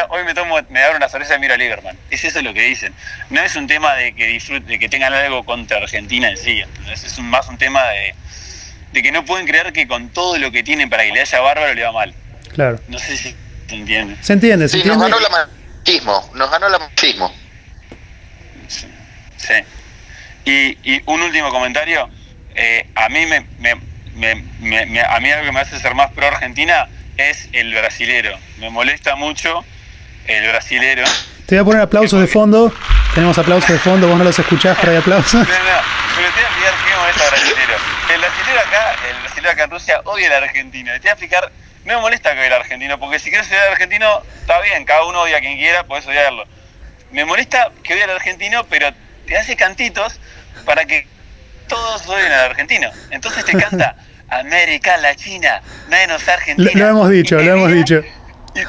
hoy, 0.08 0.24
me 0.24 0.32
tomo, 0.32 0.56
me 0.68 0.84
abro 0.84 0.98
una 0.98 1.08
cerveza 1.08 1.34
y 1.34 1.40
miro 1.40 1.54
a 1.54 1.56
Lieberman. 1.56 1.98
Es 2.10 2.24
eso 2.24 2.40
lo 2.42 2.54
que 2.54 2.62
dicen. 2.62 2.94
No 3.28 3.40
es 3.42 3.56
un 3.56 3.66
tema 3.66 3.96
de 3.96 4.14
que 4.14 4.28
disfrute, 4.28 4.68
de 4.68 4.78
que 4.78 4.88
tengan 4.88 5.12
algo 5.12 5.44
contra 5.44 5.78
Argentina 5.78 6.30
en 6.30 6.36
sí. 6.36 6.62
es 6.92 7.18
más 7.18 7.48
un 7.48 7.58
tema 7.58 7.88
de, 7.88 8.14
de 8.92 9.02
que 9.02 9.10
no 9.10 9.24
pueden 9.24 9.48
creer 9.48 9.72
que 9.72 9.88
con 9.88 10.10
todo 10.10 10.38
lo 10.38 10.52
que 10.52 10.62
tienen 10.62 10.88
para 10.88 11.02
que 11.02 11.10
le 11.10 11.22
haya 11.22 11.40
bárbaro 11.40 11.74
le 11.74 11.82
va 11.82 11.90
mal. 11.90 12.14
Claro. 12.54 12.78
No 12.86 13.00
sé 13.00 13.16
si 13.16 13.34
se 13.66 13.74
entiende. 13.74 14.16
Se 14.20 14.34
entiende, 14.34 14.68
se 14.68 14.74
sí, 14.74 14.78
entiende. 14.78 15.08
Nos 15.08 15.10
ganó 15.10 15.26
el 15.26 15.48
machismo, 15.82 16.30
nos 16.34 16.50
ganó 16.52 16.66
el 16.68 16.78
machismo. 16.78 17.34
Sí. 18.68 19.54
Y, 20.50 20.78
y 20.82 21.02
un 21.06 21.22
último 21.22 21.50
comentario. 21.50 22.10
Eh, 22.56 22.88
a 22.96 23.08
mí 23.08 23.24
me, 23.26 23.46
me, 23.58 23.72
a 25.02 25.20
mí 25.20 25.30
algo 25.30 25.46
que 25.46 25.52
me 25.52 25.60
hace 25.60 25.78
ser 25.78 25.94
más 25.94 26.10
pro 26.10 26.26
Argentina 26.26 26.88
es 27.16 27.48
el 27.52 27.72
brasilero. 27.72 28.36
Me 28.58 28.68
molesta 28.68 29.14
mucho 29.14 29.64
el 30.26 30.48
brasilero. 30.48 31.04
Te 31.46 31.54
voy 31.54 31.60
a 31.60 31.64
poner 31.64 31.82
aplausos 31.82 32.20
de 32.20 32.26
fondo. 32.26 32.74
Tenemos 33.14 33.38
aplausos 33.38 33.70
de 33.70 33.78
fondo, 33.78 34.08
vos 34.08 34.18
no 34.18 34.24
los 34.24 34.38
escuchás, 34.38 34.76
pero 34.80 34.92
hay 34.92 34.98
aplausos. 34.98 35.34
No, 35.34 35.40
no, 35.40 35.80
pero 36.16 36.28
te 36.28 36.40
voy 36.40 36.44
a 36.44 36.48
explicar 36.48 36.74
qué 36.84 36.90
me 36.90 36.96
molesta 36.96 37.30
brasilero. 37.30 37.74
El 38.12 38.20
brasilero 38.20 38.60
acá, 38.60 38.96
el 39.08 39.20
brasilero 39.20 39.50
acá 39.50 39.64
en 39.64 39.70
Rusia 39.70 40.00
odia 40.04 40.36
al 40.36 40.44
argentino. 40.44 40.92
Te 40.92 40.98
voy 40.98 41.08
a 41.08 41.12
explicar, 41.12 41.52
no 41.84 41.94
me 41.94 42.00
molesta 42.00 42.34
que 42.34 42.46
el 42.46 42.52
argentino, 42.52 42.98
porque 42.98 43.18
si 43.20 43.30
quieres 43.30 43.48
odiar 43.48 43.62
al 43.66 43.72
argentino, 43.72 44.22
está 44.40 44.60
bien, 44.62 44.84
cada 44.84 45.04
uno 45.04 45.20
odia 45.22 45.36
a 45.36 45.40
quien 45.40 45.56
quiera, 45.58 45.84
puedes 45.84 46.06
odiarlo. 46.06 46.44
Me 47.12 47.24
molesta 47.24 47.70
que 47.82 47.94
odie 47.94 48.04
al 48.04 48.10
argentino, 48.10 48.64
pero 48.64 48.92
te 49.26 49.36
hace 49.36 49.56
cantitos 49.56 50.20
para 50.62 50.84
que 50.84 51.06
todos 51.68 52.06
odien 52.06 52.32
al 52.32 52.50
argentino. 52.50 52.90
Entonces 53.10 53.44
te 53.44 53.52
canta 53.52 53.96
América 54.28 54.96
Latina, 54.98 55.62
menos 55.88 56.26
Argentina. 56.28 56.70
Lo, 56.74 56.88
hemos 56.88 57.10
dicho, 57.10 57.36
lo 57.36 57.52
hemos 57.52 57.72
dicho. 57.72 58.02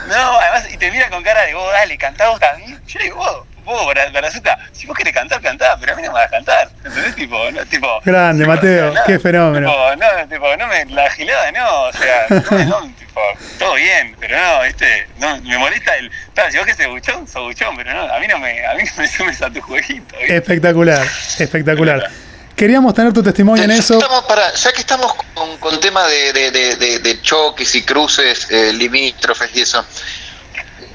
no, 0.08 0.40
además, 0.40 0.72
y 0.72 0.78
te 0.78 0.92
mira 0.92 1.10
con 1.10 1.24
cara 1.24 1.44
de 1.44 1.54
vos, 1.54 1.72
dale, 1.72 1.98
cantá 1.98 2.30
vos 2.30 2.40
también. 2.40 2.80
Yo 2.88 3.00
digo, 3.00 3.16
vos, 3.18 3.48
vos, 3.64 3.94
Barazuca, 4.14 4.58
si 4.72 4.88
vos 4.88 4.98
querés 4.98 5.14
cantar, 5.14 5.42
cantá, 5.42 5.78
pero 5.80 5.94
a 5.94 5.96
mí 5.96 6.02
no 6.02 6.10
me 6.10 6.16
vas 6.16 6.28
a 6.28 6.30
cantar. 6.30 6.70
¿Entendés? 6.84 7.16
Tipo, 7.16 7.52
no, 7.52 7.66
tipo. 7.66 8.02
Grande, 8.04 8.46
Mateo, 8.46 8.94
qué 9.06 9.20
fenómeno. 9.20 9.70
Tipo, 9.70 9.96
no, 9.96 10.28
tipo, 10.30 10.58
no 10.58 10.68
me, 10.68 10.86
la 10.86 11.10
gilada 11.12 11.52
no, 11.52 11.84
o 11.84 11.94
sea, 11.94 12.26
no, 12.30 12.66
no, 12.66 12.94
tipo, 12.98 13.22
todo 13.60 13.76
bien, 13.76 14.16
pero 14.20 14.38
no, 14.38 14.64
viste, 14.64 15.08
no, 15.18 15.38
me 15.42 15.58
molesta 15.58 15.96
el. 15.98 16.12
Claro, 16.34 16.52
si 16.52 16.58
vos 16.58 16.66
que 16.66 16.76
sos 16.76 16.88
buchón, 16.88 17.28
sos 17.28 17.44
buchón, 17.44 17.76
pero 17.76 17.94
no, 17.94 18.14
a 18.14 18.20
mí 18.20 18.28
no 18.28 18.40
me, 18.40 18.66
a 18.66 18.74
mí 18.76 18.84
no 18.84 19.02
me 19.02 19.08
sumes 19.08 19.42
a 19.42 19.50
tu 19.50 19.62
jueguito. 19.62 20.16
Espectacular, 20.20 21.06
espectacular. 21.38 22.10
Queríamos 22.56 22.94
tener 22.94 23.12
tu 23.12 23.24
testimonio 23.24 23.64
en 23.64 23.72
eso. 23.72 24.00
para, 24.28 24.54
ya 24.54 24.72
que 24.72 24.82
estamos 24.82 25.14
con, 25.34 25.58
con 25.58 25.80
tema 25.80 26.06
de, 26.06 26.32
de, 26.32 26.52
de, 26.52 27.00
de, 27.00 27.22
choques 27.22 27.74
y 27.74 27.82
cruces 27.82 28.48
eh, 28.52 28.72
limítrofes 28.74 29.50
y 29.56 29.62
eso, 29.62 29.84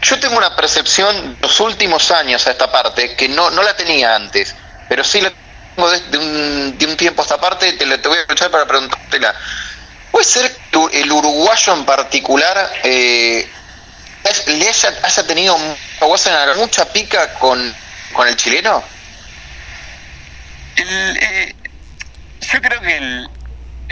yo 0.06 0.20
tengo 0.20 0.36
una 0.36 0.54
percepción 0.54 1.36
los 1.40 1.58
últimos 1.58 2.12
años 2.12 2.46
a 2.46 2.52
esta 2.52 2.70
parte 2.70 3.16
que 3.16 3.28
no, 3.28 3.50
no 3.50 3.62
la 3.62 3.74
tenía 3.74 4.14
antes, 4.14 4.54
pero 4.88 5.02
sí 5.02 5.20
la 5.20 5.32
tengo 5.74 5.90
de, 5.90 6.18
un, 6.18 6.78
de 6.78 6.86
un, 6.86 6.96
tiempo 6.96 7.22
a 7.22 7.24
esta 7.24 7.40
parte, 7.40 7.72
te, 7.72 7.98
te 7.98 8.08
voy 8.08 8.18
a 8.18 8.20
escuchar 8.20 8.50
para 8.50 8.66
preguntártela. 8.66 9.34
¿Puede 10.12 10.24
ser 10.24 10.56
que 10.70 11.00
el 11.00 11.10
uruguayo 11.10 11.74
en 11.74 11.84
particular 11.84 12.72
eh, 12.84 13.50
le 14.46 14.68
haya, 14.68 15.26
tenido 15.26 15.58
mucha 16.56 16.84
pica 16.92 17.34
con, 17.34 17.74
con 18.12 18.28
el 18.28 18.36
chileno? 18.36 18.84
Eh, 20.76 21.54
yo 22.52 22.62
creo 22.62 22.80
que 22.80 22.96
el, 22.96 23.28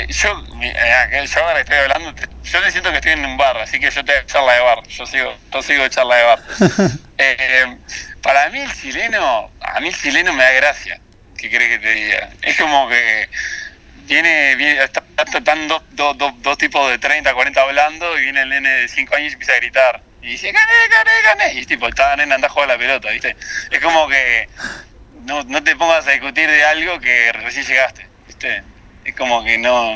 yo, 0.08 0.44
eh, 0.62 1.26
yo 1.26 1.44
ahora 1.44 1.60
estoy 1.60 1.76
hablando, 1.76 2.14
yo 2.42 2.60
me 2.60 2.70
siento 2.70 2.90
que 2.90 2.96
estoy 2.96 3.12
en 3.12 3.24
un 3.24 3.36
bar, 3.36 3.56
así 3.58 3.78
que 3.78 3.90
yo 3.90 4.04
te 4.04 4.26
charla 4.26 4.54
de 4.54 4.60
bar, 4.60 4.86
yo 4.88 5.06
sigo, 5.06 5.36
yo 5.52 5.62
sigo 5.62 5.88
charla 5.88 6.16
de 6.16 6.22
bar. 6.24 6.42
para 8.22 8.48
mí 8.50 8.60
el 8.60 8.72
chileno, 8.72 9.50
a 9.60 9.80
mí 9.80 9.88
el 9.88 9.96
chileno 9.96 10.32
me 10.32 10.42
da 10.42 10.50
gracia, 10.52 11.00
¿qué 11.36 11.48
crees 11.48 11.70
que 11.70 11.78
te 11.78 11.94
diga? 11.94 12.30
Es 12.42 12.56
como 12.58 12.88
que 12.88 13.28
viene, 14.06 14.56
viene 14.56 14.80
están 14.82 15.68
dos, 15.68 15.82
dos, 15.92 16.16
dos, 16.18 16.32
dos 16.42 16.58
tipos 16.58 16.90
de 16.90 16.98
30, 16.98 17.32
40 17.32 17.60
hablando 17.60 18.18
y 18.18 18.22
viene 18.22 18.42
el 18.42 18.48
nene 18.48 18.68
de 18.68 18.88
5 18.88 19.14
años 19.14 19.30
y 19.30 19.32
empieza 19.34 19.52
a 19.52 19.56
gritar. 19.56 20.02
Y 20.22 20.28
dice, 20.28 20.52
gané, 20.52 20.72
gané, 20.90 21.10
gané. 21.22 21.54
Y 21.54 21.58
es 21.60 21.66
tipo, 21.66 21.86
está 21.86 22.16
nena, 22.16 22.34
anda 22.34 22.48
a 22.48 22.50
jugar 22.50 22.68
la 22.68 22.78
pelota, 22.78 23.10
¿viste? 23.10 23.36
Es 23.70 23.80
como 23.80 24.08
que 24.08 24.48
no, 25.24 25.42
no 25.44 25.62
te 25.62 25.76
pongas 25.76 26.06
a 26.06 26.12
discutir 26.12 26.48
de 26.48 26.64
algo 26.64 26.98
que 26.98 27.32
recién 27.32 27.66
llegaste, 27.66 28.06
¿viste? 28.26 28.62
Es 29.04 29.14
como 29.14 29.44
que 29.44 29.58
no... 29.58 29.92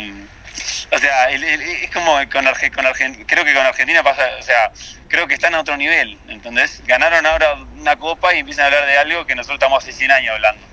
O 0.91 0.99
sea, 0.99 1.31
el- 1.31 1.45
el- 1.45 1.63
es 1.63 1.91
como 1.91 2.15
con, 2.31 2.47
Arge- 2.47 2.73
con 2.73 2.87
Argentina, 2.87 3.25
creo 3.29 3.45
que 3.45 3.55
con 3.55 3.65
Argentina 3.65 4.03
pasa, 4.03 4.23
o 4.39 4.43
sea, 4.43 4.73
creo 5.09 5.27
que 5.29 5.35
están 5.35 5.55
a 5.55 5.61
otro 5.61 5.77
nivel, 5.77 6.19
¿entendés? 6.29 6.83
Ganaron 6.87 7.25
ahora 7.27 7.55
una 7.55 7.97
copa 7.97 8.35
y 8.35 8.39
empiezan 8.41 8.65
a 8.65 8.67
hablar 8.69 8.87
de 8.87 8.99
algo 8.99 9.27
que 9.27 9.35
nosotros 9.35 9.57
estamos 9.57 9.83
hace 9.85 9.93
100 9.93 10.11
años 10.11 10.35
hablando. 10.35 10.67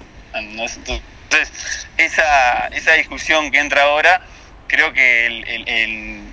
Entonces, 1.26 1.88
esa, 1.98 2.68
esa 2.68 2.94
discusión 2.94 3.52
que 3.52 3.60
entra 3.60 3.84
ahora, 3.84 4.22
creo 4.68 4.94
que 4.94 5.28
el, 5.28 6.24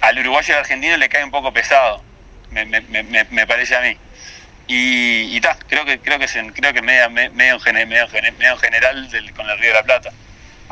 al 0.00 0.18
uruguayo 0.18 0.48
y 0.48 0.52
al 0.52 0.58
argentino 0.60 0.96
le 0.96 1.08
cae 1.08 1.24
un 1.24 1.30
poco 1.30 1.52
pesado, 1.52 2.02
me, 2.50 2.64
me- 2.66 2.80
me- 2.82 3.24
me- 3.24 3.46
parece 3.46 3.76
a 3.76 3.80
mí. 3.80 3.96
Y, 4.66 5.36
y 5.36 5.40
ta, 5.40 5.56
creo 5.68 5.84
que 5.84 5.98
creo 6.00 6.18
que 6.18 6.28
se, 6.28 6.44
creo 6.52 6.72
que 6.72 6.82
medio, 6.82 7.08
me- 7.10 7.30
medio, 7.30 7.58
en 7.66 7.88
medio, 7.88 8.08
en 8.12 8.38
medio 8.38 8.52
en 8.52 8.58
general 8.58 9.10
del- 9.10 9.32
con 9.32 9.48
el 9.48 9.58
Río 9.58 9.68
de 9.70 9.74
la 9.74 9.82
Plata. 9.82 10.10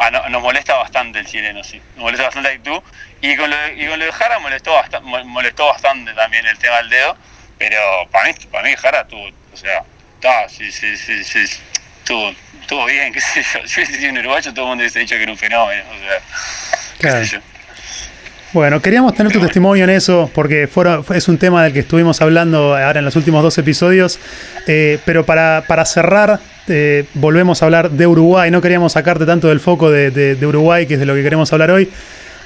Ah, 0.03 0.11
no, 0.11 0.27
nos 0.31 0.41
molesta 0.43 0.77
bastante 0.77 1.19
el 1.19 1.27
chileno, 1.27 1.63
sí. 1.63 1.77
Nos 1.95 2.05
molesta 2.05 2.25
bastante 2.25 2.49
la 2.49 2.55
actitud. 2.55 2.81
Y 3.21 3.37
con 3.37 3.51
lo 3.51 3.57
de, 3.57 3.75
y 3.75 3.87
con 3.87 3.99
lo 3.99 4.05
de 4.07 4.13
Jara 4.13 4.39
molestó, 4.39 4.73
bastante, 4.73 5.07
molestó 5.25 5.67
bastante 5.67 6.15
también 6.15 6.47
el 6.47 6.57
tema 6.59 6.79
del 6.79 6.89
dedo. 6.89 7.17
Pero 7.59 7.77
para 8.11 8.29
mí, 8.29 8.35
para 8.51 8.65
mí 8.67 8.75
Jara 8.77 9.07
tuvo, 9.07 9.29
o 9.53 9.57
sea, 9.57 9.83
está, 10.15 10.49
sí, 10.49 10.73
sí, 10.73 10.97
sí, 10.97 11.23
sí, 11.23 11.41
estuvo, 11.99 12.33
estuvo 12.63 12.87
bien, 12.87 13.13
qué 13.13 13.21
sé 13.21 13.43
yo. 13.43 13.61
Si 13.69 13.81
hubiese 13.81 13.99
sido 13.99 14.13
un 14.13 14.19
uruguayo, 14.19 14.55
todo 14.55 14.65
el 14.65 14.69
mundo 14.71 14.83
hubiese 14.83 15.01
dicho 15.01 15.17
que 15.17 15.23
era 15.23 15.33
un 15.33 15.39
fenómeno. 15.39 15.83
O 15.91 15.99
sea, 15.99 16.19
qué 16.97 16.99
Claro. 17.09 17.25
sé 17.27 17.33
yo. 17.37 17.41
Bueno, 18.53 18.81
queríamos 18.83 19.15
tener 19.15 19.31
tu 19.33 19.41
testimonio 19.41 19.85
en 19.85 19.91
eso, 19.91 20.29
porque 20.35 20.67
fueron- 20.67 21.05
fue- 21.05 21.19
es 21.19 21.29
un 21.29 21.39
tema 21.39 21.63
del 21.63 21.73
que 21.73 21.81
estuvimos 21.81 22.21
hablando 22.21 22.75
ahora 22.77 22.99
en 22.99 23.05
los 23.05 23.15
últimos 23.15 23.45
dos 23.45 23.57
episodios. 23.59 24.19
Eh, 24.67 24.99
pero 25.05 25.25
para, 25.25 25.63
para 25.69 25.85
cerrar, 25.85 26.41
eh, 26.69 27.05
volvemos 27.15 27.63
a 27.63 27.67
hablar 27.67 27.91
de 27.91 28.07
Uruguay. 28.07 28.51
No 28.51 28.61
queríamos 28.61 28.93
sacarte 28.93 29.27
tanto 29.27 29.49
del 29.49 29.61
foco 29.61 29.91
de, 29.91 30.37
Uruguay, 30.43 30.87
que 30.87 30.95
es 30.95 31.01
de 31.01 31.07
lo 31.07 31.15
que 31.15 31.23
queremos 31.23 31.53
hablar 31.53 31.71
hoy. 31.71 31.91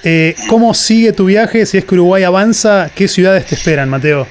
Eh, 0.02 0.34
¿Cómo 0.48 0.74
sigue 0.74 1.12
tu 1.12 1.26
viaje? 1.26 1.64
Si 1.66 1.78
es 1.78 1.84
que 1.84 1.94
Uruguay 1.94 2.24
avanza, 2.24 2.90
¿qué 2.94 3.08
ciudades 3.08 3.46
te 3.46 3.54
esperan, 3.54 3.88
Mateo? 3.88 4.26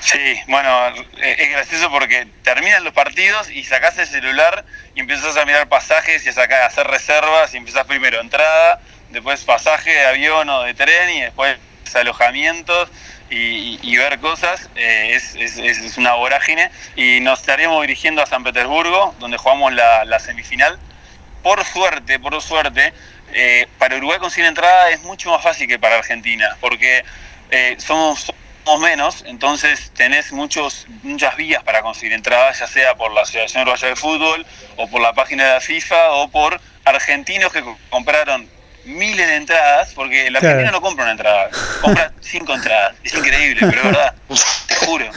Sí, 0.00 0.18
bueno, 0.48 0.88
eh, 1.22 1.36
es 1.38 1.50
gracioso 1.50 1.90
porque 1.90 2.26
terminan 2.42 2.82
los 2.82 2.94
partidos 2.94 3.50
y 3.50 3.64
sacás 3.64 3.98
el 3.98 4.06
celular 4.06 4.64
y 4.94 5.00
empiezas 5.00 5.36
a 5.36 5.44
mirar 5.44 5.68
pasajes 5.68 6.24
y 6.24 6.30
a, 6.30 6.32
sacar, 6.32 6.62
a 6.62 6.66
hacer 6.66 6.86
reservas 6.86 7.52
y 7.52 7.58
empiezas 7.58 7.84
primero 7.86 8.20
entrada, 8.20 8.80
después 9.10 9.44
pasaje 9.44 9.90
de 9.90 10.06
avión 10.06 10.48
o 10.48 10.62
de 10.62 10.72
tren 10.74 11.10
y 11.10 11.20
después 11.20 11.58
alojamientos 11.96 12.88
y, 13.30 13.96
ver 13.96 14.18
cosas. 14.18 14.68
Eh, 14.74 15.14
es, 15.14 15.96
una 15.96 16.14
vorágine 16.14 16.70
y 16.96 17.20
nos 17.20 17.40
estaríamos 17.40 17.80
dirigiendo 17.82 18.22
a 18.22 18.26
San 18.26 18.42
Petersburgo, 18.44 19.14
donde 19.18 19.36
jugamos 19.36 19.72
la, 19.72 20.18
semifinal. 20.18 20.78
Por 21.42 21.64
suerte, 21.64 22.18
por 22.18 22.40
suerte, 22.42 22.92
eh, 23.32 23.66
para 23.78 23.96
Uruguay 23.96 24.18
conseguir 24.18 24.46
entrada 24.48 24.90
es 24.90 25.02
mucho 25.02 25.30
más 25.30 25.42
fácil 25.42 25.68
que 25.68 25.78
para 25.78 25.96
Argentina, 25.96 26.56
porque 26.60 27.04
eh, 27.50 27.76
somos, 27.78 28.32
somos 28.64 28.80
menos, 28.80 29.24
entonces 29.26 29.90
tenés 29.94 30.32
muchos, 30.32 30.86
muchas 31.02 31.36
vías 31.36 31.62
para 31.62 31.80
conseguir 31.80 32.12
entradas, 32.12 32.58
ya 32.58 32.66
sea 32.66 32.94
por 32.94 33.12
la 33.12 33.22
Asociación 33.22 33.62
Uruguaya 33.62 33.88
de 33.88 33.96
Fútbol, 33.96 34.46
o 34.76 34.88
por 34.88 35.00
la 35.00 35.12
página 35.14 35.44
de 35.46 35.52
la 35.54 35.60
FIFA, 35.60 36.10
o 36.12 36.28
por 36.28 36.60
argentinos 36.84 37.52
que 37.52 37.62
co- 37.62 37.78
compraron 37.88 38.48
miles 38.84 39.26
de 39.26 39.36
entradas, 39.36 39.92
porque 39.94 40.26
el 40.26 40.32
Claro. 40.32 40.46
argentino 40.48 40.72
no 40.72 40.80
compra 40.80 41.04
una 41.04 41.12
entrada, 41.12 41.50
compra 41.80 42.12
cinco 42.20 42.54
entradas, 42.54 42.96
es 43.02 43.14
increíble, 43.14 43.60
pero 43.68 43.76
es 43.82 43.84
verdad, 43.84 44.14
te 44.66 44.74
juro. 44.76 45.10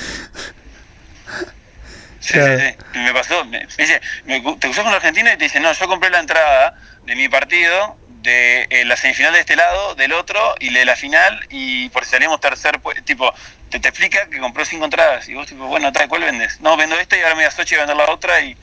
Sí, 2.20 2.34
Claro. 2.34 2.60
sí, 2.60 2.66
sí. 2.94 3.00
Me 3.00 3.14
pasó, 3.14 3.44
me, 3.46 3.60
me 3.60 3.68
dice, 3.78 4.02
me- 4.26 4.40
te 4.40 4.60
cruzas 4.60 4.84
con 4.84 4.92
la 4.92 4.98
Argentina 4.98 5.34
y 5.34 5.38
te 5.38 5.44
dice, 5.46 5.60
no, 5.60 5.72
yo 5.74 5.88
compré 5.88 6.10
la 6.10 6.20
entrada 6.20 6.74
de 7.04 7.16
mi 7.16 7.28
partido, 7.28 7.98
de 8.08 8.68
eh, 8.70 8.86
la 8.86 8.96
semifinal 8.96 9.34
de 9.34 9.42
este 9.42 9.58
lado, 9.58 9.96
del 9.96 10.14
otro, 10.14 10.56
y 10.60 10.70
de 10.74 10.86
la 10.86 10.96
final, 10.96 11.46
y 11.50 11.90
por 11.90 12.06
si 12.06 12.12
salimos 12.12 12.40
tercer, 12.40 12.80
pues, 12.80 13.04
tipo, 13.04 13.34
te, 13.70 13.80
te 13.82 13.90
explica 13.90 14.28
que 14.30 14.38
compró 14.40 14.64
cinco 14.64 14.86
entradas, 14.86 15.28
y 15.28 15.34
vos 15.34 15.46
tipo, 15.48 15.66
bueno, 15.68 15.92
tal, 15.92 16.08
¿cuál 16.08 16.22
vendes? 16.24 16.62
No, 16.62 16.78
vendo 16.78 16.98
esta 16.98 17.18
y 17.18 17.22
ahora 17.22 17.36
me 17.36 17.42
voy 17.42 17.48
a 17.48 17.52
Sochi 17.52 17.76
a 17.76 17.80
vender 17.80 17.98
la 17.98 18.10
otra, 18.10 18.40
y 18.42 18.56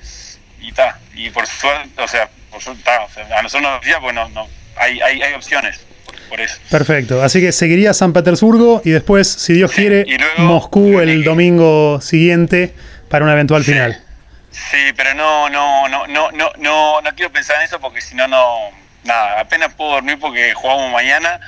y 0.63 0.73
ta, 0.73 0.99
y 1.15 1.29
por 1.31 1.47
suerte, 1.47 2.03
o 2.03 2.09
sea, 2.09 2.29
por 2.51 2.63
suerte, 2.63 2.83
ta, 2.83 3.03
o 3.03 3.11
sea, 3.11 3.27
a 3.39 3.43
nosotros 3.43 3.71
nos 3.71 3.81
decía, 3.83 3.99
pues 4.01 4.15
no, 4.15 4.29
no, 4.31 4.49
hay, 4.77 5.01
hay, 5.01 5.23
hay 5.23 5.35
opciones, 5.35 5.81
por 6.29 6.41
eso. 6.41 6.57
Perfecto. 6.71 7.23
Así 7.23 7.41
que 7.41 7.53
seguiría 7.53 7.93
San 7.95 8.13
Petersburgo 8.13 8.83
y 8.85 8.91
después, 8.91 9.29
si 9.31 9.53
Dios 9.53 9.73
quiere, 9.73 10.05
y 10.07 10.17
luego- 10.19 10.43
Moscú 10.43 11.01
el 11.01 11.25
domingo 11.25 12.01
siguiente 12.01 12.75
para 13.09 13.25
una 13.25 13.35
eventual 13.35 13.65
final. 13.65 14.03
Sí, 14.51 14.93
pero 14.97 15.15
no, 15.15 15.49
no, 15.49 15.89
no, 15.89 16.07
no, 16.09 16.31
no, 16.33 16.51
no, 16.59 17.01
no 17.01 17.15
quiero 17.15 17.31
pensar 17.33 17.57
en 17.57 17.63
eso 17.63 17.81
porque 17.81 18.01
si 18.01 18.15
no, 18.17 18.27
no, 18.27 18.57
nada, 19.05 19.41
apenas 19.41 19.73
puedo 19.75 19.93
dormir 19.93 20.19
porque 20.21 20.53
jugamos 20.55 20.91
mañana, 20.93 21.41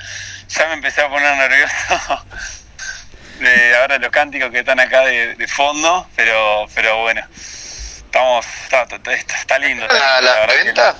ya 0.47 0.67
me 0.67 0.73
empecé 0.75 1.01
a 1.01 1.09
poner 1.09 1.35
nervioso 1.37 1.73
de 3.39 3.75
ahora 3.75 3.97
los 3.97 4.09
cánticos 4.09 4.51
que 4.51 4.59
están 4.59 4.79
acá 4.79 5.01
de, 5.01 5.35
de 5.35 5.47
fondo, 5.47 6.07
pero, 6.15 6.65
pero 6.73 7.01
bueno, 7.01 7.21
estamos, 7.35 8.45
está, 8.63 8.83
está, 8.83 9.13
está- 9.13 9.35
está 9.37 9.59
lindo. 9.59 9.83
está 9.83 10.21
¿La, 10.21 10.21
lindo, 10.21 10.35
la 10.35 10.47
que- 10.47 10.57
reventa? 10.59 10.95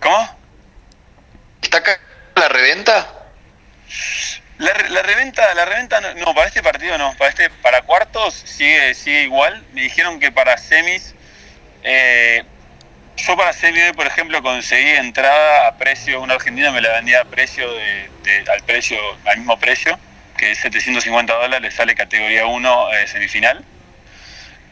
¿Cómo? 0.00 0.41
¿Está 1.72 1.90
acá 1.90 2.00
la 2.34 2.48
reventa? 2.50 3.08
La, 4.58 4.74
re- 4.74 4.90
la 4.90 5.00
reventa, 5.00 5.54
la 5.54 5.64
reventa 5.64 6.02
no, 6.02 6.34
para 6.34 6.48
este 6.48 6.62
partido 6.62 6.98
no, 6.98 7.14
para 7.16 7.30
este, 7.30 7.48
para 7.48 7.80
cuartos 7.80 8.34
sigue, 8.34 8.92
sigue 8.92 9.22
igual. 9.22 9.64
Me 9.72 9.80
dijeron 9.80 10.20
que 10.20 10.30
para 10.30 10.58
semis, 10.58 11.14
eh, 11.82 12.42
yo 13.16 13.36
para 13.38 13.54
semis 13.54 13.84
hoy, 13.84 13.92
por 13.94 14.06
ejemplo, 14.06 14.42
conseguí 14.42 14.90
entrada 14.90 15.66
a 15.68 15.78
precio, 15.78 16.20
una 16.20 16.34
argentina 16.34 16.70
me 16.72 16.82
la 16.82 16.92
vendía 16.92 17.22
a 17.22 17.24
precio 17.24 17.72
de, 17.72 18.10
al 18.52 18.62
precio, 18.64 18.98
al 19.24 19.38
mismo 19.38 19.58
precio, 19.58 19.98
que 20.36 20.50
es 20.50 20.58
750 20.58 21.32
dólares, 21.32 21.72
sale 21.72 21.94
categoría 21.94 22.44
1 22.44 22.92
eh, 22.96 23.06
semifinal. 23.06 23.64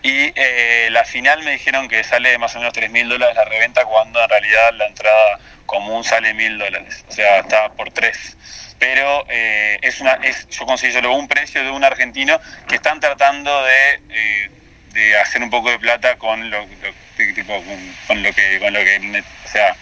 Y 0.03 0.33
eh, 0.35 0.89
la 0.91 1.05
final 1.05 1.43
me 1.43 1.53
dijeron 1.53 1.89
que 1.89 2.03
sale 2.05 2.39
más 2.39 2.55
o 2.55 2.59
menos 2.59 2.73
3 2.73 2.91
mil 2.91 3.09
dólares 3.09 3.37
la 3.37 3.45
reventa 3.45 3.85
cuando 3.85 4.23
en 4.23 4.29
realidad 4.31 4.73
la 4.75 4.87
entrada 4.87 5.39
común 5.67 6.03
sale 6.05 6.33
mil 6.35 6.59
dólares. 6.59 7.05
O 7.09 7.13
sea, 7.13 7.41
está 7.41 7.71
por 7.73 7.91
3. 7.91 8.37
Pero 8.79 9.27
eh, 9.29 9.79
es 9.83 10.01
una, 10.01 10.15
es, 10.23 10.49
yo 10.49 10.65
solo 10.79 11.13
un 11.15 11.29
precio 11.29 11.63
de 11.63 11.71
un 11.71 11.85
argentino 11.85 12.41
que 12.67 12.77
están 12.77 12.99
tratando 12.99 13.63
de, 13.65 14.01
eh, 14.09 14.51
de 14.93 15.19
hacer 15.19 15.43
un 15.43 15.51
poco 15.51 15.71
de 15.71 15.79
plata 15.79 16.17
con 16.17 16.51
lo, 16.51 16.61
lo- 16.63 17.35
tipo, 17.35 17.63
con, 18.07 18.23
lo 18.23 18.33
que, 18.33 18.59
con 18.59 18.73
lo 18.73 18.81
que, 18.81 19.23
o 19.45 19.49
sea, 19.49 19.77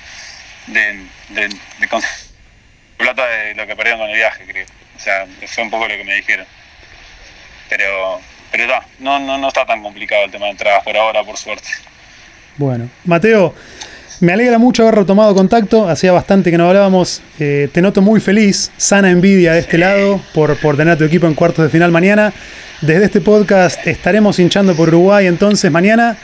de, 0.66 1.06
de, 1.28 1.48
plata 2.98 3.26
de 3.28 3.54
lo 3.54 3.66
que 3.66 3.76
perdieron 3.76 4.00
con 4.00 4.10
el 4.10 4.16
viaje, 4.16 4.44
creo. 4.46 4.66
O 4.96 5.00
sea, 5.00 5.26
fue 5.46 5.62
un 5.62 5.70
poco 5.70 5.86
lo 5.86 5.96
que 5.96 6.02
me 6.04 6.14
dijeron. 6.16 6.46
Pero, 7.68 8.20
pero 8.50 8.64
está, 8.64 8.86
no, 8.98 9.18
no, 9.18 9.38
no 9.38 9.48
está 9.48 9.64
tan 9.64 9.82
complicado 9.82 10.24
el 10.24 10.30
tema 10.30 10.46
de 10.46 10.52
entradas 10.52 10.82
por 10.84 10.96
ahora, 10.96 11.22
por 11.24 11.36
suerte. 11.36 11.68
Bueno, 12.56 12.88
Mateo, 13.04 13.54
me 14.20 14.32
alegra 14.32 14.58
mucho 14.58 14.82
haber 14.82 14.96
retomado 14.96 15.34
contacto. 15.34 15.88
Hacía 15.88 16.10
bastante 16.10 16.50
que 16.50 16.58
no 16.58 16.68
hablábamos. 16.68 17.22
Eh, 17.38 17.68
te 17.72 17.80
noto 17.80 18.02
muy 18.02 18.20
feliz, 18.20 18.72
sana 18.76 19.10
envidia 19.10 19.52
de 19.52 19.60
este 19.60 19.78
lado 19.78 20.20
por, 20.34 20.58
por 20.58 20.76
tener 20.76 20.94
a 20.94 20.98
tu 20.98 21.04
equipo 21.04 21.26
en 21.26 21.34
cuartos 21.34 21.64
de 21.64 21.70
final 21.70 21.92
mañana. 21.92 22.32
Desde 22.80 23.04
este 23.04 23.20
podcast 23.20 23.86
estaremos 23.86 24.38
hinchando 24.38 24.74
por 24.74 24.88
Uruguay 24.88 25.26
entonces 25.26 25.70
mañana. 25.70 26.16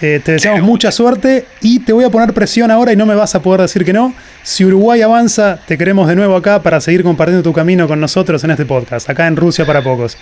Eh, 0.00 0.20
te 0.22 0.32
deseamos 0.32 0.62
mucha 0.62 0.92
suerte 0.92 1.46
y 1.60 1.80
te 1.80 1.92
voy 1.92 2.04
a 2.04 2.10
poner 2.10 2.32
presión 2.32 2.70
ahora 2.70 2.92
y 2.92 2.96
no 2.96 3.04
me 3.04 3.14
vas 3.14 3.34
a 3.34 3.42
poder 3.42 3.62
decir 3.62 3.84
que 3.84 3.92
no. 3.92 4.14
Si 4.42 4.64
Uruguay 4.64 5.02
avanza, 5.02 5.58
te 5.66 5.76
queremos 5.76 6.06
de 6.06 6.16
nuevo 6.16 6.36
acá 6.36 6.62
para 6.62 6.80
seguir 6.80 7.02
compartiendo 7.02 7.42
tu 7.42 7.52
camino 7.52 7.88
con 7.88 7.98
nosotros 7.98 8.44
en 8.44 8.52
este 8.52 8.64
podcast, 8.64 9.10
acá 9.10 9.26
en 9.26 9.36
Rusia 9.36 9.66
para 9.66 9.82
pocos. 9.82 10.16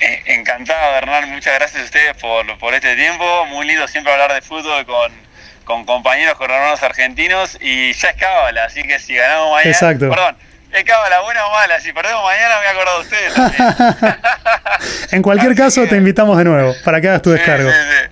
Eh, 0.00 0.22
encantado, 0.56 0.96
Hernán. 0.96 1.30
Muchas 1.30 1.54
gracias 1.54 1.82
a 1.82 1.84
ustedes 1.84 2.16
por, 2.16 2.58
por 2.58 2.74
este 2.74 2.94
tiempo. 2.96 3.46
Muy 3.46 3.66
lindo 3.66 3.86
siempre 3.88 4.12
hablar 4.12 4.32
de 4.32 4.42
fútbol 4.42 4.84
con, 4.86 5.12
con 5.64 5.84
compañeros, 5.84 6.34
con 6.36 6.50
hermanos 6.50 6.82
argentinos. 6.82 7.56
Y 7.60 7.92
ya 7.92 8.10
es 8.10 8.16
cábala, 8.16 8.64
así 8.64 8.82
que 8.82 8.98
si 8.98 9.14
ganamos 9.16 9.50
mañana. 9.52 9.70
Exacto. 9.70 10.08
Perdón, 10.10 10.36
es 10.72 10.84
cábala, 10.84 11.20
buena 11.20 11.46
o 11.46 11.50
mala. 11.50 11.80
Si 11.80 11.92
perdemos 11.92 12.22
mañana, 12.24 12.54
me 12.56 12.56
voy 12.56 12.66
a 12.66 12.70
acordar 12.70 12.94
de 12.96 13.00
ustedes. 13.02 13.34
también. 13.34 14.16
En 15.12 15.22
cualquier 15.22 15.52
Así 15.52 15.60
caso, 15.60 15.82
que- 15.82 15.88
te 15.88 15.96
invitamos 15.96 16.36
de 16.38 16.44
nuevo 16.44 16.74
para 16.84 17.00
que 17.00 17.08
hagas 17.08 17.22
tu 17.22 17.30
descargo. 17.30 17.70
sí, 17.70 17.76
sí. 17.76 18.10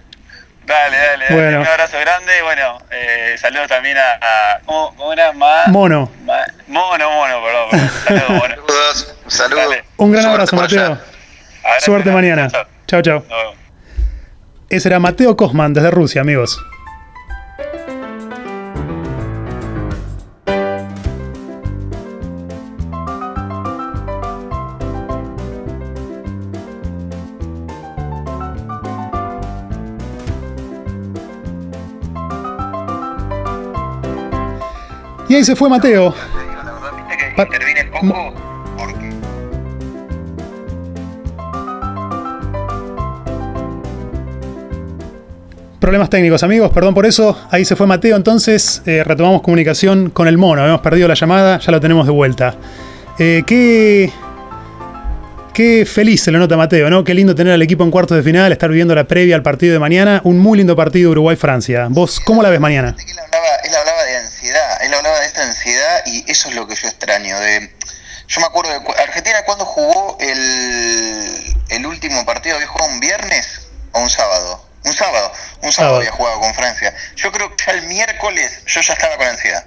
Dale, 0.67 0.97
dale, 0.97 1.25
dale. 1.27 1.35
Bueno. 1.43 1.61
Un 1.61 1.67
abrazo 1.67 1.99
grande. 2.01 2.41
Bueno, 2.43 2.79
eh, 2.91 3.35
saludos 3.39 3.69
también 3.69 3.99
a. 3.99 4.13
a- 4.13 4.61
¿cómo, 4.65 4.95
cómo 4.97 5.13
era? 5.13 5.33
Ma- 5.33 5.65
Mono, 5.67 6.11
Ma- 6.25 6.47
mono, 6.69 7.11
mono, 7.11 7.43
perdón. 7.45 7.69
perdón. 7.71 7.91
Saludos, 8.07 8.31
mono. 8.31 8.55
Saludos, 9.29 9.77
un 9.99 10.13
gran 10.13 10.25
Suerte 10.25 10.43
abrazo. 10.43 10.57
Mateo. 10.57 10.99
Suerte 11.81 12.11
mañana. 12.11 12.49
Chao, 12.87 13.03
chao. 13.03 13.25
Ese 14.69 14.89
era 14.89 14.99
Mateo 14.99 15.37
Kosman 15.37 15.73
desde 15.73 15.91
Rusia, 15.91 16.21
amigos. 16.21 16.59
Y 35.29 35.35
ahí 35.37 35.45
se 35.45 35.57
fue 35.57 35.69
Mateo. 35.69 36.15
Problemas 45.85 46.09
técnicos, 46.09 46.43
amigos, 46.43 46.73
perdón 46.73 46.95
por 46.95 47.05
eso. 47.05 47.39
Ahí 47.51 47.67
se 47.67 47.77
fue 47.77 47.87
Mateo, 47.87 48.17
entonces 48.17 48.81
eh, 48.87 49.05
retomamos 49.05 49.43
comunicación 49.43 50.09
con 50.09 50.27
el 50.29 50.39
mono. 50.39 50.63
Habíamos 50.63 50.81
perdido 50.81 51.07
la 51.09 51.13
llamada, 51.13 51.59
ya 51.59 51.71
lo 51.73 51.79
tenemos 51.79 52.07
de 52.07 52.13
vuelta. 52.13 52.57
Eh, 53.19 53.43
qué, 53.47 54.11
qué 55.53 55.85
feliz 55.85 56.23
se 56.23 56.31
lo 56.31 56.39
nota 56.39 56.57
Mateo, 56.57 56.89
¿no? 56.89 57.05
Qué 57.05 57.13
lindo 57.13 57.35
tener 57.35 57.53
al 57.53 57.61
equipo 57.61 57.85
en 57.85 57.91
cuartos 57.91 58.17
de 58.17 58.23
final, 58.23 58.51
estar 58.51 58.71
viviendo 58.71 58.95
la 58.95 59.05
previa 59.05 59.37
al 59.37 59.43
partido 59.43 59.75
de 59.75 59.79
mañana. 59.79 60.23
Un 60.25 60.39
muy 60.39 60.57
lindo 60.57 60.75
partido 60.75 61.11
Uruguay-Francia. 61.11 61.89
¿Vos 61.91 62.19
cómo 62.19 62.43
la 62.43 62.49
ves 62.49 62.61
mañana? 62.61 62.97
Él 62.99 63.19
hablaba, 63.19 63.57
él 63.63 63.75
hablaba 63.75 64.05
de 64.05 64.17
ansiedad, 64.17 64.85
él 64.87 64.95
hablaba 64.95 65.21
de 65.21 65.27
esta 65.27 65.43
ansiedad 65.43 66.03
y 66.07 66.25
eso 66.31 66.49
es 66.49 66.55
lo 66.55 66.67
que 66.67 66.77
yo 66.77 66.89
extraño. 66.89 67.39
De, 67.41 67.71
yo 68.29 68.41
me 68.41 68.47
acuerdo 68.47 68.71
de 68.71 69.03
Argentina 69.03 69.37
cuando 69.45 69.67
jugó 69.67 70.17
el, 70.19 71.57
el 71.69 71.85
último 71.85 72.25
partido, 72.25 72.57
había 72.57 72.69
jugado 72.69 72.91
un 72.91 73.01
viernes 73.01 73.69
o 73.93 74.01
un 74.01 74.09
sábado. 74.09 74.74
Un 74.85 74.93
sábado, 74.93 75.33
un 75.63 75.73
sábado 75.73 75.73
Sábado. 75.73 75.97
había 75.97 76.11
jugado 76.13 76.41
con 76.41 76.55
Francia. 76.55 76.95
Yo 77.17 77.33
creo 77.33 77.49
que 77.57 77.65
ya 77.67 77.73
el 77.73 77.87
miércoles 77.89 78.63
yo 78.67 78.81
ya 78.81 78.93
estaba 78.93 79.17
con 79.17 79.27
ansiedad. 79.27 79.65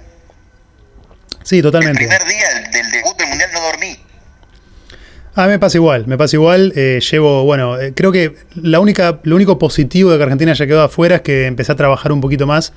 Sí, 1.42 1.56
El 1.56 1.62
totalmente. 1.62 1.98
primer 1.98 2.24
día 2.26 2.48
del, 2.54 2.70
del 2.70 2.90
debut 2.90 3.16
del 3.16 3.28
mundial 3.28 3.50
no 3.52 3.60
dormí. 3.62 3.98
A 5.34 5.42
mí 5.44 5.48
me 5.50 5.58
pasa 5.58 5.76
igual, 5.76 6.06
me 6.06 6.18
pasa 6.18 6.36
igual. 6.36 6.72
eh, 6.76 7.00
llevo, 7.10 7.44
bueno, 7.44 7.80
eh, 7.80 7.92
creo 7.94 8.10
que 8.12 8.34
la 8.56 8.80
única, 8.80 9.20
lo 9.22 9.36
único 9.36 9.58
positivo 9.58 10.10
de 10.10 10.16
que 10.18 10.22
Argentina 10.24 10.52
haya 10.52 10.66
quedado 10.66 10.84
afuera 10.84 11.16
es 11.16 11.22
que 11.22 11.46
empecé 11.46 11.72
a 11.72 11.76
trabajar 11.76 12.10
un 12.12 12.20
poquito 12.20 12.46
más. 12.46 12.72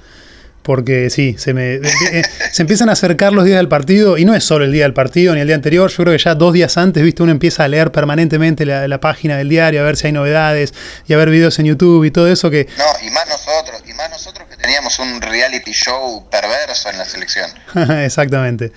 Porque 0.63 1.09
sí, 1.09 1.35
se 1.39 1.53
me 1.53 1.75
eh, 1.75 1.81
se 2.51 2.61
empiezan 2.61 2.89
a 2.89 2.91
acercar 2.91 3.33
los 3.33 3.45
días 3.45 3.57
del 3.57 3.67
partido 3.67 4.17
y 4.17 4.25
no 4.25 4.35
es 4.35 4.43
solo 4.43 4.65
el 4.65 4.71
día 4.71 4.83
del 4.83 4.93
partido 4.93 5.33
ni 5.33 5.41
el 5.41 5.47
día 5.47 5.55
anterior. 5.55 5.89
Yo 5.89 6.03
creo 6.03 6.15
que 6.15 6.23
ya 6.23 6.35
dos 6.35 6.53
días 6.53 6.77
antes, 6.77 7.03
viste, 7.03 7.23
uno 7.23 7.31
empieza 7.31 7.63
a 7.63 7.67
leer 7.67 7.91
permanentemente 7.91 8.65
la, 8.65 8.87
la 8.87 8.99
página 8.99 9.37
del 9.37 9.49
diario, 9.49 9.81
a 9.81 9.83
ver 9.83 9.97
si 9.97 10.07
hay 10.07 10.13
novedades 10.13 10.73
y 11.07 11.13
a 11.13 11.17
ver 11.17 11.29
videos 11.31 11.57
en 11.59 11.65
YouTube 11.65 12.05
y 12.05 12.11
todo 12.11 12.27
eso 12.27 12.49
que 12.49 12.67
No, 12.77 12.85
y 13.05 13.09
más 13.09 13.27
nosotros, 13.27 13.81
y 13.87 13.93
más 13.93 14.09
nosotros 14.11 14.47
que 14.49 14.57
teníamos 14.57 14.99
un 14.99 15.21
reality 15.21 15.71
show 15.71 16.27
perverso 16.29 16.89
en 16.89 16.97
la 16.97 17.05
selección. 17.05 17.49
Exactamente. 18.03 18.71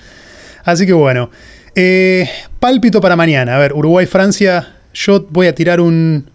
Así 0.65 0.87
que 0.87 0.95
bueno. 0.95 1.31
Eh, 1.75 2.31
pálpito 2.61 3.01
para 3.01 3.17
mañana. 3.17 3.57
A 3.57 3.59
ver, 3.59 3.73
Uruguay-Francia. 3.73 4.77
Yo 4.93 5.27
voy 5.29 5.49
a 5.49 5.55
tirar 5.55 5.81
un 5.81 6.31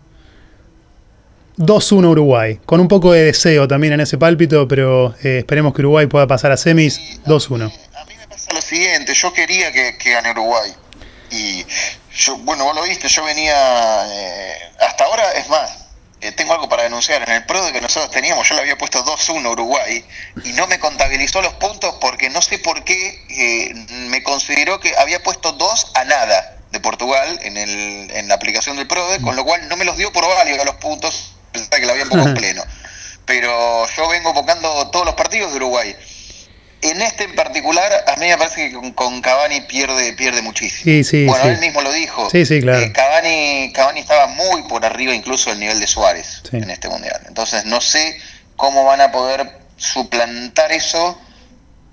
2-1 1.60 2.06
Uruguay. 2.12 2.60
Con 2.66 2.80
un 2.80 2.88
poco 2.88 3.12
de 3.12 3.26
deseo 3.26 3.68
también 3.68 3.94
en 3.94 4.00
ese 4.00 4.18
pálpito, 4.18 4.68
pero 4.68 5.14
eh, 5.24 5.40
esperemos 5.40 5.74
que 5.74 5.82
Uruguay 5.82 6.08
pueda 6.08 6.26
pasar 6.26 6.52
a 6.54 6.58
semis 6.58 7.00
2-1. 7.26 7.72
A 7.96 8.06
mí 8.06 8.14
me 8.18 8.28
pasa 8.28 8.54
lo 8.54 8.62
siguiente, 8.62 9.14
yo 9.14 9.34
quería 9.34 9.72
que, 9.72 9.98
que 9.98 10.12
gane 10.12 10.32
Uruguay. 10.32 10.72
Y 11.32 11.66
yo, 12.16 12.38
bueno, 12.38 12.64
vos 12.64 12.76
lo 12.76 12.84
viste, 12.84 13.10
yo 13.10 13.24
venía, 13.26 13.54
eh, 14.08 14.54
hasta 14.80 15.04
ahora, 15.04 15.34
es 15.34 15.50
más, 15.50 15.90
eh, 16.22 16.32
tengo 16.32 16.54
algo 16.54 16.70
para 16.70 16.84
denunciar, 16.84 17.22
en 17.24 17.36
el 17.36 17.46
pro 17.46 17.64
de 17.64 17.74
que 17.74 17.82
nosotros 17.82 18.10
teníamos, 18.12 18.48
yo 18.48 18.56
le 18.56 18.62
había 18.62 18.78
puesto 18.78 19.04
2-1 19.04 19.52
Uruguay 19.52 20.04
y 20.44 20.54
no 20.54 20.66
me 20.68 20.80
contabilizó 20.80 21.42
los 21.42 21.54
puntos 21.56 21.96
porque 22.02 22.30
no 22.30 22.42
sé 22.42 22.60
por 22.60 22.84
qué 22.84 23.26
eh, 23.30 23.74
me 24.10 24.24
consideró 24.24 24.80
que 24.80 24.94
había 24.98 25.22
puesto 25.22 25.52
2 25.52 25.92
a 25.96 26.06
nada 26.06 26.58
de 26.72 26.80
Portugal 26.80 27.40
en, 27.44 27.58
el, 27.58 28.12
en 28.12 28.28
la 28.28 28.36
aplicación 28.36 28.78
del 28.78 28.88
PRODE, 28.88 29.22
con 29.22 29.36
lo 29.36 29.44
cual 29.44 29.68
no 29.68 29.78
me 29.78 29.86
los 29.86 29.98
dio 29.98 30.12
por 30.12 30.28
válido 30.28 30.64
los 30.66 30.76
puntos, 30.76 31.36
pensaba 31.60 31.80
que 31.80 31.86
la 31.86 31.94
había 31.94 32.34
pleno. 32.34 32.64
Pero 33.26 33.88
yo 33.96 34.10
vengo 34.10 34.30
invocando 34.30 34.90
todos 34.92 35.06
los 35.06 35.16
partidos 35.16 35.52
de 35.52 35.58
Uruguay. 35.58 35.96
En 36.82 37.02
este 37.02 37.26
en 37.26 37.36
particular, 37.36 38.06
a 38.08 38.16
mí 38.16 38.28
me 38.28 38.38
parece 38.38 38.70
que 38.70 38.76
con, 38.76 38.94
con 38.94 39.22
Cavani 39.22 39.62
pierde 39.62 40.14
pierde 40.14 40.42
muchísimo. 40.42 40.84
Sí, 40.86 41.04
sí, 41.04 41.26
bueno, 41.26 41.44
sí. 41.44 41.50
él 41.50 41.60
mismo 41.60 41.82
lo 41.82 41.92
dijo. 41.92 42.30
Sí, 42.30 42.46
sí, 42.46 42.62
claro. 42.62 42.80
Eh, 42.80 42.92
Cavani, 42.94 43.72
Cavani 43.74 44.00
estaba 44.00 44.28
muy 44.28 44.64
por 44.64 44.86
arriba 44.86 45.14
incluso 45.14 45.50
del 45.50 45.60
nivel 45.60 45.80
de 45.80 45.88
Suárez 45.88 46.42
en 46.54 46.70
este 46.70 46.88
mundial. 46.88 47.22
Entonces 47.28 47.66
no 47.66 47.82
sé 47.82 48.18
cómo 48.56 48.86
van 48.86 49.02
a 49.02 49.12
poder 49.12 49.60
suplantar 49.80 50.72
eso, 50.72 51.20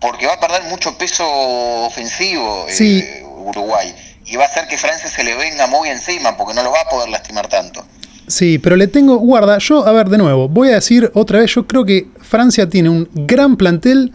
porque 0.01 0.27
va 0.27 0.35
a 0.35 0.41
perder 0.41 0.65
mucho 0.65 0.99
peso 0.99 1.25
ofensivo 1.29 2.67
eh. 2.69 3.23
Uruguay. 3.25 3.95
Y 4.27 4.37
va 4.37 4.45
a 4.45 4.49
hacer 4.49 4.67
que 4.67 4.77
Francia 4.77 5.09
se 5.09 5.23
le 5.23 5.37
venga 5.37 5.69
muy 5.69 5.89
encima, 5.89 6.37
porque 6.37 6.55
no 6.55 6.63
lo 6.63 6.73
va 6.73 6.81
a 6.81 6.89
poder 6.89 7.09
lastimar 7.09 7.49
tanto. 7.49 7.87
Sí, 8.27 8.59
pero 8.59 8.77
le 8.77 8.89
tengo 8.89 9.17
guarda. 9.17 9.59
Yo, 9.59 9.87
a 9.87 9.93
ver, 9.93 10.09
de 10.09 10.19
nuevo, 10.19 10.49
voy 10.49 10.69
a 10.69 10.75
decir 10.75 11.11
otra 11.15 11.41
vez, 11.41 11.55
yo 11.55 11.67
creo 11.67 11.85
que 11.85 12.09
Francia 12.21 12.69
tiene 12.69 12.89
un 12.89 13.09
gran 13.15 13.57
plantel, 13.57 14.13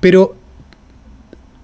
pero 0.00 0.36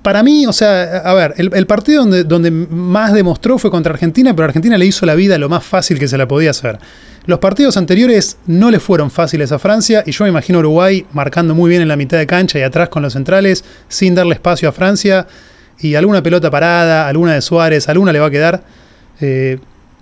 para 0.03 0.22
mí, 0.22 0.46
o 0.46 0.53
sea, 0.53 0.98
a 0.98 1.14
ver, 1.14 1.35
el, 1.37 1.66
partido 1.66 2.03
donde, 2.03 2.24
donde 2.24 2.51
más 2.51 3.12
demostró 3.12 3.59
fue 3.59 3.70
contra 3.70 3.92
Argentina, 3.92 4.35
pero 4.35 4.44
Argentina 4.44 4.79
le 4.79 4.87
hizo 4.87 5.05
la 5.05 5.14
vida 5.14 5.37
lo 5.38 5.48
más 5.48 5.64
fácil 5.64 5.98
que 5.98 6.09
se 6.09 6.16
la 6.16 6.29
podía 6.29 6.51
hacer. 6.51 6.79
Los 7.27 7.40
partidos 7.40 7.77
anteriores 7.77 8.38
no 8.46 8.70
le 8.70 8.81
fueron 8.81 9.11
fáciles 9.11 9.53
a 9.53 9.59
Francia 9.59 10.03
y 10.07 10.12
yo 10.12 10.24
me 10.24 10.31
imagino 10.31 10.61
Uruguay 10.61 11.05
marcando 11.12 11.55
muy 11.55 11.68
bien 11.68 11.83
en 11.83 11.88
la 11.88 11.96
mitad 11.96 12.16
de 12.16 12.27
cancha 12.27 12.59
y 12.59 12.62
atrás 12.62 12.88
con 12.88 13.03
los 13.03 13.12
centrales, 13.12 13.64
sin 13.88 14.14
darle 14.14 14.35
espacio 14.35 14.68
a 14.68 14.72
Francia 14.72 15.27
y 15.79 15.94
alguna 15.94 16.22
pelota 16.22 16.51
parada, 16.51 17.07
alguna 17.07 17.35
de 17.35 17.42
Suárez, 17.42 17.88
alguna 17.88 18.12
le 18.12 18.20
va 18.20 18.27
a 18.27 18.31
quedar. 18.31 18.62
Eh, 19.20 19.59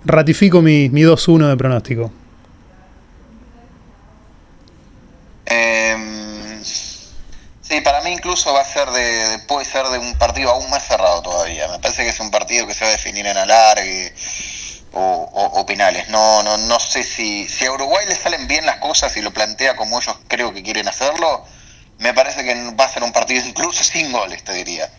ratifico 0.07 0.61
mi, 0.61 0.89
mi 0.89 1.01
2-1 1.03 1.47
de 1.49 1.57
pronóstico. 1.57 2.11
Eh, 5.45 6.59
sí, 7.61 7.81
para 7.81 8.01
mí 8.01 8.11
incluso 8.11 8.53
va 8.53 8.61
a 8.61 8.65
ser 8.65 8.89
de, 8.89 9.01
de- 9.01 9.39
puede 9.39 9.65
ser 9.65 9.85
de 9.87 9.97
un 9.97 10.15
partido 10.15 10.49
aún 10.51 10.69
más 10.69 10.85
cerrado 10.87 11.21
todavía. 11.21 11.67
Me 11.69 11.79
parece 11.79 12.03
que 12.03 12.09
es 12.09 12.19
un 12.19 12.31
partido 12.31 12.67
que 12.67 12.73
se 12.73 12.83
va 12.83 12.89
a 12.89 12.93
definir 12.93 13.25
en 13.25 13.37
alargue 13.37 14.13
o, 14.93 15.01
o- 15.01 15.59
o 15.61 15.65
penales. 15.65 16.09
No, 16.09 16.43
no, 16.43 16.57
no 16.57 16.79
sé 16.79 17.03
si, 17.03 17.47
si 17.47 17.65
a 17.65 17.71
Uruguay 17.71 18.05
le 18.07 18.15
salen 18.15 18.47
bien 18.47 18.65
las 18.65 18.77
cosas 18.77 19.15
y 19.17 19.21
lo 19.21 19.31
plantea 19.31 19.75
como 19.75 19.99
ellos 19.99 20.15
creo 20.27 20.53
que 20.53 20.63
quieren 20.63 20.87
hacerlo. 20.87 21.43
Me 21.99 22.13
parece 22.13 22.43
que 22.43 22.53
va 22.79 22.85
a 22.85 22.89
ser 22.89 23.03
un 23.03 23.11
partido 23.11 23.43
incluso 23.45 23.83
sin 23.83 24.11
goles, 24.11 24.43
te 24.43 24.53
diría. 24.53 24.89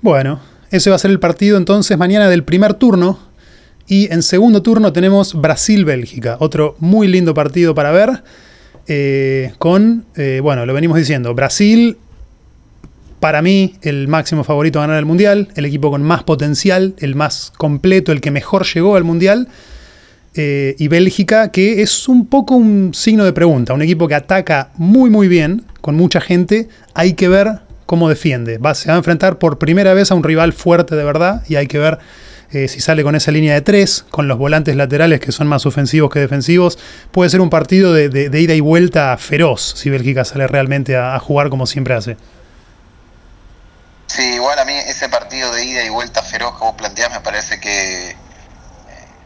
Bueno, 0.00 0.40
ese 0.70 0.90
va 0.90 0.96
a 0.96 0.98
ser 0.98 1.10
el 1.10 1.18
partido 1.20 1.56
entonces 1.56 1.98
mañana 1.98 2.28
del 2.28 2.44
primer 2.44 2.74
turno. 2.74 3.27
Y 3.88 4.12
en 4.12 4.22
segundo 4.22 4.62
turno 4.62 4.92
tenemos 4.92 5.34
Brasil-Bélgica. 5.34 6.36
Otro 6.40 6.76
muy 6.78 7.08
lindo 7.08 7.34
partido 7.34 7.74
para 7.74 7.90
ver. 7.90 8.22
eh, 8.86 9.52
con, 9.58 10.04
eh, 10.16 10.40
bueno, 10.42 10.64
lo 10.64 10.72
venimos 10.72 10.96
diciendo, 10.96 11.34
Brasil, 11.34 11.98
para 13.20 13.42
mí, 13.42 13.74
el 13.82 14.08
máximo 14.08 14.44
favorito 14.44 14.78
a 14.78 14.82
ganar 14.82 14.98
el 14.98 15.06
Mundial. 15.06 15.48
El 15.56 15.64
equipo 15.64 15.90
con 15.90 16.02
más 16.02 16.22
potencial, 16.22 16.94
el 16.98 17.14
más 17.14 17.52
completo, 17.56 18.12
el 18.12 18.20
que 18.20 18.30
mejor 18.30 18.64
llegó 18.66 18.96
al 18.96 19.04
Mundial. 19.04 19.48
Eh, 20.34 20.76
y 20.78 20.88
Bélgica, 20.88 21.50
que 21.50 21.82
es 21.82 22.08
un 22.08 22.26
poco 22.26 22.54
un 22.54 22.92
signo 22.94 23.24
de 23.24 23.32
pregunta. 23.32 23.72
Un 23.72 23.82
equipo 23.82 24.06
que 24.06 24.14
ataca 24.14 24.70
muy, 24.76 25.10
muy 25.10 25.28
bien, 25.28 25.64
con 25.80 25.96
mucha 25.96 26.20
gente. 26.20 26.68
Hay 26.94 27.14
que 27.14 27.28
ver 27.28 27.60
cómo 27.86 28.08
defiende. 28.08 28.60
Se 28.74 28.88
va 28.88 28.94
a 28.94 28.98
enfrentar 28.98 29.38
por 29.38 29.58
primera 29.58 29.94
vez 29.94 30.10
a 30.12 30.14
un 30.14 30.22
rival 30.22 30.52
fuerte 30.52 30.94
de 30.94 31.04
verdad 31.04 31.42
y 31.48 31.56
hay 31.56 31.66
que 31.66 31.78
ver 31.78 31.98
eh, 32.52 32.68
si 32.68 32.80
sale 32.80 33.02
con 33.02 33.14
esa 33.14 33.30
línea 33.30 33.54
de 33.54 33.60
tres, 33.60 34.04
con 34.10 34.26
los 34.28 34.38
volantes 34.38 34.74
laterales 34.76 35.20
que 35.20 35.32
son 35.32 35.46
más 35.46 35.66
ofensivos 35.66 36.10
que 36.10 36.18
defensivos. 36.20 36.78
Puede 37.10 37.30
ser 37.30 37.40
un 37.40 37.50
partido 37.50 37.92
de, 37.92 38.08
de- 38.08 38.28
de 38.30 38.40
ida 38.40 38.54
y 38.54 38.60
vuelta 38.60 39.16
feroz 39.18 39.74
si 39.76 39.90
Bélgica 39.90 40.24
sale 40.24 40.46
realmente 40.46 40.96
a, 40.96 41.14
a 41.14 41.18
jugar 41.18 41.50
como 41.50 41.66
siempre 41.66 41.94
hace. 41.94 42.16
Sí, 44.06 44.22
igual 44.34 44.58
a 44.58 44.64
mí 44.64 44.72
ese 44.72 45.08
partido 45.10 45.52
de 45.52 45.64
ida 45.64 45.84
y 45.84 45.90
vuelta 45.90 46.22
feroz 46.22 46.54
que 46.58 46.64
vos 46.64 46.74
planteás 46.76 47.10
me 47.10 47.20
parece 47.20 47.60
que 47.60 48.10
eh, 48.10 48.16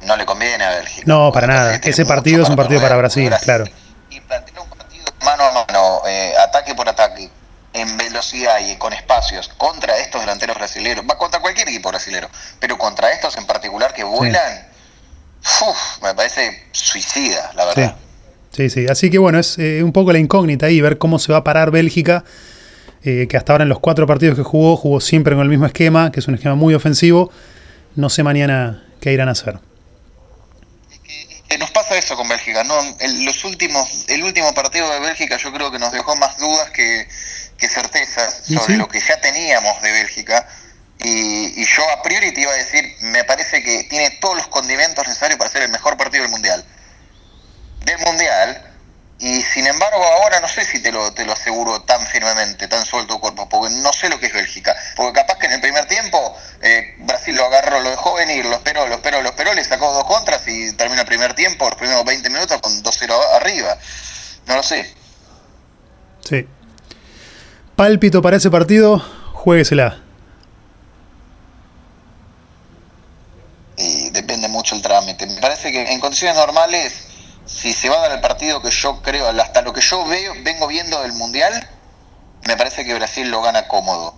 no 0.06 0.16
le 0.16 0.24
conviene 0.26 0.64
a 0.64 0.70
Bélgica. 0.70 1.04
No, 1.06 1.30
para 1.32 1.46
nada. 1.46 1.76
Ese 1.76 2.04
partido 2.04 2.42
es 2.42 2.48
un 2.48 2.56
partido 2.56 2.80
para 2.80 2.96
Brasil, 2.96 3.30
claro. 3.44 3.64
Y 4.10 4.20
plantear 4.20 4.58
un 4.60 4.68
partido 4.68 5.04
mano 5.24 5.44
a 5.44 5.52
mano, 5.52 6.00
eh, 6.08 6.32
ataque 6.48 6.74
por 6.74 6.88
ataque, 6.88 7.30
en 7.74 7.96
velocidad 7.96 8.58
y 8.60 8.76
con 8.76 8.92
espacios 8.92 9.48
contra 9.56 9.96
estos 9.98 10.20
delanteros 10.20 10.56
brasileños, 10.56 11.04
va 11.10 11.16
contra 11.16 11.40
cualquier 11.40 11.68
equipo 11.68 11.88
brasilero, 11.88 12.28
pero 12.60 12.76
contra 12.78 13.10
estos 13.12 13.36
en 13.36 13.46
particular 13.46 13.92
que 13.94 14.04
vuelan, 14.04 14.66
uf, 15.68 16.02
me 16.02 16.14
parece 16.14 16.64
suicida, 16.72 17.50
la 17.54 17.72
Sí. 17.72 17.80
verdad. 17.80 17.96
Sí, 18.54 18.68
sí. 18.68 18.86
Así 18.86 19.10
que 19.10 19.16
bueno, 19.18 19.38
es 19.38 19.58
eh, 19.58 19.82
un 19.82 19.92
poco 19.92 20.12
la 20.12 20.18
incógnita 20.18 20.66
ahí, 20.66 20.80
ver 20.82 20.98
cómo 20.98 21.18
se 21.18 21.32
va 21.32 21.38
a 21.38 21.44
parar 21.44 21.70
Bélgica, 21.70 22.24
eh, 23.02 23.26
que 23.28 23.36
hasta 23.38 23.52
ahora 23.52 23.62
en 23.62 23.70
los 23.70 23.80
cuatro 23.80 24.06
partidos 24.06 24.36
que 24.36 24.42
jugó, 24.42 24.76
jugó 24.76 25.00
siempre 25.00 25.34
con 25.34 25.42
el 25.42 25.48
mismo 25.48 25.64
esquema, 25.66 26.12
que 26.12 26.20
es 26.20 26.28
un 26.28 26.34
esquema 26.34 26.54
muy 26.54 26.74
ofensivo. 26.74 27.30
No 27.96 28.10
sé 28.10 28.22
mañana 28.22 28.84
qué 29.00 29.12
irán 29.12 29.28
a 29.28 29.32
hacer. 29.32 29.58
nos 31.58 31.70
pasa 31.70 31.96
eso 31.96 32.16
con 32.16 32.28
Bélgica, 32.28 32.64
¿no? 32.64 32.74
El, 33.00 33.24
los 33.24 33.44
últimos, 33.44 34.04
el 34.08 34.22
último 34.22 34.52
partido 34.54 34.90
de 34.90 35.00
Bélgica 35.00 35.36
yo 35.36 35.52
creo 35.52 35.70
que 35.70 35.78
nos 35.78 35.92
dejó 35.92 36.16
más 36.16 36.38
dudas 36.38 36.70
que, 36.70 37.06
que 37.62 37.68
certezas 37.68 38.42
sobre 38.44 38.74
sí. 38.74 38.76
lo 38.76 38.88
que 38.88 38.98
ya 38.98 39.20
teníamos 39.20 39.80
de 39.82 39.92
Bélgica. 39.92 40.48
Y, 40.98 41.62
y 41.62 41.64
yo 41.64 41.88
a 41.90 42.02
priori 42.02 42.32
te 42.32 42.40
iba 42.40 42.50
a 42.50 42.56
decir, 42.56 42.96
me 43.02 43.22
parece 43.22 43.62
que 43.62 43.84
tiene 43.84 44.10
todos 44.20 44.36
los 44.36 44.48
condimentos 44.48 45.06
necesarios 45.06 45.38
para 45.38 45.48
ser 45.48 45.62
el 45.62 45.68
mejor 45.68 45.96
partido 45.96 46.22
del 46.24 46.32
Mundial. 46.32 46.64
Del 47.84 47.98
Mundial. 47.98 48.68
Y 49.20 49.42
sin 49.42 49.68
embargo, 49.68 50.04
ahora 50.04 50.40
no 50.40 50.48
sé 50.48 50.64
si 50.64 50.80
te 50.80 50.90
lo, 50.90 51.14
te 51.14 51.24
lo 51.24 51.34
aseguro 51.34 51.82
tan 51.82 52.04
firmemente, 52.08 52.66
tan 52.66 52.84
suelto 52.84 53.20
cuerpo, 53.20 53.48
porque 53.48 53.72
no 53.76 53.92
sé 53.92 54.08
lo 54.08 54.18
que 54.18 54.26
es 54.26 54.32
Bélgica. 54.32 54.74
Porque 54.96 55.20
capaz 55.20 55.38
que 55.38 55.46
en 55.46 55.52
el 55.52 55.60
primer 55.60 55.86
tiempo 55.86 56.36
eh, 56.62 56.96
Brasil 56.98 57.36
lo 57.36 57.46
agarró, 57.46 57.80
lo 57.80 57.90
dejó 57.90 58.14
venir, 58.14 58.44
lo 58.44 58.56
esperó, 58.56 58.88
lo 58.88 58.96
esperó, 58.96 59.22
lo 59.22 59.28
esperó, 59.28 59.54
le 59.54 59.62
sacó 59.62 59.92
dos 59.92 60.04
contras 60.06 60.42
y 60.48 60.72
termina 60.72 61.02
el 61.02 61.06
primer 61.06 61.34
tiempo, 61.34 61.68
los 61.68 61.78
primeros 61.78 62.04
20 62.04 62.28
minutos 62.28 62.60
con 62.60 62.82
2-0 62.82 63.14
arriba. 63.36 63.78
No 64.46 64.56
lo 64.56 64.62
sé. 64.64 64.92
Sí. 66.28 66.44
Pálpito 67.76 68.22
para 68.22 68.36
ese 68.36 68.50
partido, 68.50 69.02
jueguesela. 69.32 69.98
Y 73.76 74.10
depende 74.10 74.48
mucho 74.48 74.74
el 74.74 74.82
trámite. 74.82 75.26
Me 75.26 75.40
parece 75.40 75.72
que 75.72 75.92
en 75.92 76.00
condiciones 76.00 76.36
normales 76.36 77.12
si 77.46 77.72
se 77.72 77.88
va 77.88 77.96
a 77.96 78.00
dar 78.00 78.12
el 78.12 78.20
partido 78.20 78.62
que 78.62 78.70
yo 78.70 79.02
creo, 79.02 79.28
hasta 79.28 79.62
lo 79.62 79.72
que 79.72 79.80
yo 79.80 80.04
veo, 80.06 80.32
vengo 80.42 80.66
viendo 80.66 81.00
del 81.02 81.12
Mundial, 81.12 81.68
me 82.46 82.56
parece 82.56 82.84
que 82.84 82.94
Brasil 82.94 83.30
lo 83.30 83.42
gana 83.42 83.68
cómodo. 83.68 84.14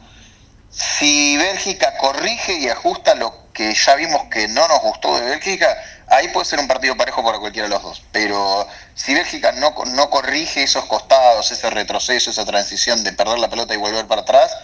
Si 0.75 1.37
Bélgica 1.37 1.97
corrige 1.99 2.59
y 2.59 2.68
ajusta 2.68 3.14
lo 3.14 3.33
que 3.53 3.72
ya 3.75 3.95
vimos 3.95 4.25
que 4.31 4.49
no 4.49 4.66
nos 4.66 4.81
gustó 4.83 5.16
de 5.16 5.27
Bélgica, 5.27 5.77
ahí 6.09 6.29
puede 6.29 6.45
ser 6.45 6.59
un 6.59 6.66
partido 6.66 6.97
parejo 6.97 7.25
para 7.25 7.39
cualquiera 7.39 7.68
de 7.68 7.75
los 7.75 7.83
dos. 7.83 8.03
Pero 8.11 8.66
si 8.95 9.14
Bélgica 9.14 9.53
no, 9.53 9.72
no 9.95 10.11
corrige 10.11 10.64
esos 10.64 10.85
costados, 10.87 11.51
ese 11.53 11.70
retroceso, 11.70 12.31
esa 12.31 12.45
transición 12.45 13.05
de 13.05 13.12
perder 13.12 13.39
la 13.39 13.49
pelota 13.49 13.75
y 13.75 13.77
volver 13.77 14.07
para 14.07 14.22
atrás, 14.22 14.57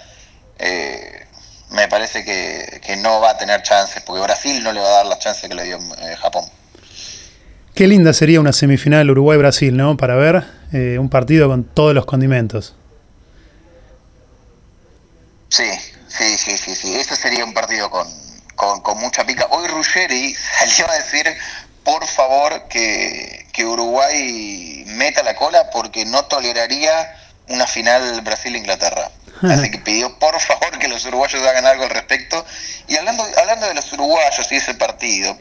eh, 0.59 1.27
me 1.71 1.87
parece 1.87 2.25
que, 2.25 2.81
que, 2.85 2.97
no 2.97 3.21
va 3.21 3.31
a 3.31 3.39
tener 3.39 3.63
chances, 3.63 4.03
porque 4.03 4.23
Brasil 4.23 4.63
no 4.65 4.73
le 4.73 4.81
va 4.81 4.89
a 4.89 4.91
dar 4.91 5.07
las 5.07 5.21
chances 5.21 5.49
que 5.49 5.55
le 5.55 5.63
dio 5.63 5.79
eh, 5.79 6.17
Japón. 6.17 6.45
Qué 7.75 7.87
linda 7.87 8.13
sería 8.13 8.41
una 8.41 8.53
semifinal 8.53 9.09
Uruguay-Brasil, 9.11 9.77
¿no? 9.77 9.97
Para 9.97 10.17
ver 10.17 10.45
eh, 10.73 10.99
un 10.99 11.09
partido 11.09 11.49
con 11.49 11.65
todos 11.65 11.95
los 11.95 12.05
condimentos. 12.05 12.75
Sí, 15.49 15.65
sí, 16.11 16.37
sí, 16.37 16.57
sí, 16.57 16.75
sí. 16.75 16.97
Ese 16.97 17.17
sería 17.17 17.45
un 17.45 17.55
partido 17.55 17.91
con, 17.91 18.07
con, 18.57 18.99
mucha 18.99 19.25
pica. 19.25 19.47
Hoy 19.51 19.67
Ruggeri 19.69 20.35
salió 20.35 20.91
a 20.91 20.95
decir, 20.95 21.35
por 21.85 22.07
favor, 22.07 22.69
que, 22.69 23.47
que 23.53 23.65
Uruguay 23.65 24.85
meta 24.87 25.23
la 25.23 25.35
cola 25.35 25.71
porque 25.71 26.05
no 26.05 26.25
toleraría 26.27 27.17
una 27.49 27.67
final 27.67 28.21
Brasil-Inglaterra. 28.23 29.11
Así 29.43 29.71
que 29.71 29.79
pidió 29.79 30.19
por 30.19 30.39
favor 30.39 30.79
que 30.79 30.87
los 30.87 31.03
uruguayos 31.07 31.43
hagan 31.47 31.65
algo 31.65 31.85
al 31.85 31.91
respecto. 31.91 32.45
Y 32.89 32.97
hablando, 32.97 33.27
hablando 33.39 33.67
de 33.69 33.75
los 33.75 33.91
uruguayos 33.93 34.53
y 34.53 34.57
ese 34.57 34.75
partido, 34.75 35.39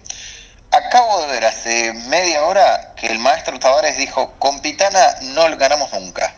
Acabo 0.72 1.22
de 1.22 1.28
ver 1.28 1.46
hace 1.46 1.94
media 1.94 2.44
hora 2.44 2.94
que 2.96 3.08
el 3.08 3.18
maestro 3.18 3.58
Tavares 3.58 3.98
dijo, 3.98 4.34
con 4.38 4.62
Pitana 4.62 5.16
no 5.22 5.58
ganamos 5.58 5.92
nunca. 5.94 6.32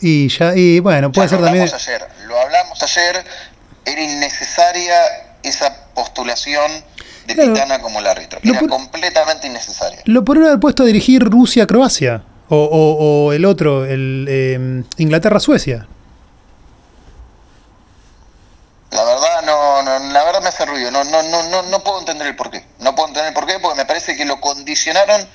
Y 0.00 0.28
ya, 0.28 0.54
y 0.54 0.80
bueno, 0.80 1.10
puede 1.10 1.28
ser 1.28 1.40
también... 1.40 1.68
Ayer, 1.72 2.06
lo 2.26 2.38
hablamos 2.38 2.82
ayer, 2.82 3.24
era 3.84 4.00
innecesaria 4.00 5.00
esa 5.42 5.86
postulación 5.94 6.70
de 7.26 7.34
Pitana 7.34 7.80
como 7.80 7.98
el 8.00 8.06
árbitro. 8.06 8.40
Era 8.42 8.60
completamente 8.60 9.46
innecesaria. 9.46 10.00
Lo 10.04 10.24
podrían 10.24 10.48
haber 10.48 10.60
puesto 10.60 10.82
a 10.82 10.86
dirigir 10.86 11.22
Rusia-Croacia. 11.22 12.22
O, 12.48 13.26
o, 13.26 13.32
el 13.32 13.44
otro, 13.44 13.84
el 13.84 14.26
eh, 14.28 14.84
Inglaterra-Suecia. 14.98 15.88
La 18.92 19.04
verdad 19.04 19.42
no, 19.44 19.82
la 20.12 20.24
verdad 20.24 20.40
me 20.40 20.48
hace 20.48 20.64
ruido, 20.64 20.90
no, 20.92 21.02
no, 21.04 21.22
no, 21.24 21.42
no, 21.50 21.62
no 21.62 21.80
puedo 21.82 21.98
entender 21.98 22.28
el 22.28 22.36
porqué. 22.36 22.64
No 22.78 22.94
puedo 22.94 23.08
entender 23.08 23.28
el 23.28 23.34
porqué 23.34 23.58
porque 23.58 23.76
me 23.76 23.84
parece 23.84 24.16
que 24.16 24.24
lo 24.24 24.40
condicionaron 24.40 25.28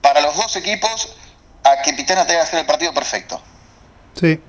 para 0.00 0.20
los 0.20 0.36
dos 0.36 0.54
equipos 0.56 1.16
a 1.64 1.82
que 1.82 1.92
Pitana 1.94 2.26
tenga 2.26 2.40
que 2.40 2.46
hacer 2.46 2.60
el 2.60 2.66
partido 2.66 2.94
perfecto. 2.94 3.42
Sí. 4.18 4.40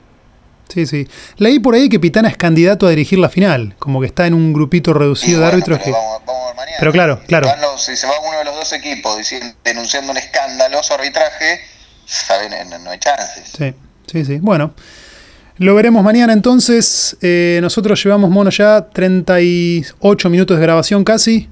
Sí, 0.69 0.87
sí. 0.87 1.07
Leí 1.37 1.59
por 1.59 1.75
ahí 1.75 1.89
que 1.89 1.99
Pitana 1.99 2.29
es 2.29 2.37
candidato 2.37 2.87
a 2.87 2.89
dirigir 2.89 3.19
la 3.19 3.29
final, 3.29 3.75
como 3.77 3.99
que 3.99 4.07
está 4.07 4.25
en 4.25 4.33
un 4.33 4.53
grupito 4.53 4.93
reducido 4.93 5.41
de 5.41 5.45
árbitros 5.45 5.79
pero 5.79 5.85
que. 5.85 5.91
Vamos, 5.91 6.21
a 6.27 6.47
ver 6.47 6.55
mañana. 6.55 6.77
Pero 6.79 6.91
claro, 6.91 7.21
claro. 7.27 7.47
si 7.77 7.95
se 7.95 8.07
va 8.07 8.13
uno 8.27 8.39
de 8.39 8.45
los 8.45 8.55
dos 8.55 8.73
equipos 8.73 9.17
diciendo, 9.17 9.55
denunciando 9.63 10.11
un 10.11 10.17
escandaloso 10.17 10.95
arbitraje, 10.95 11.59
saben, 12.05 12.51
no 12.83 12.89
hay 12.89 12.99
chances. 12.99 13.51
Sí, 13.55 13.73
sí, 14.11 14.25
sí. 14.25 14.39
Bueno. 14.41 14.73
Lo 15.57 15.75
veremos 15.75 16.03
mañana 16.03 16.33
entonces. 16.33 17.15
Eh, 17.21 17.59
nosotros 17.61 18.03
llevamos 18.03 18.31
mono 18.31 18.49
ya 18.49 18.89
38 18.89 20.29
minutos 20.31 20.57
de 20.57 20.63
grabación 20.63 21.03
casi. 21.03 21.47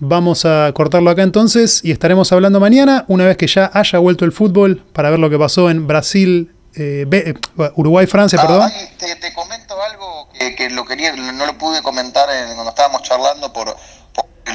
Vamos 0.00 0.44
a 0.44 0.70
cortarlo 0.74 1.10
acá 1.10 1.22
entonces 1.22 1.80
y 1.84 1.92
estaremos 1.92 2.32
hablando 2.32 2.58
mañana, 2.58 3.04
una 3.08 3.26
vez 3.26 3.36
que 3.36 3.46
ya 3.46 3.70
haya 3.72 3.98
vuelto 4.00 4.24
el 4.24 4.32
fútbol, 4.32 4.82
para 4.92 5.10
ver 5.10 5.18
lo 5.18 5.30
que 5.30 5.38
pasó 5.38 5.70
en 5.70 5.86
Brasil, 5.86 6.52
eh, 6.78 7.06
eh, 7.10 7.34
Uruguay-Francia, 7.74 8.38
ah, 8.40 8.46
perdón. 8.46 8.72
te, 8.98 9.32
comento 9.34 9.80
algo 9.82 10.28
que, 10.32 10.70
lo 10.70 10.84
quería, 10.84 11.12
no 11.12 11.46
lo 11.46 11.58
pude 11.58 11.82
comentar 11.82 12.28
cuando 12.54 12.70
estábamos 12.70 13.02
charlando 13.02 13.52
por, 13.52 13.76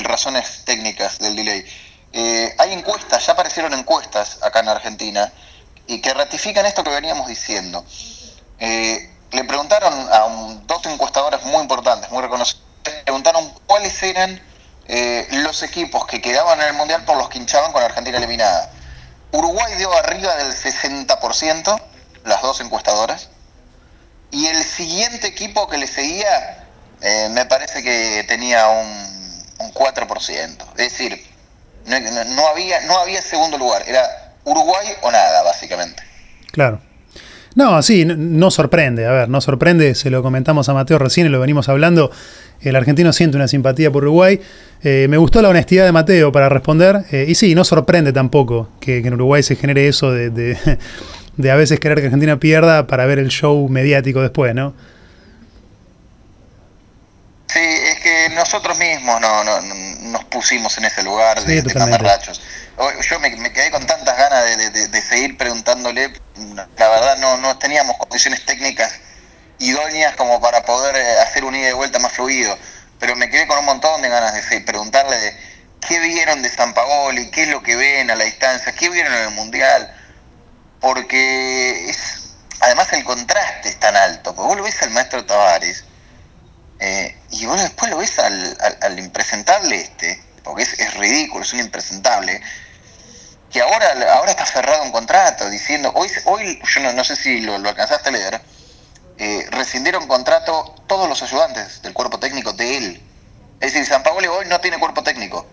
razones 0.03 0.63
técnicas 0.65 1.19
del 1.19 1.35
delay. 1.35 1.63
hay 2.57 2.73
encuestas, 2.73 3.25
ya 3.25 3.33
aparecieron 3.33 3.73
encuestas 3.73 4.39
acá 4.41 4.59
en 4.59 4.69
Argentina 4.69 5.31
y 5.87 6.01
que 6.01 6.13
ratifican 6.13 6.65
esto 6.65 6.83
que 6.83 6.89
veníamos 6.89 7.27
diciendo. 7.27 7.83
Eh, 8.59 9.09
le 9.31 9.43
preguntaron 9.43 9.93
a 10.11 10.27
dos 10.65 10.85
encuestadoras 10.85 11.43
muy 11.43 11.61
importantes, 11.61 12.09
muy 12.11 12.21
reconocidas, 12.21 12.61
le 12.85 13.03
preguntaron 13.03 13.51
cuáles 13.65 14.01
eran 14.03 14.41
eh, 14.87 15.27
los 15.31 15.63
equipos 15.63 16.05
que 16.05 16.21
quedaban 16.21 16.61
en 16.61 16.67
el 16.67 16.73
Mundial 16.73 17.03
por 17.03 17.17
los 17.17 17.29
que 17.29 17.39
hinchaban 17.39 17.71
con 17.71 17.81
Argentina 17.81 18.17
eliminada. 18.17 18.71
Uruguay 19.31 19.73
dio 19.77 19.91
arriba 19.93 20.35
del 20.35 20.53
60%, 20.53 21.81
las 22.25 22.41
dos 22.41 22.61
encuestadoras, 22.61 23.29
y 24.31 24.47
el 24.47 24.63
siguiente 24.63 25.27
equipo 25.27 25.67
que 25.67 25.77
le 25.77 25.87
seguía 25.87 26.65
eh, 27.01 27.29
me 27.31 27.45
parece 27.45 27.83
que 27.83 28.25
tenía 28.27 28.67
un, 28.67 29.65
un 29.65 29.73
4%. 29.73 30.65
Es 30.77 30.77
decir, 30.77 31.21
no, 31.85 32.47
había, 32.47 32.81
no 32.87 32.97
había 32.97 33.21
segundo 33.21 33.57
lugar, 33.57 33.83
era 33.87 34.01
Uruguay 34.45 34.87
o 35.01 35.11
nada, 35.11 35.43
básicamente. 35.43 36.01
Claro. 36.51 36.79
No, 37.55 37.81
sí, 37.83 38.05
no, 38.05 38.49
sorprende. 38.49 39.05
A 39.05 39.11
ver, 39.11 39.29
no 39.29 39.39
sorprende, 39.39 39.93
se 39.93 40.09
lo 40.09 40.23
comentamos 40.23 40.69
a 40.69 40.73
Mateo 40.73 40.97
recién 40.97 41.27
y 41.27 41.29
lo 41.29 41.39
venimos 41.39 41.69
hablando. 41.69 42.09
El 42.61 42.75
argentino 42.75 43.13
siente 43.13 43.37
una 43.37 43.47
simpatía 43.47 43.91
por 43.91 44.03
Uruguay. 44.03 44.39
Eh, 44.81 45.07
me 45.09 45.17
gustó 45.17 45.41
la 45.41 45.49
honestidad 45.49 45.85
de 45.85 45.91
Mateo 45.91 46.31
para 46.31 46.49
responder. 46.49 47.05
Eh, 47.11 47.25
y 47.27 47.35
sí, 47.35 47.53
no 47.53 47.63
sorprende 47.63 48.11
tampoco 48.11 48.69
que, 48.79 48.97
en 48.97 49.13
Uruguay 49.13 49.43
se 49.43 49.55
genere 49.55 49.87
eso 49.87 50.11
de, 50.11 50.57
a 51.37 51.55
veces 51.55 51.79
querer 51.79 51.99
que 51.99 52.05
Argentina 52.05 52.39
pierda 52.39 52.87
para 52.87 53.05
ver 53.05 53.19
el 53.19 53.29
show 53.29 53.67
mediático 53.69 54.21
después, 54.21 54.53
¿no? 54.53 54.73
Sí, 57.47 57.59
es 57.59 57.99
que 57.99 58.29
nosotros 58.35 58.77
mismos 58.77 59.21
no, 59.21 59.43
no, 59.43 59.61
nos 59.61 60.23
pusimos 60.25 60.75
en 60.77 60.85
ese 60.85 61.03
lugar 61.03 61.43
de, 61.43 61.61
de 61.61 61.73
yo 63.09 63.19
me, 63.19 63.53
quedé 63.53 63.69
con 63.69 63.85
tantas 63.85 64.17
ganas 64.17 64.57
de, 64.91 65.01
seguir 65.01 65.37
preguntándole, 65.37 66.11
la 66.77 66.89
verdad 66.89 67.17
no, 67.17 67.37
no 67.37 67.57
teníamos 67.59 67.97
condiciones 67.97 68.43
técnicas 68.45 68.99
idóneas 69.59 70.15
como 70.15 70.41
para 70.41 70.63
poder 70.63 70.95
eh, 70.95 71.19
hacer 71.21 71.45
un 71.45 71.55
ida 71.55 71.69
y 71.69 71.73
vuelta 71.73 71.99
más 71.99 72.11
fluido, 72.11 72.57
pero 72.99 73.15
me 73.15 73.29
quedé 73.29 73.47
con 73.47 73.59
un 73.59 73.65
montón 73.65 74.01
de 74.01 74.09
ganas 74.09 74.33
de 74.49 74.61
preguntarle 74.61 75.15
de 75.17 75.37
qué 75.87 75.99
vieron 75.99 76.41
de 76.41 76.49
San 76.49 76.73
Paoli, 76.73 77.29
qué 77.29 77.43
es 77.43 77.49
lo 77.49 77.61
que 77.61 77.75
ven 77.75 78.09
a 78.09 78.15
la 78.15 78.23
distancia, 78.23 78.73
qué 78.73 78.89
vieron 78.89 79.13
en 79.13 79.23
el 79.23 79.31
Mundial, 79.31 79.93
porque 80.83 81.95
además 82.59 82.91
el 82.91 83.05
contraste 83.05 83.69
es 83.69 83.79
tan 83.79 83.95
alto, 83.95 84.35
porque 84.35 84.47
vos 84.49 84.57
lo 84.57 84.63
ves 84.63 84.81
al 84.81 84.91
maestro 84.91 85.25
Tavares 85.25 85.85
eh, 86.77 87.17
y 87.31 87.45
vos 87.45 87.61
después 87.61 87.89
lo 87.89 87.99
ves 87.99 88.19
al, 88.19 88.57
al, 88.81 88.99
impresentable 88.99 89.77
este, 89.77 90.21
porque 90.43 90.63
es, 90.63 90.93
ridículo, 90.95 91.45
es 91.45 91.53
un 91.53 91.61
impresentable, 91.61 92.41
que 93.49 93.61
ahora, 93.61 93.93
ahora 94.13 94.31
está 94.31 94.45
cerrado 94.45 94.83
un 94.83 94.91
contrato 94.91 95.49
diciendo, 95.49 95.89
hoy, 95.95 96.09
hoy 96.25 96.61
yo 96.61 96.91
no, 96.91 97.03
sé 97.05 97.15
si 97.15 97.39
lo, 97.39 97.55
alcanzaste 97.55 98.09
a 98.09 98.11
leer, 98.11 98.41
eh, 99.19 99.45
rescindieron 99.51 100.05
contrato 100.05 100.75
todos 100.85 101.07
los 101.07 101.23
ayudantes 101.23 101.81
del 101.81 101.93
cuerpo 101.93 102.19
técnico 102.19 102.51
de 102.51 102.77
él. 102.77 103.03
Es 103.61 103.71
decir, 103.71 103.87
San 103.87 104.03
Paolo 104.03 104.35
hoy 104.35 104.47
no 104.47 104.59
tiene 104.59 104.77
cuerpo 104.79 105.01
técnico. 105.01 105.47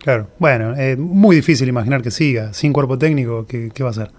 Claro, 0.00 0.30
bueno, 0.38 0.74
es 0.76 0.96
muy 0.96 1.36
difícil 1.36 1.68
imaginar 1.68 2.02
que 2.02 2.10
siga 2.10 2.54
sin 2.54 2.72
cuerpo 2.72 2.98
técnico, 2.98 3.46
¿qué, 3.46 3.70
va 3.80 3.88
a 3.88 3.90
hacer? 3.90 4.10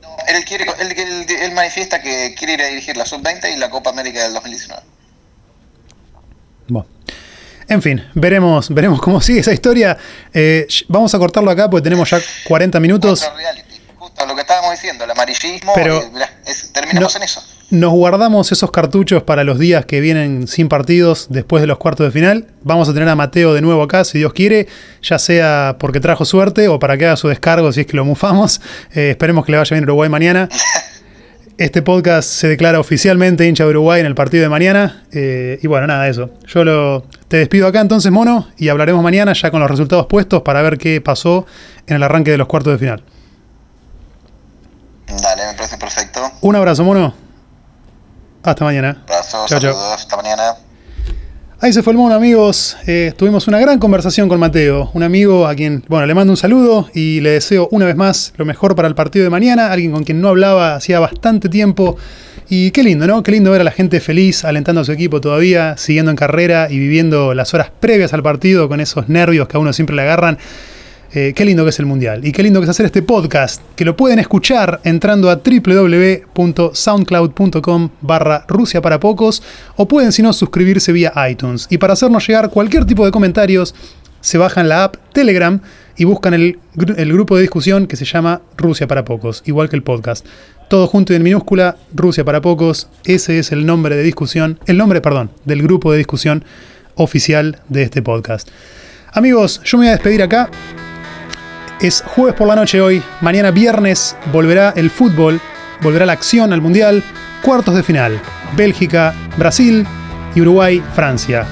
No, 0.00 0.16
él, 0.28 0.44
quiere, 0.44 0.64
él, 0.78 1.26
él 1.42 1.52
manifiesta 1.52 2.00
que 2.00 2.34
quiere 2.38 2.54
ir 2.54 2.62
a 2.62 2.66
dirigir 2.68 2.96
la 2.96 3.04
Sub-20 3.04 3.54
y 3.54 3.58
la 3.58 3.68
Copa 3.70 3.90
América 3.90 4.22
del 4.22 4.32
2019. 4.34 4.82
Bueno. 6.68 6.88
En 7.68 7.80
fin, 7.80 8.04
veremos, 8.14 8.68
veremos 8.68 9.00
cómo 9.00 9.20
sigue 9.20 9.40
esa 9.40 9.52
historia. 9.52 9.96
Eh, 10.32 10.66
vamos 10.88 11.14
a 11.14 11.18
cortarlo 11.18 11.50
acá 11.50 11.70
porque 11.70 11.84
tenemos 11.84 12.10
ya 12.10 12.20
40 12.46 12.78
minutos. 12.80 13.30
Justo 13.98 14.26
lo 14.26 14.34
que 14.34 14.42
estábamos 14.42 14.72
diciendo, 14.72 15.04
el 15.04 15.10
amarillismo, 15.10 15.72
Pero, 15.74 15.98
eh, 15.98 16.52
terminamos 16.72 17.16
en 17.16 17.22
eso. 17.22 17.42
Nos 17.70 17.92
guardamos 17.92 18.52
esos 18.52 18.70
cartuchos 18.70 19.22
para 19.22 19.42
los 19.42 19.58
días 19.58 19.86
que 19.86 20.00
vienen 20.00 20.46
sin 20.46 20.68
partidos 20.68 21.28
después 21.30 21.62
de 21.62 21.66
los 21.66 21.78
cuartos 21.78 22.06
de 22.06 22.12
final. 22.12 22.46
Vamos 22.62 22.88
a 22.88 22.92
tener 22.94 23.08
a 23.08 23.16
Mateo 23.16 23.54
de 23.54 23.62
nuevo 23.62 23.82
acá, 23.82 24.04
si 24.04 24.18
Dios 24.18 24.34
quiere, 24.34 24.68
ya 25.02 25.18
sea 25.18 25.76
porque 25.78 25.98
trajo 25.98 26.24
suerte 26.24 26.68
o 26.68 26.78
para 26.78 26.98
que 26.98 27.06
haga 27.06 27.16
su 27.16 27.28
descargo 27.28 27.72
si 27.72 27.80
es 27.80 27.86
que 27.86 27.96
lo 27.96 28.04
mufamos. 28.04 28.60
Eh, 28.94 29.10
esperemos 29.10 29.46
que 29.46 29.52
le 29.52 29.58
vaya 29.58 29.74
bien 29.74 29.84
Uruguay 29.84 30.08
mañana. 30.08 30.48
Este 31.56 31.82
podcast 31.82 32.28
se 32.28 32.48
declara 32.48 32.80
oficialmente 32.80 33.46
hincha 33.46 33.62
de 33.62 33.70
Uruguay 33.70 34.00
en 34.00 34.06
el 34.06 34.16
partido 34.16 34.42
de 34.42 34.48
mañana. 34.48 35.04
Eh, 35.12 35.60
y 35.62 35.66
bueno, 35.68 35.86
nada, 35.86 36.08
eso. 36.08 36.30
Yo 36.48 36.64
lo, 36.64 37.04
te 37.28 37.36
despido 37.36 37.68
acá 37.68 37.80
entonces, 37.80 38.10
mono, 38.10 38.48
y 38.58 38.70
hablaremos 38.70 39.04
mañana 39.04 39.34
ya 39.34 39.52
con 39.52 39.60
los 39.60 39.70
resultados 39.70 40.06
puestos 40.06 40.42
para 40.42 40.62
ver 40.62 40.78
qué 40.78 41.00
pasó 41.00 41.46
en 41.86 41.94
el 41.94 42.02
arranque 42.02 42.32
de 42.32 42.38
los 42.38 42.48
cuartos 42.48 42.72
de 42.72 42.78
final. 42.80 43.04
Dale, 45.06 45.46
me 45.46 45.54
parece 45.56 45.78
perfecto. 45.78 46.20
Un 46.40 46.56
abrazo, 46.56 46.82
mono. 46.82 47.23
Hasta 48.44 48.62
mañana. 48.62 49.02
Abrazo, 49.04 49.48
saludos, 49.48 49.94
hasta 49.94 50.16
mañana. 50.16 50.54
Ahí 51.60 51.72
se 51.72 51.82
fue 51.82 51.94
el 51.94 51.96
mono, 51.96 52.14
amigos. 52.14 52.76
Eh, 52.86 53.14
tuvimos 53.16 53.48
una 53.48 53.58
gran 53.58 53.78
conversación 53.78 54.28
con 54.28 54.38
Mateo, 54.38 54.90
un 54.92 55.02
amigo 55.02 55.46
a 55.46 55.54
quien, 55.54 55.82
bueno, 55.88 56.04
le 56.04 56.14
mando 56.14 56.34
un 56.34 56.36
saludo 56.36 56.90
y 56.92 57.22
le 57.22 57.30
deseo 57.30 57.68
una 57.70 57.86
vez 57.86 57.96
más 57.96 58.34
lo 58.36 58.44
mejor 58.44 58.76
para 58.76 58.86
el 58.86 58.94
partido 58.94 59.24
de 59.24 59.30
mañana. 59.30 59.72
Alguien 59.72 59.92
con 59.92 60.04
quien 60.04 60.20
no 60.20 60.28
hablaba 60.28 60.74
hacía 60.74 61.00
bastante 61.00 61.48
tiempo. 61.48 61.96
Y 62.50 62.70
qué 62.72 62.82
lindo, 62.82 63.06
¿no? 63.06 63.22
Qué 63.22 63.32
lindo 63.32 63.50
ver 63.50 63.62
a 63.62 63.64
la 63.64 63.70
gente 63.70 63.98
feliz, 64.00 64.44
alentando 64.44 64.82
a 64.82 64.84
su 64.84 64.92
equipo 64.92 65.22
todavía, 65.22 65.78
siguiendo 65.78 66.10
en 66.10 66.16
carrera 66.18 66.68
y 66.68 66.78
viviendo 66.78 67.32
las 67.32 67.54
horas 67.54 67.70
previas 67.80 68.12
al 68.12 68.22
partido 68.22 68.68
con 68.68 68.80
esos 68.80 69.08
nervios 69.08 69.48
que 69.48 69.56
a 69.56 69.60
uno 69.60 69.72
siempre 69.72 69.96
le 69.96 70.02
agarran. 70.02 70.36
Eh, 71.16 71.32
qué 71.32 71.44
lindo 71.44 71.62
que 71.62 71.70
es 71.70 71.78
el 71.78 71.86
Mundial. 71.86 72.26
Y 72.26 72.32
qué 72.32 72.42
lindo 72.42 72.58
que 72.58 72.64
es 72.64 72.70
hacer 72.70 72.86
este 72.86 73.00
podcast, 73.00 73.62
que 73.76 73.84
lo 73.84 73.96
pueden 73.96 74.18
escuchar 74.18 74.80
entrando 74.82 75.30
a 75.30 75.36
www.soundcloud.com 75.36 77.90
barra 78.00 78.44
Rusia 78.48 78.82
para 78.82 78.98
pocos, 78.98 79.40
o 79.76 79.86
pueden 79.86 80.10
si 80.10 80.22
no 80.22 80.32
suscribirse 80.32 80.90
vía 80.90 81.12
iTunes. 81.30 81.68
Y 81.70 81.78
para 81.78 81.92
hacernos 81.92 82.26
llegar 82.26 82.50
cualquier 82.50 82.84
tipo 82.84 83.04
de 83.04 83.12
comentarios, 83.12 83.76
se 84.20 84.38
bajan 84.38 84.68
la 84.68 84.82
app 84.82 84.96
Telegram 85.12 85.60
y 85.96 86.02
buscan 86.02 86.34
el, 86.34 86.58
el 86.96 87.12
grupo 87.12 87.36
de 87.36 87.42
discusión 87.42 87.86
que 87.86 87.94
se 87.94 88.06
llama 88.06 88.42
Rusia 88.56 88.88
para 88.88 89.04
pocos, 89.04 89.44
igual 89.46 89.68
que 89.68 89.76
el 89.76 89.84
podcast. 89.84 90.26
Todo 90.68 90.88
junto 90.88 91.12
y 91.12 91.16
en 91.16 91.22
minúscula, 91.22 91.76
Rusia 91.94 92.24
para 92.24 92.40
pocos, 92.40 92.88
ese 93.04 93.38
es 93.38 93.52
el 93.52 93.66
nombre 93.66 93.94
de 93.94 94.02
discusión, 94.02 94.58
el 94.66 94.78
nombre, 94.78 95.00
perdón, 95.00 95.30
del 95.44 95.62
grupo 95.62 95.92
de 95.92 95.98
discusión 95.98 96.44
oficial 96.96 97.60
de 97.68 97.84
este 97.84 98.02
podcast. 98.02 98.48
Amigos, 99.12 99.60
yo 99.62 99.78
me 99.78 99.84
voy 99.84 99.90
a 99.90 99.92
despedir 99.92 100.20
acá. 100.20 100.50
Es 101.80 102.02
jueves 102.06 102.34
por 102.34 102.48
la 102.48 102.54
noche 102.54 102.80
hoy. 102.80 103.02
Mañana 103.20 103.50
viernes 103.50 104.16
volverá 104.32 104.72
el 104.76 104.90
fútbol, 104.90 105.40
volverá 105.82 106.06
la 106.06 106.12
acción 106.12 106.52
al 106.52 106.60
Mundial. 106.60 107.02
Cuartos 107.42 107.74
de 107.74 107.82
final. 107.82 108.20
Bélgica, 108.56 109.14
Brasil 109.36 109.86
y 110.34 110.40
Uruguay, 110.40 110.82
Francia. 110.94 111.44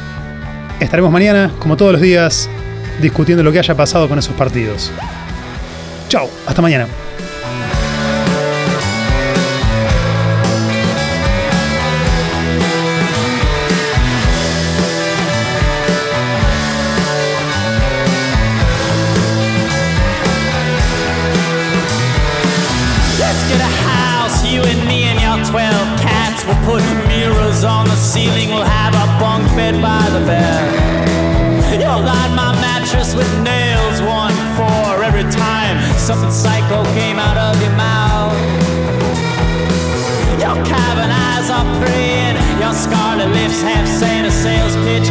Estaremos 0.80 1.10
mañana, 1.12 1.52
como 1.58 1.76
todos 1.76 1.92
los 1.92 2.00
días, 2.00 2.48
discutiendo 3.00 3.42
lo 3.42 3.52
que 3.52 3.58
haya 3.58 3.74
pasado 3.74 4.08
con 4.08 4.18
esos 4.18 4.34
partidos. 4.34 4.90
Chao, 6.08 6.30
hasta 6.46 6.62
mañana. 6.62 6.86
Bed 29.56 29.80
by 29.82 30.02
the 30.10 30.24
bed. 30.26 31.80
You'll 31.80 32.04
line 32.04 32.34
my 32.34 32.52
mattress 32.60 33.14
with 33.14 33.30
nails, 33.42 34.00
one 34.02 34.34
for 34.56 35.02
every 35.02 35.24
time 35.30 35.76
something 35.98 36.30
psycho 36.30 36.84
came 36.94 37.18
out 37.18 37.36
of 37.36 37.60
your 37.62 37.72
mouth. 37.76 38.36
Your 40.40 40.56
cavern 40.64 41.10
eyes 41.10 41.48
are 41.50 41.66
praying, 41.80 42.36
your 42.60 42.74
scarlet 42.74 43.28
lips 43.28 43.62
have 43.62 43.88
saying 43.88 44.24
a 44.26 44.30
sales 44.30 44.76
pitch. 44.84 45.08